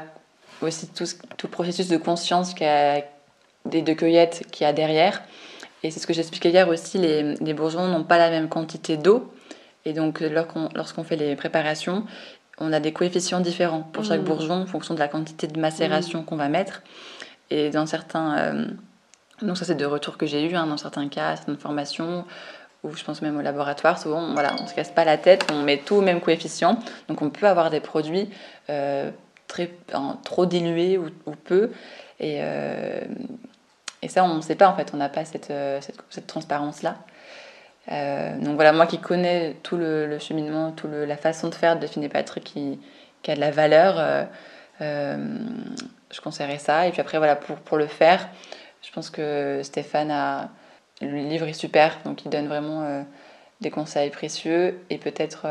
aussi 0.61 0.87
tout, 0.87 1.05
tout 1.37 1.47
le 1.47 1.51
processus 1.51 1.87
de 1.87 1.97
conscience 1.97 2.53
a, 2.61 3.01
de 3.65 3.93
cueillette 3.93 4.45
qu'il 4.51 4.65
y 4.65 4.69
a 4.69 4.73
derrière. 4.73 5.21
Et 5.83 5.91
c'est 5.91 5.99
ce 5.99 6.07
que 6.07 6.13
j'expliquais 6.13 6.49
hier 6.49 6.67
aussi, 6.69 6.97
les, 6.97 7.35
les 7.35 7.53
bourgeons 7.53 7.87
n'ont 7.87 8.03
pas 8.03 8.17
la 8.17 8.29
même 8.29 8.47
quantité 8.47 8.97
d'eau. 8.97 9.33
Et 9.85 9.93
donc 9.93 10.21
lorsqu'on 10.21 11.03
fait 11.03 11.17
les 11.17 11.35
préparations, 11.35 12.05
on 12.59 12.71
a 12.71 12.79
des 12.79 12.93
coefficients 12.93 13.41
différents 13.41 13.81
pour 13.81 14.03
chaque 14.05 14.21
mmh. 14.21 14.25
bourgeon 14.25 14.61
en 14.61 14.65
fonction 14.65 14.93
de 14.93 14.99
la 14.99 15.07
quantité 15.07 15.47
de 15.47 15.59
macération 15.59 16.21
mmh. 16.21 16.25
qu'on 16.25 16.37
va 16.37 16.49
mettre. 16.49 16.83
Et 17.49 17.69
dans 17.69 17.85
certains... 17.85 18.37
Euh, 18.37 18.65
donc 19.41 19.57
ça 19.57 19.65
c'est 19.65 19.75
de 19.75 19.85
retours 19.85 20.17
que 20.17 20.25
j'ai 20.25 20.49
eu 20.49 20.55
hein, 20.55 20.67
dans 20.67 20.77
certains 20.77 21.09
cas, 21.09 21.35
certaines 21.35 21.57
formations, 21.57 22.23
ou 22.83 22.95
je 22.95 23.03
pense 23.03 23.21
même 23.21 23.37
au 23.37 23.41
laboratoire, 23.41 23.99
souvent 23.99 24.33
voilà, 24.33 24.55
on 24.59 24.63
ne 24.63 24.67
se 24.67 24.73
casse 24.73 24.91
pas 24.91 25.03
la 25.03 25.17
tête, 25.17 25.45
on 25.51 25.63
met 25.63 25.77
tout 25.77 25.95
au 25.95 26.01
même 26.01 26.21
coefficient. 26.21 26.79
Donc 27.09 27.21
on 27.21 27.29
peut 27.29 27.47
avoir 27.47 27.69
des 27.69 27.79
produits 27.79 28.29
euh, 28.69 29.09
trop 30.23 30.45
dilués 30.45 30.97
ou, 30.97 31.09
peu. 31.43 31.71
Et, 32.19 32.39
euh, 32.41 33.01
et 34.01 34.07
ça, 34.09 34.23
on 34.23 34.35
ne 34.35 34.41
sait 34.41 34.55
pas 34.55 34.67
en 34.67 34.75
fait, 34.75 34.91
on 34.93 34.97
n'a 34.97 35.09
pas 35.09 35.25
cette, 35.25 35.53
cette 36.09 36.27
transparence-là. 36.27 36.97
Euh, 37.91 38.37
donc 38.39 38.55
voilà, 38.55 38.71
moi 38.71 38.87
qui 38.87 38.99
connais 38.99 39.55
tout 39.63 39.77
le, 39.77 40.17
cheminement, 40.19 40.71
toute 40.71 40.91
la 40.91 41.17
façon 41.17 41.49
de 41.49 41.55
faire 41.55 41.75
de 41.75 41.81
Delphine 41.81 42.07
Patrick 42.09 42.43
qui, 42.43 42.79
qui, 43.21 43.31
a 43.31 43.35
de 43.35 43.39
la 43.39 43.51
valeur, 43.51 43.95
euh, 43.97 44.23
euh, 44.81 45.37
je 46.11 46.21
conseillerais 46.21 46.59
ça. 46.59 46.87
Et 46.87 46.91
puis 46.91 47.01
après, 47.01 47.17
voilà, 47.17 47.35
pour, 47.35 47.57
pour 47.57 47.77
le 47.77 47.87
faire, 47.87 48.29
je 48.81 48.91
pense 48.91 49.09
que 49.09 49.61
Stéphane 49.63 50.11
a. 50.11 50.49
Le 51.01 51.17
livre 51.17 51.47
est 51.47 51.53
super, 51.53 51.97
donc 52.05 52.23
il 52.23 52.29
donne 52.29 52.47
vraiment 52.47 53.03
des 53.59 53.71
conseils 53.71 54.09
précieux 54.09 54.79
et 54.89 54.97
peut-être. 54.97 55.47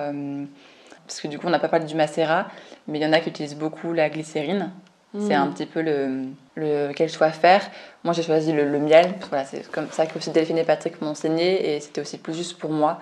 Parce 1.07 1.21
que 1.21 1.29
du 1.29 1.39
coup, 1.39 1.47
on 1.47 1.51
n'a 1.51 1.59
pas 1.59 1.69
parlé 1.69 1.87
du 1.87 1.95
macérat, 1.95 2.47
mais 2.89 2.99
il 2.99 3.03
y 3.03 3.07
en 3.07 3.13
a 3.13 3.21
qui 3.21 3.29
utilisent 3.29 3.57
beaucoup 3.57 3.93
la 3.93 4.09
glycérine. 4.09 4.73
C'est 5.19 5.35
un 5.35 5.47
mm. 5.47 5.55
petit 5.55 5.67
peu 5.67 5.83
le, 5.83 6.25
le, 6.55 6.93
quel 6.95 7.11
choix 7.11 7.31
faire. 7.31 7.63
Moi, 8.03 8.15
j'ai 8.15 8.23
choisi 8.23 8.53
le, 8.53 8.79
miel. 8.79 9.15
Voilà, 9.29 9.45
c'est 9.45 9.71
comme 9.71 9.91
ça 9.91 10.07
que 10.07 10.17
aussi 10.17 10.31
Delphine 10.31 10.57
et 10.57 10.65
Patrick 10.65 11.01
m'ont 11.03 11.11
enseigné 11.11 11.75
et 11.75 11.81
c'était 11.81 12.01
aussi 12.01 12.17
plus 12.17 12.35
juste 12.35 12.59
pour 12.59 12.71
moi. 12.71 12.99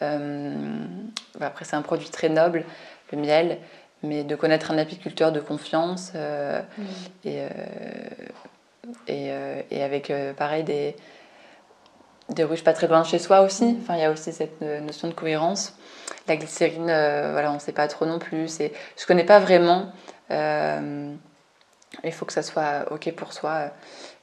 Euh, 0.00 0.54
après, 1.38 1.66
c'est 1.66 1.76
un 1.76 1.82
produit 1.82 2.08
très 2.08 2.30
noble, 2.30 2.64
le 3.12 3.18
miel, 3.18 3.58
mais 4.02 4.24
de 4.24 4.34
connaître 4.36 4.70
un 4.70 4.78
apiculteur 4.78 5.32
de 5.32 5.40
confiance 5.40 6.12
euh, 6.14 6.62
mm. 6.78 6.82
et, 7.26 7.40
euh, 7.40 7.48
et, 9.06 9.76
et, 9.76 9.82
avec, 9.82 10.10
pareil, 10.38 10.64
des, 10.64 10.96
des 12.30 12.44
ruches 12.44 12.64
pas 12.64 12.72
très 12.72 12.86
loin 12.86 13.02
de 13.02 13.06
chez 13.06 13.18
soi 13.18 13.42
aussi. 13.42 13.76
Enfin, 13.82 13.96
il 13.96 14.00
y 14.00 14.04
a 14.04 14.10
aussi 14.10 14.32
cette 14.32 14.62
notion 14.62 15.08
de 15.08 15.14
cohérence. 15.14 15.76
La 16.28 16.36
glycérine, 16.36 16.84
voilà, 16.84 17.50
on 17.50 17.54
ne 17.54 17.58
sait 17.58 17.72
pas 17.72 17.88
trop 17.88 18.06
non 18.06 18.18
plus. 18.18 18.58
Je 18.58 18.64
ne 18.64 19.06
connais 19.06 19.24
pas 19.24 19.38
vraiment. 19.40 19.92
Il 22.04 22.12
faut 22.12 22.24
que 22.24 22.32
ça 22.32 22.42
soit 22.42 22.90
OK 22.90 23.12
pour 23.12 23.32
soi. 23.32 23.72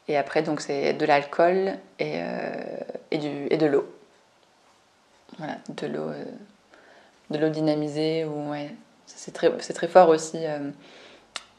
Et 0.08 0.18
après, 0.18 0.42
donc, 0.42 0.62
c'est 0.62 0.94
de 0.94 1.06
l'alcool 1.06 1.74
et, 2.00 2.14
euh, 2.16 2.78
et, 3.12 3.18
du, 3.18 3.48
et 3.50 3.58
de 3.58 3.66
l'eau. 3.66 3.94
Voilà, 5.38 5.58
de 5.70 5.88
l'eau, 5.88 6.10
euh, 6.10 6.24
de 7.30 7.38
l'eau 7.38 7.50
dynamisée. 7.50 8.24
Ou, 8.24 8.52
ouais, 8.52 8.72
c'est 9.06 9.34
très, 9.34 9.52
c'est 9.60 9.74
très 9.74 9.88
fort 9.88 10.08
aussi 10.08 10.38
euh, 10.38 10.72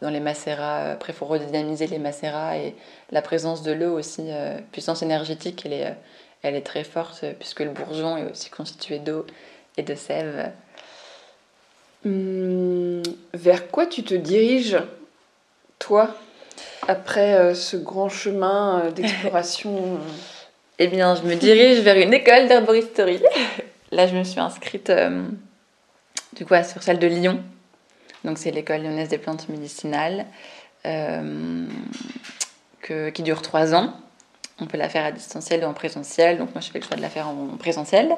dans 0.00 0.08
les 0.08 0.20
macérats. 0.20 0.92
Après, 0.92 1.12
il 1.12 1.16
faut 1.16 1.26
redynamiser 1.26 1.86
les 1.86 1.98
macérats 1.98 2.56
et 2.56 2.74
la 3.10 3.20
présence 3.20 3.62
de 3.62 3.72
l'eau 3.72 3.98
aussi, 3.98 4.30
puissance 4.72 5.02
énergétique, 5.02 5.62
elle 5.66 5.74
est, 5.74 5.94
elle 6.42 6.54
est 6.54 6.66
très 6.66 6.84
forte 6.84 7.24
puisque 7.38 7.60
le 7.60 7.70
bourgeon 7.70 8.16
est 8.16 8.30
aussi 8.30 8.48
constitué 8.48 8.98
d'eau 8.98 9.26
et 9.78 9.82
de 9.82 9.94
sève. 9.94 10.52
Hum, 12.04 13.02
vers 13.32 13.70
quoi 13.70 13.86
tu 13.86 14.02
te 14.02 14.14
diriges 14.14 14.78
toi, 15.78 16.14
après 16.86 17.34
euh, 17.34 17.54
ce 17.54 17.76
grand 17.76 18.08
chemin 18.08 18.80
euh, 18.80 18.90
d'exploration 18.96 19.76
euh, 19.76 19.98
Eh 20.78 20.88
bien, 20.88 21.14
je 21.14 21.22
me 21.22 21.34
dirige 21.34 21.80
vers 21.80 21.96
une 21.96 22.12
école 22.12 22.48
d'herboristerie. 22.48 23.22
Là, 23.90 24.06
je 24.06 24.14
me 24.14 24.22
suis 24.22 24.38
inscrite 24.38 24.92
du 26.36 26.44
coup 26.44 26.54
sur 26.62 26.82
celle 26.82 26.98
de 26.98 27.06
Lyon. 27.06 27.42
Donc, 28.22 28.36
c'est 28.36 28.50
l'école 28.50 28.82
lyonnaise 28.82 29.08
des 29.08 29.16
plantes 29.16 29.48
médicinales 29.48 30.26
que, 30.84 31.68
qui 33.08 33.22
dure 33.22 33.40
trois 33.40 33.74
ans. 33.74 33.94
On 34.60 34.66
peut 34.66 34.76
la 34.76 34.90
faire 34.90 35.06
à 35.06 35.10
distanciel 35.10 35.64
ou 35.64 35.68
en 35.68 35.72
présentiel. 35.72 36.36
Donc, 36.36 36.54
moi, 36.54 36.60
je 36.60 36.70
fais 36.70 36.80
le 36.80 36.84
choix 36.84 36.98
de 36.98 37.02
la 37.02 37.08
faire 37.08 37.28
en 37.28 37.56
présentiel. 37.58 38.14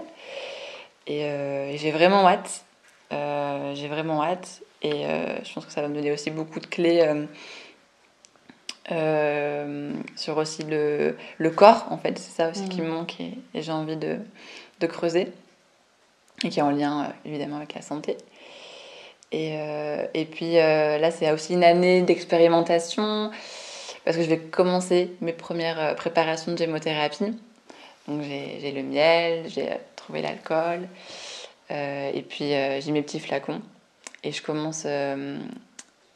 Et, 1.11 1.23
et 1.23 1.77
j'ai 1.77 1.91
vraiment 1.91 2.27
hâte. 2.27 2.65
j'ai 3.11 3.89
vraiment 3.89 4.23
hâte. 4.23 4.63
Et 4.83 5.05
euh, 5.07 5.45
je 5.45 5.53
pense 5.53 5.67
que 5.67 5.73
ça 5.73 5.83
va 5.83 5.89
me 5.89 5.95
donner 5.95 6.13
aussi 6.13 6.31
beaucoup 6.31 6.59
de 6.59 6.67
clés 6.67 7.01
euh, 7.03 7.27
euh, 8.93 9.93
sur 10.17 10.37
aussi 10.39 10.63
le, 10.63 11.17
le, 11.39 11.51
corps, 11.51 11.87
en 11.91 11.99
fait. 11.99 12.19
C'est 12.19 12.35
ça 12.43 12.51
aussi 12.51 12.69
qui 12.69 12.81
me 12.81 12.89
mm. 12.89 12.93
manque 12.93 13.21
et, 13.21 13.35
j'ai 13.55 13.73
envie 13.73 13.97
de, 13.97 14.19
de, 14.81 14.87
creuser. 14.87 15.29
Et 16.43 16.49
qui 16.49 16.61
est 16.61 16.63
en 16.63 16.71
lien, 16.71 17.13
évidemment, 17.27 17.57
avec 17.57 17.75
la 17.75 17.83
santé. 17.83 18.17
Et, 19.31 19.57
et 20.15 20.25
puis 20.25 20.55
là, 20.55 21.11
c'est 21.11 21.31
aussi 21.31 21.53
une 21.53 21.63
année 21.63 22.03
d'expérimentation 22.03 23.31
parce 24.05 24.17
que 24.17 24.23
je 24.23 24.29
vais 24.29 24.39
commencer 24.39 25.13
mes 25.21 25.35
premières 25.35 25.95
préparations 25.97 26.51
de 26.53 26.57
gémothérapie. 26.57 27.37
Donc 28.09 28.23
j'ai 28.23 28.73
le 28.75 28.83
miel, 28.83 29.45
j'ai 29.49 29.69
l'alcool, 30.19 30.89
et 31.71 32.25
puis 32.29 32.51
j'ai 32.81 32.93
mes 32.93 33.03
petits 33.03 33.21
flacons. 33.21 33.63
Et 34.23 34.33
je 34.33 34.43
commence 34.43 34.83
euh, 34.87 35.39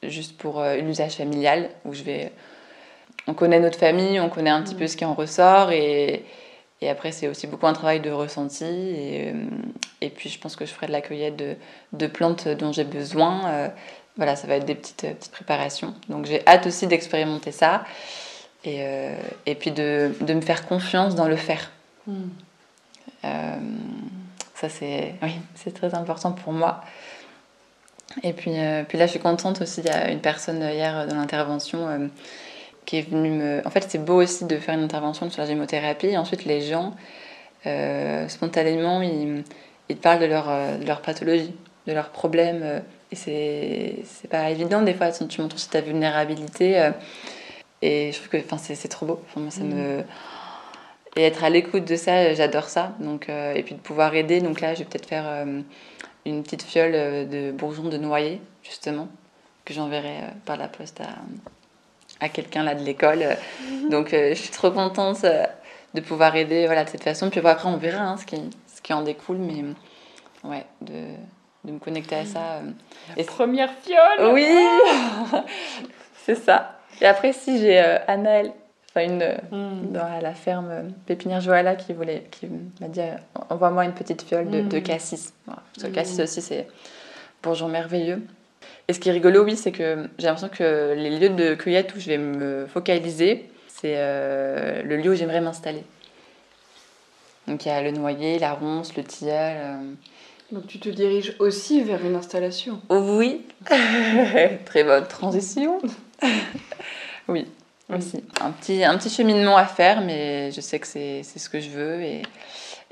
juste 0.03 0.37
pour 0.37 0.61
euh, 0.61 0.77
l'usage 0.77 1.15
familial, 1.15 1.71
où 1.85 1.95
je 1.95 2.03
vais. 2.03 2.33
On 3.27 3.33
connaît 3.33 3.61
notre 3.61 3.79
famille, 3.79 4.21
on 4.21 4.29
connaît 4.29 4.51
un 4.51 4.63
petit 4.63 4.75
peu 4.75 4.87
ce 4.87 4.97
qui 4.99 5.07
en 5.07 5.15
ressort, 5.15 5.73
et, 5.73 6.25
et 6.83 6.91
après, 6.91 7.11
c'est 7.13 7.29
aussi 7.29 7.47
beaucoup 7.47 7.67
un 7.67 7.73
travail 7.73 8.01
de 8.01 8.11
ressenti. 8.11 8.65
Et, 8.65 9.33
euh, 9.33 9.47
et, 10.03 10.11
puis, 10.11 10.29
je 10.29 10.39
pense 10.39 10.57
que 10.57 10.67
je 10.67 10.73
ferai 10.73 10.87
de 10.87 10.93
la 10.93 11.01
cueillette 11.01 11.37
de, 11.37 11.57
de 11.95 12.07
plantes 12.07 12.47
dont 12.47 12.73
j'ai 12.73 12.85
besoin. 12.85 13.73
voilà, 14.17 14.37
ça 14.37 14.47
va 14.47 14.57
être 14.57 14.67
des 14.67 14.75
petites, 14.75 15.01
petites 15.01 15.33
préparations. 15.33 15.95
Donc, 16.11 16.27
j'ai 16.27 16.47
hâte 16.47 16.67
aussi 16.67 16.87
d'expérimenter 16.87 17.53
ça. 17.53 17.85
Et, 18.67 18.85
et 19.47 19.55
puis, 19.55 19.71
de, 19.71 20.13
de, 20.21 20.35
me 20.35 20.43
faire 20.43 20.67
confiance 20.67 21.15
dans 21.15 21.29
le 21.29 21.37
faire. 21.37 21.71
Mm. 23.23 23.29
ça, 24.55 24.69
c'est 24.69 25.15
oui, 25.23 25.73
très 25.73 25.95
important 25.95 26.33
pour 26.33 26.53
moi. 26.53 26.83
Et 28.23 28.33
puis, 28.33 28.53
euh, 28.59 28.85
puis 28.87 28.99
là, 28.99 29.07
je 29.07 29.13
suis 29.13 29.21
contente 29.21 29.61
aussi. 29.61 29.81
Il 29.81 29.87
y 29.87 29.91
a 29.91 30.11
une 30.11 30.21
personne 30.21 30.63
hier 30.63 31.07
dans 31.07 31.17
l'intervention 31.17 31.89
euh, 31.89 32.07
qui 32.85 32.99
est 32.99 33.09
venue 33.11 33.31
me. 33.31 33.63
En 33.67 33.71
fait, 33.71 33.87
c'est 33.89 33.99
beau 33.99 34.23
aussi 34.23 34.45
de 34.45 34.57
faire 34.59 34.75
une 34.75 34.85
intervention 34.85 35.29
sur 35.31 35.43
la 35.43 35.49
gémothérapie. 35.49 36.17
Ensuite, 36.17 36.45
les 36.45 36.61
gens, 36.61 36.95
euh, 37.67 38.29
spontanément, 38.29 39.03
ils, 39.03 39.43
ils 39.89 39.97
parlent 39.97 40.21
de 40.21 40.27
leur, 40.27 40.47
de 40.79 40.87
leur 40.87 41.01
pathologie, 41.03 41.55
de 41.87 41.93
leurs 41.93 42.11
problèmes. 42.11 42.83
et 43.11 43.17
c'est 43.17 44.29
pas 44.31 44.51
évident, 44.51 44.83
des 44.83 44.95
fois, 44.95 45.11
tu 45.11 45.41
montres 45.41 45.57
aussi 45.57 45.71
ta 45.71 45.81
vulnérabilité. 45.81 46.91
et 47.83 48.13
je 48.13 48.19
trouve 48.19 48.29
que 48.29 48.39
c'est 48.75 48.89
trop 48.89 49.07
beau. 49.07 49.21
Enfin, 49.35 49.51
ça 49.51 49.65
me. 49.65 50.05
Et 51.17 51.23
être 51.23 51.45
à 51.45 51.51
l'écoute 51.51 51.85
de 51.85 51.97
ça, 51.97 52.35
j'adore 52.35 52.69
ça. 52.69 52.93
Donc, 52.99 53.29
et 53.29 53.63
puis 53.63 53.75
de 53.75 53.81
pouvoir 53.81 54.15
aider. 54.15 54.41
Donc 54.41 54.61
là, 54.61 54.75
je 54.75 54.81
vais 54.81 54.85
peut-être 54.85 55.09
faire 55.09 55.47
une 56.27 56.43
petite 56.43 56.63
fiole 56.63 56.95
euh, 56.95 57.25
de 57.25 57.53
bourgeons 57.53 57.89
de 57.89 57.97
noyer, 57.97 58.41
justement, 58.63 59.09
que 59.65 59.75
j'enverrai 59.75 60.19
euh, 60.23 60.31
par 60.45 60.57
la 60.57 60.69
poste 60.69 61.01
à, 61.01 62.25
à 62.25 62.29
quelqu'un 62.29 62.63
là 62.63 62.75
de 62.75 62.83
l'école. 62.83 63.37
Mhm. 63.69 63.91
Donc 63.91 64.15
euh, 64.15 64.31
je 64.31 64.41
suis 64.41 64.51
trop 64.51 64.71
contente 64.71 65.25
de 65.95 66.01
pouvoir 66.01 66.35
aider 66.37 66.67
voilà, 66.67 66.85
de 66.85 66.91
cette 66.91 67.05
façon. 67.05 67.31
Puis 67.31 67.41
après, 67.41 67.69
on 67.69 67.77
verra 67.77 68.05
hein, 68.05 68.17
ce, 68.17 68.27
qui, 68.27 68.37
ce 68.75 68.81
qui 68.81 68.93
en 68.93 69.03
découle, 69.03 69.39
mais 69.39 69.65
ouais, 70.45 70.65
de, 70.81 70.93
de 71.65 71.73
me 71.73 71.79
connecter 71.79 72.17
à 72.17 72.25
ça. 72.25 72.61
La 73.17 73.25
première 73.25 73.71
fiole 73.83 74.33
Oui 74.33 74.47
C'est 76.25 76.37
ça. 76.37 76.79
Et 77.03 77.07
après, 77.07 77.35
si 77.35 77.59
j'ai 77.59 77.79
Anaël 77.79 78.53
enfin 78.95 79.07
une 79.07 79.25
hmm. 79.51 79.93
dans 79.93 80.21
la 80.21 80.35
ferme 80.35 80.93
pépinière 81.07 81.41
Joala 81.41 81.75
qui 81.75 81.93
voulait 81.93 82.27
qui 82.31 82.49
m'a 82.81 82.89
dit 82.89 83.01
euh, 83.01 83.17
envoie-moi 83.51 83.85
une 83.85 83.93
petite 83.93 84.23
fiole 84.23 84.49
de, 84.49 84.61
de 84.61 84.79
hmm. 84.79 84.83
cassis 84.83 85.33
parce 85.47 85.61
que 85.83 85.87
hmm. 85.89 85.93
cassis 85.93 86.21
aussi 86.21 86.43
c'est 86.43 86.67
bourgeon 87.43 87.69
merveilleux 87.69 88.23
et 88.89 88.93
ce 88.93 89.01
qui 89.01 89.09
est 89.09 89.13
rigolo 89.13 89.45
oui 89.45 89.57
c'est 89.57 89.73
que 89.73 90.09
j'ai 90.19 90.27
l'impression 90.27 90.49
que 90.49 90.95
les 90.95 91.11
lieux 91.19 91.31
de 91.31 91.55
cueillette 91.55 91.95
où 91.95 92.01
je 92.01 92.07
vais 92.07 92.19
me 92.19 92.67
focaliser 92.67 93.49
c'est 93.69 93.95
euh, 93.97 94.83
le 94.83 94.97
lieu 94.97 95.11
où 95.11 95.15
j'aimerais 95.15 95.41
m'installer 95.41 95.85
donc 97.49 97.67
il 97.67 97.69
y 97.69 97.73
a 97.73 97.83
le 97.83 97.91
noyer 97.91 98.39
la 98.39 98.53
ronce 98.53 98.97
le 98.97 99.03
tilleul 99.03 99.57
euh. 99.59 99.93
donc 100.53 100.69
tu 100.69 100.79
te 100.79 100.89
diriges 100.89 101.35
aussi 101.41 101.83
vers 101.83 102.05
une 102.05 102.15
installation 102.15 102.81
oui 102.91 103.43
très 104.65 104.85
bonne 104.85 105.07
transition 105.09 105.81
oui 107.29 107.47
aussi. 107.91 108.25
Un 108.41 108.51
petit, 108.53 108.85
un 108.85 108.97
petit 108.97 109.11
cheminement 109.11 109.57
à 109.57 109.67
faire, 109.67 110.01
mais 110.01 110.51
je 110.53 110.61
sais 110.61 110.79
que 110.79 110.87
c'est 110.87 111.23
ce 111.23 111.49
que 111.49 111.61
je 111.61 111.71
veux 111.71 112.03
et, 112.03 112.23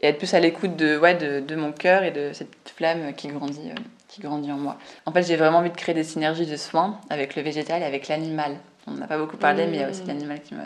et 0.03 0.09
être 0.09 0.19
plus 0.19 0.35
à 0.35 0.41
l'écoute 0.41 0.77
de, 0.77 0.99
ouais, 0.99 1.15
de, 1.15 1.41
de, 1.41 1.57
mon 1.57 1.73
cœur 1.73 2.03
et 2.03 2.11
de 2.11 2.33
cette 2.33 2.73
flamme 2.77 3.15
qui 3.15 3.29
grandit, 3.29 3.71
euh, 3.71 3.75
qui 4.09 4.21
grandit 4.21 4.51
en 4.51 4.57
moi. 4.57 4.77
En 5.07 5.13
fait, 5.13 5.23
j'ai 5.23 5.37
vraiment 5.37 5.59
envie 5.59 5.71
de 5.71 5.77
créer 5.77 5.95
des 5.95 6.05
synergies 6.05 6.47
de 6.47 6.57
soins 6.57 7.01
avec 7.09 7.37
le 7.37 7.43
végétal 7.43 7.83
et 7.83 7.85
avec 7.85 8.09
l'animal. 8.09 8.57
On 8.87 8.93
n'a 8.93 9.07
pas 9.07 9.17
beaucoup 9.17 9.37
parlé, 9.37 9.67
mais 9.67 9.77
il 9.77 9.81
y 9.81 9.85
a 9.85 9.89
aussi 9.89 10.03
mmh. 10.03 10.09
l'animal 10.09 10.41
qui 10.43 10.55
me. 10.55 10.63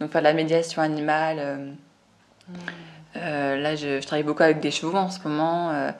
Donc, 0.00 0.12
faire 0.12 0.20
de 0.20 0.26
la 0.26 0.32
médiation 0.32 0.80
animale. 0.80 1.36
Euh, 1.40 1.56
mmh. 1.56 2.54
euh, 3.16 3.56
là, 3.56 3.74
je, 3.74 4.00
je, 4.00 4.06
travaille 4.06 4.24
beaucoup 4.24 4.44
avec 4.44 4.60
des 4.60 4.70
chevaux 4.70 4.96
en 4.96 5.10
ce 5.10 5.20
moment. 5.26 5.92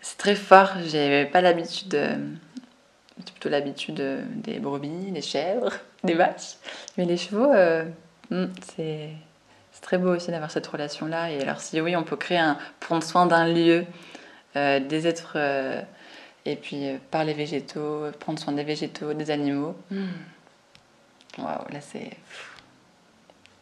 c'est 0.00 0.16
très 0.16 0.36
fort. 0.36 0.70
J'ai 0.86 1.26
pas 1.26 1.40
l'habitude. 1.40 1.92
J'ai 1.92 3.32
plutôt 3.32 3.48
l'habitude 3.48 4.02
des 4.36 4.60
brebis, 4.60 5.10
des 5.10 5.20
chèvres, 5.20 5.74
des 6.04 6.14
vaches. 6.14 6.56
Mais 6.96 7.04
les 7.04 7.16
chevaux, 7.16 7.52
mmh, 8.30 8.46
c'est 8.74 9.10
c'est 9.80 9.86
très 9.86 9.98
beau 9.98 10.14
aussi 10.14 10.30
d'avoir 10.30 10.50
cette 10.50 10.66
relation-là. 10.66 11.30
Et 11.30 11.40
alors, 11.40 11.60
si 11.60 11.80
oui, 11.80 11.96
on 11.96 12.02
peut 12.02 12.16
créer 12.16 12.38
un, 12.38 12.58
prendre 12.80 13.02
soin 13.02 13.26
d'un 13.26 13.46
lieu, 13.46 13.86
euh, 14.56 14.80
des 14.80 15.06
êtres, 15.06 15.34
euh, 15.36 15.80
et 16.44 16.56
puis 16.56 16.88
euh, 16.88 16.98
par 17.10 17.24
les 17.24 17.34
végétaux, 17.34 18.10
prendre 18.18 18.38
soin 18.38 18.52
des 18.52 18.64
végétaux, 18.64 19.14
des 19.14 19.30
animaux. 19.30 19.74
Hmm. 19.90 20.06
Waouh, 21.38 21.72
là 21.72 21.80
c'est. 21.80 22.10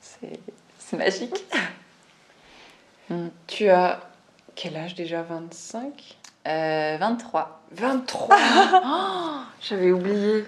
C'est 0.00 0.96
magique. 0.96 1.44
Hmm. 3.10 3.28
Tu 3.46 3.70
as 3.70 4.00
quel 4.54 4.76
âge 4.76 4.94
déjà? 4.94 5.22
25 5.22 6.18
23. 6.44 7.62
23 7.72 8.36
J'avais 9.62 9.90
oublié. 9.92 10.44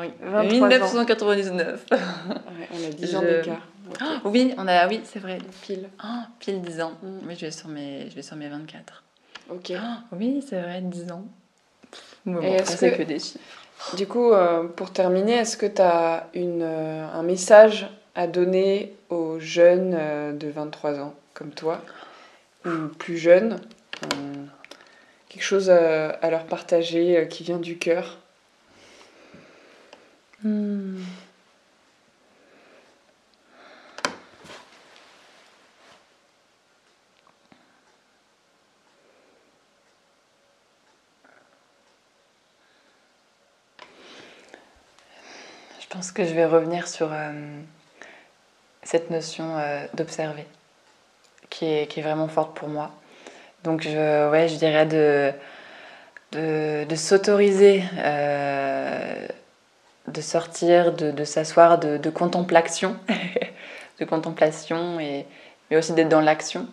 Oui, 0.00 0.10
1999. 0.50 1.86
Ouais, 1.90 1.98
on 2.72 2.88
a 2.88 2.90
10 2.90 3.16
ans 3.16 3.22
d'écart. 3.22 3.68
oui, 4.24 4.54
on 4.56 4.66
a, 4.68 4.88
oui, 4.88 5.00
c'est 5.04 5.18
vrai. 5.18 5.38
Pile. 5.62 5.88
Oh, 6.02 6.22
pile 6.38 6.60
10 6.60 6.80
ans. 6.80 6.92
Mm. 7.02 7.18
Oui, 7.26 7.34
je 7.36 7.46
vais, 7.46 7.50
sur 7.50 7.68
mes, 7.68 8.08
je 8.10 8.14
vais 8.14 8.22
sur 8.22 8.36
mes 8.36 8.48
24. 8.48 9.02
Ok. 9.50 9.72
Oh, 9.72 10.16
oui, 10.16 10.44
c'est 10.46 10.60
vrai, 10.60 10.80
10 10.80 11.12
ans. 11.12 11.24
Et 12.42 12.54
est-ce 12.54 12.76
que, 12.76 12.96
que 12.96 13.02
des 13.02 13.18
chiffres. 13.18 13.38
Du 13.96 14.06
coup, 14.06 14.32
euh, 14.32 14.64
pour 14.64 14.92
terminer, 14.92 15.34
est-ce 15.34 15.56
que 15.56 15.66
tu 15.66 15.82
as 15.82 16.28
une, 16.34 16.62
euh, 16.62 17.06
un 17.12 17.22
message 17.22 17.88
à 18.14 18.26
donner 18.26 18.94
aux 19.10 19.38
jeunes 19.38 19.96
euh, 19.98 20.32
de 20.32 20.48
23 20.48 21.00
ans, 21.00 21.14
comme 21.34 21.50
toi, 21.50 21.82
ou 22.64 22.88
plus 22.98 23.18
jeunes 23.18 23.60
Quelque 25.28 25.44
chose 25.44 25.70
à, 25.70 26.30
leur 26.30 26.44
partager 26.44 27.26
qui 27.30 27.42
vient 27.42 27.58
du 27.58 27.78
cœur? 27.78 28.18
Hmm. 30.42 31.02
Je 45.92 45.98
pense 45.98 46.10
que 46.10 46.24
je 46.24 46.32
vais 46.32 46.46
revenir 46.46 46.88
sur 46.88 47.12
euh, 47.12 47.60
cette 48.82 49.10
notion 49.10 49.58
euh, 49.58 49.84
d'observer, 49.92 50.46
qui 51.50 51.66
est, 51.66 51.86
qui 51.86 52.00
est, 52.00 52.02
vraiment 52.02 52.28
forte 52.28 52.56
pour 52.56 52.68
moi. 52.68 52.92
Donc, 53.62 53.82
je, 53.82 54.30
ouais, 54.30 54.48
je 54.48 54.56
dirais 54.56 54.86
de, 54.86 55.32
de, 56.32 56.96
s'autoriser, 56.96 57.84
euh, 57.98 59.28
de 60.08 60.20
sortir, 60.20 60.92
de, 60.92 61.10
de 61.10 61.24
s'asseoir, 61.24 61.78
de, 61.78 61.96
de, 61.96 62.10
contemplation, 62.10 62.96
de 64.00 64.04
contemplation, 64.04 64.98
et, 65.00 65.26
mais 65.70 65.76
aussi 65.76 65.92
d'être 65.92 66.08
dans 66.08 66.20
l'action. 66.20 66.66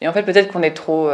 Et 0.00 0.08
en 0.08 0.12
fait, 0.12 0.22
peut-être 0.22 0.52
qu'on 0.52 0.62
est 0.62 0.74
trop, 0.74 1.10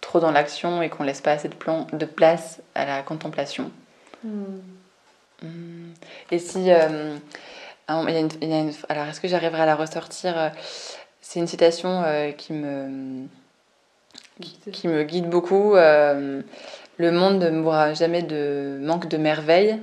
trop 0.00 0.20
dans 0.20 0.30
l'action 0.30 0.82
et 0.82 0.88
qu'on 0.88 1.04
laisse 1.04 1.20
pas 1.20 1.32
assez 1.32 1.48
de, 1.48 1.54
plan, 1.54 1.86
de 1.92 2.06
place 2.06 2.60
à 2.74 2.86
la 2.86 3.02
contemplation. 3.02 3.70
Hmm. 4.24 4.60
Hmm. 5.42 5.92
Et 6.30 6.38
si. 6.38 6.70
Euh, 6.70 7.16
alors, 7.88 8.08
est-ce 8.08 9.20
que 9.20 9.28
j'arriverai 9.28 9.62
à 9.62 9.66
la 9.66 9.74
ressortir 9.74 10.38
euh, 10.38 10.48
C'est 11.20 11.40
une 11.40 11.46
citation 11.46 12.02
euh, 12.04 12.30
qui, 12.30 12.52
me, 12.52 13.26
qui, 14.40 14.88
me 14.88 15.02
guide 15.02 15.28
beaucoup. 15.28 15.74
le 15.74 16.42
monde 16.98 17.42
ne 17.42 17.50
mourra 17.50 17.92
jamais 17.94 18.22
de 18.22 18.78
manque 18.80 19.08
de 19.08 19.16
merveille, 19.16 19.78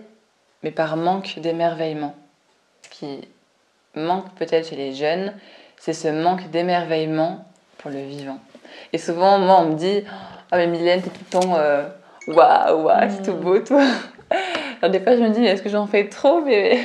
mais 0.64 0.72
par 0.72 0.97
manque 0.97 1.39
d'émerveillement. 1.39 2.16
Ce 2.84 2.89
qui 2.89 3.28
manque 3.95 4.34
peut-être 4.36 4.70
chez 4.70 4.76
les 4.76 4.93
jeunes, 4.93 5.34
c'est 5.78 5.93
ce 5.93 6.07
manque 6.07 6.49
d'émerveillement 6.49 7.45
pour 7.78 7.91
le 7.91 8.01
vivant. 8.01 8.39
Et 8.93 8.97
souvent, 8.97 9.39
moi, 9.39 9.62
on 9.62 9.70
me 9.72 9.76
dit 9.76 10.03
Ah, 10.51 10.57
mais 10.57 10.68
Mylène, 10.68 11.01
t'es 11.01 11.10
tout 11.10 11.26
le 11.26 11.39
temps 11.39 11.57
waouh, 12.28 12.84
waouh, 12.84 13.10
c'est 13.10 13.24
tout 13.24 13.34
hmm. 13.34 13.41
beau, 13.41 13.60
toi. 13.60 13.84
Alors 14.82 14.91
des 14.91 14.99
fois, 14.99 15.16
je 15.16 15.22
me 15.22 15.30
dis, 15.30 15.43
est-ce 15.43 15.62
que 15.62 15.70
j'en 15.70 15.88
fais 15.88 16.07
trop 16.07 16.41
mais... 16.41 16.80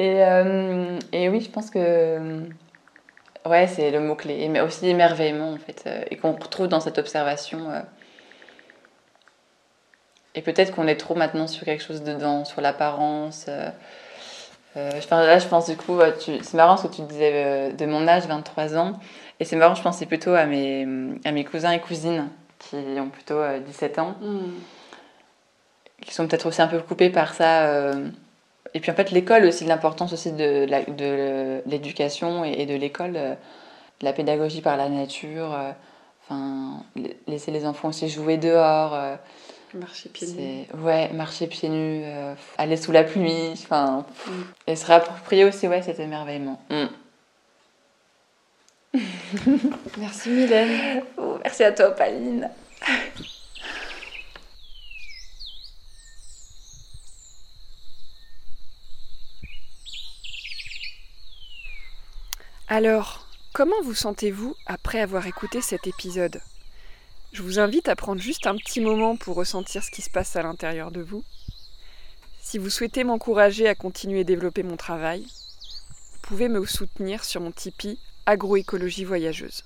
Et, 0.00 0.24
euh, 0.24 0.98
et, 1.12 1.28
oui, 1.28 1.40
je 1.40 1.48
pense 1.50 1.70
que 1.70 2.40
ouais, 3.46 3.66
c'est 3.68 3.92
le 3.92 4.00
mot-clé. 4.00 4.48
Mais 4.48 4.60
aussi 4.60 4.86
l'émerveillement, 4.86 5.52
en 5.52 5.56
fait, 5.56 5.84
euh, 5.86 6.02
et 6.10 6.16
qu'on 6.16 6.32
retrouve 6.32 6.66
dans 6.66 6.80
cette 6.80 6.98
observation. 6.98 7.70
Euh. 7.70 7.80
Et 10.34 10.42
peut-être 10.42 10.74
qu'on 10.74 10.88
est 10.88 10.96
trop 10.96 11.14
maintenant 11.14 11.46
sur 11.46 11.64
quelque 11.64 11.82
chose 11.82 12.02
dedans, 12.02 12.44
sur 12.44 12.60
l'apparence. 12.60 13.46
là, 14.76 15.38
je 15.38 15.46
pense 15.46 15.68
du 15.68 15.76
coup, 15.76 16.00
c'est 16.18 16.54
marrant 16.54 16.76
ce 16.76 16.88
que 16.88 16.94
tu 16.94 17.02
disais 17.02 17.72
de 17.72 17.86
mon 17.86 18.08
âge, 18.08 18.26
23 18.26 18.76
ans. 18.76 18.98
Et 19.40 19.44
c'est 19.44 19.56
marrant, 19.56 19.74
je 19.74 19.82
pensais 19.82 20.06
plutôt 20.06 20.34
à 20.34 20.46
mes, 20.46 20.86
à 21.24 21.32
mes 21.32 21.44
cousins 21.44 21.70
et 21.70 21.80
cousines 21.80 22.28
qui 22.58 22.76
ont 22.76 23.10
plutôt 23.10 23.40
17 23.66 23.98
ans. 23.98 24.14
Hmm 24.20 24.50
qui 26.04 26.14
sont 26.14 26.26
peut-être 26.26 26.46
aussi 26.46 26.62
un 26.62 26.68
peu 26.68 26.78
coupés 26.80 27.10
par 27.10 27.34
ça. 27.34 27.66
Euh. 27.66 28.08
Et 28.74 28.80
puis 28.80 28.90
en 28.90 28.94
fait, 28.94 29.10
l'école 29.10 29.44
aussi, 29.44 29.64
l'importance 29.64 30.12
aussi 30.12 30.32
de, 30.32 30.66
de 30.66 31.62
l'éducation 31.66 32.44
et, 32.44 32.66
de 32.66 32.74
l'école, 32.74 33.14
euh, 33.16 33.34
de 34.00 34.04
la 34.04 34.12
pédagogie 34.12 34.60
par 34.60 34.76
la 34.76 34.88
nature, 34.88 35.54
euh, 35.54 35.70
enfin, 36.22 36.82
laisser 37.28 37.50
les 37.52 37.66
enfants 37.66 37.88
aussi 37.88 38.08
jouer 38.08 38.36
dehors. 38.36 38.98
Marcher 39.74 40.08
pieds 40.08 40.28
nus. 40.28 40.66
Ouais, 40.82 41.12
marcher 41.12 41.46
pieds 41.46 41.68
nus, 41.68 42.04
aller 42.58 42.76
sous 42.76 42.92
la 42.92 43.02
pluie, 43.02 43.50
enfin, 43.52 44.06
mm. 44.26 44.30
et 44.68 44.76
se 44.76 44.86
réapproprier 44.86 45.44
aussi 45.44 45.66
ouais, 45.66 45.82
cet 45.82 45.98
émerveillement. 45.98 46.60
Mm. 46.70 46.86
merci 49.98 50.28
Mylène. 50.28 51.02
Oh, 51.16 51.38
merci 51.42 51.64
à 51.64 51.72
toi, 51.72 51.90
Pauline. 51.90 52.48
Alors, 62.68 63.26
comment 63.52 63.82
vous 63.82 63.94
sentez-vous 63.94 64.54
après 64.66 65.00
avoir 65.00 65.26
écouté 65.26 65.60
cet 65.60 65.86
épisode? 65.86 66.40
Je 67.34 67.42
vous 67.42 67.58
invite 67.58 67.88
à 67.88 67.96
prendre 67.96 68.22
juste 68.22 68.46
un 68.46 68.54
petit 68.56 68.80
moment 68.80 69.16
pour 69.16 69.34
ressentir 69.34 69.82
ce 69.82 69.90
qui 69.90 70.02
se 70.02 70.08
passe 70.08 70.36
à 70.36 70.42
l'intérieur 70.44 70.92
de 70.92 71.00
vous. 71.00 71.24
Si 72.40 72.58
vous 72.58 72.70
souhaitez 72.70 73.02
m'encourager 73.02 73.66
à 73.66 73.74
continuer 73.74 74.20
à 74.20 74.24
développer 74.24 74.62
mon 74.62 74.76
travail, 74.76 75.22
vous 75.22 76.18
pouvez 76.22 76.48
me 76.48 76.64
soutenir 76.64 77.24
sur 77.24 77.40
mon 77.40 77.50
Tipeee 77.50 77.98
Agroécologie 78.26 79.04
Voyageuse. 79.04 79.64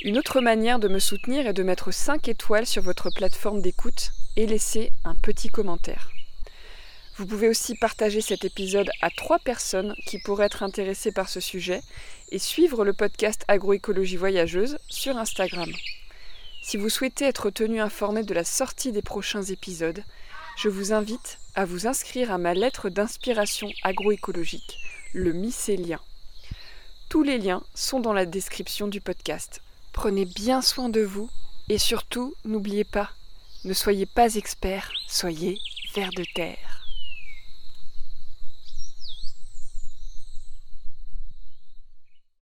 Une 0.00 0.16
autre 0.16 0.40
manière 0.40 0.78
de 0.78 0.88
me 0.88 0.98
soutenir 0.98 1.46
est 1.46 1.52
de 1.52 1.62
mettre 1.62 1.90
5 1.90 2.26
étoiles 2.28 2.66
sur 2.66 2.82
votre 2.82 3.10
plateforme 3.10 3.60
d'écoute 3.60 4.12
et 4.36 4.46
laisser 4.46 4.92
un 5.04 5.16
petit 5.16 5.50
commentaire. 5.50 6.08
Vous 7.18 7.26
pouvez 7.26 7.50
aussi 7.50 7.74
partager 7.74 8.22
cet 8.22 8.46
épisode 8.46 8.88
à 9.02 9.10
trois 9.10 9.40
personnes 9.40 9.94
qui 10.06 10.18
pourraient 10.18 10.46
être 10.46 10.62
intéressées 10.62 11.12
par 11.12 11.28
ce 11.28 11.40
sujet 11.40 11.82
et 12.30 12.38
suivre 12.38 12.82
le 12.82 12.94
podcast 12.94 13.44
Agroécologie 13.46 14.16
Voyageuse 14.16 14.78
sur 14.88 15.18
Instagram. 15.18 15.70
Si 16.70 16.76
vous 16.76 16.88
souhaitez 16.88 17.24
être 17.24 17.50
tenu 17.50 17.80
informé 17.80 18.22
de 18.22 18.32
la 18.32 18.44
sortie 18.44 18.92
des 18.92 19.02
prochains 19.02 19.42
épisodes, 19.42 20.04
je 20.56 20.68
vous 20.68 20.92
invite 20.92 21.40
à 21.56 21.64
vous 21.64 21.88
inscrire 21.88 22.30
à 22.30 22.38
ma 22.38 22.54
lettre 22.54 22.90
d'inspiration 22.90 23.68
agroécologique, 23.82 24.78
le 25.12 25.32
mycélien. 25.32 25.98
Tous 27.08 27.24
les 27.24 27.38
liens 27.38 27.64
sont 27.74 27.98
dans 27.98 28.12
la 28.12 28.24
description 28.24 28.86
du 28.86 29.00
podcast. 29.00 29.62
Prenez 29.92 30.26
bien 30.26 30.62
soin 30.62 30.88
de 30.88 31.00
vous 31.00 31.28
et 31.68 31.78
surtout, 31.78 32.36
n'oubliez 32.44 32.84
pas, 32.84 33.10
ne 33.64 33.74
soyez 33.74 34.06
pas 34.06 34.36
expert, 34.36 34.92
soyez 35.08 35.58
vers 35.96 36.10
de 36.10 36.24
terre. 36.36 36.79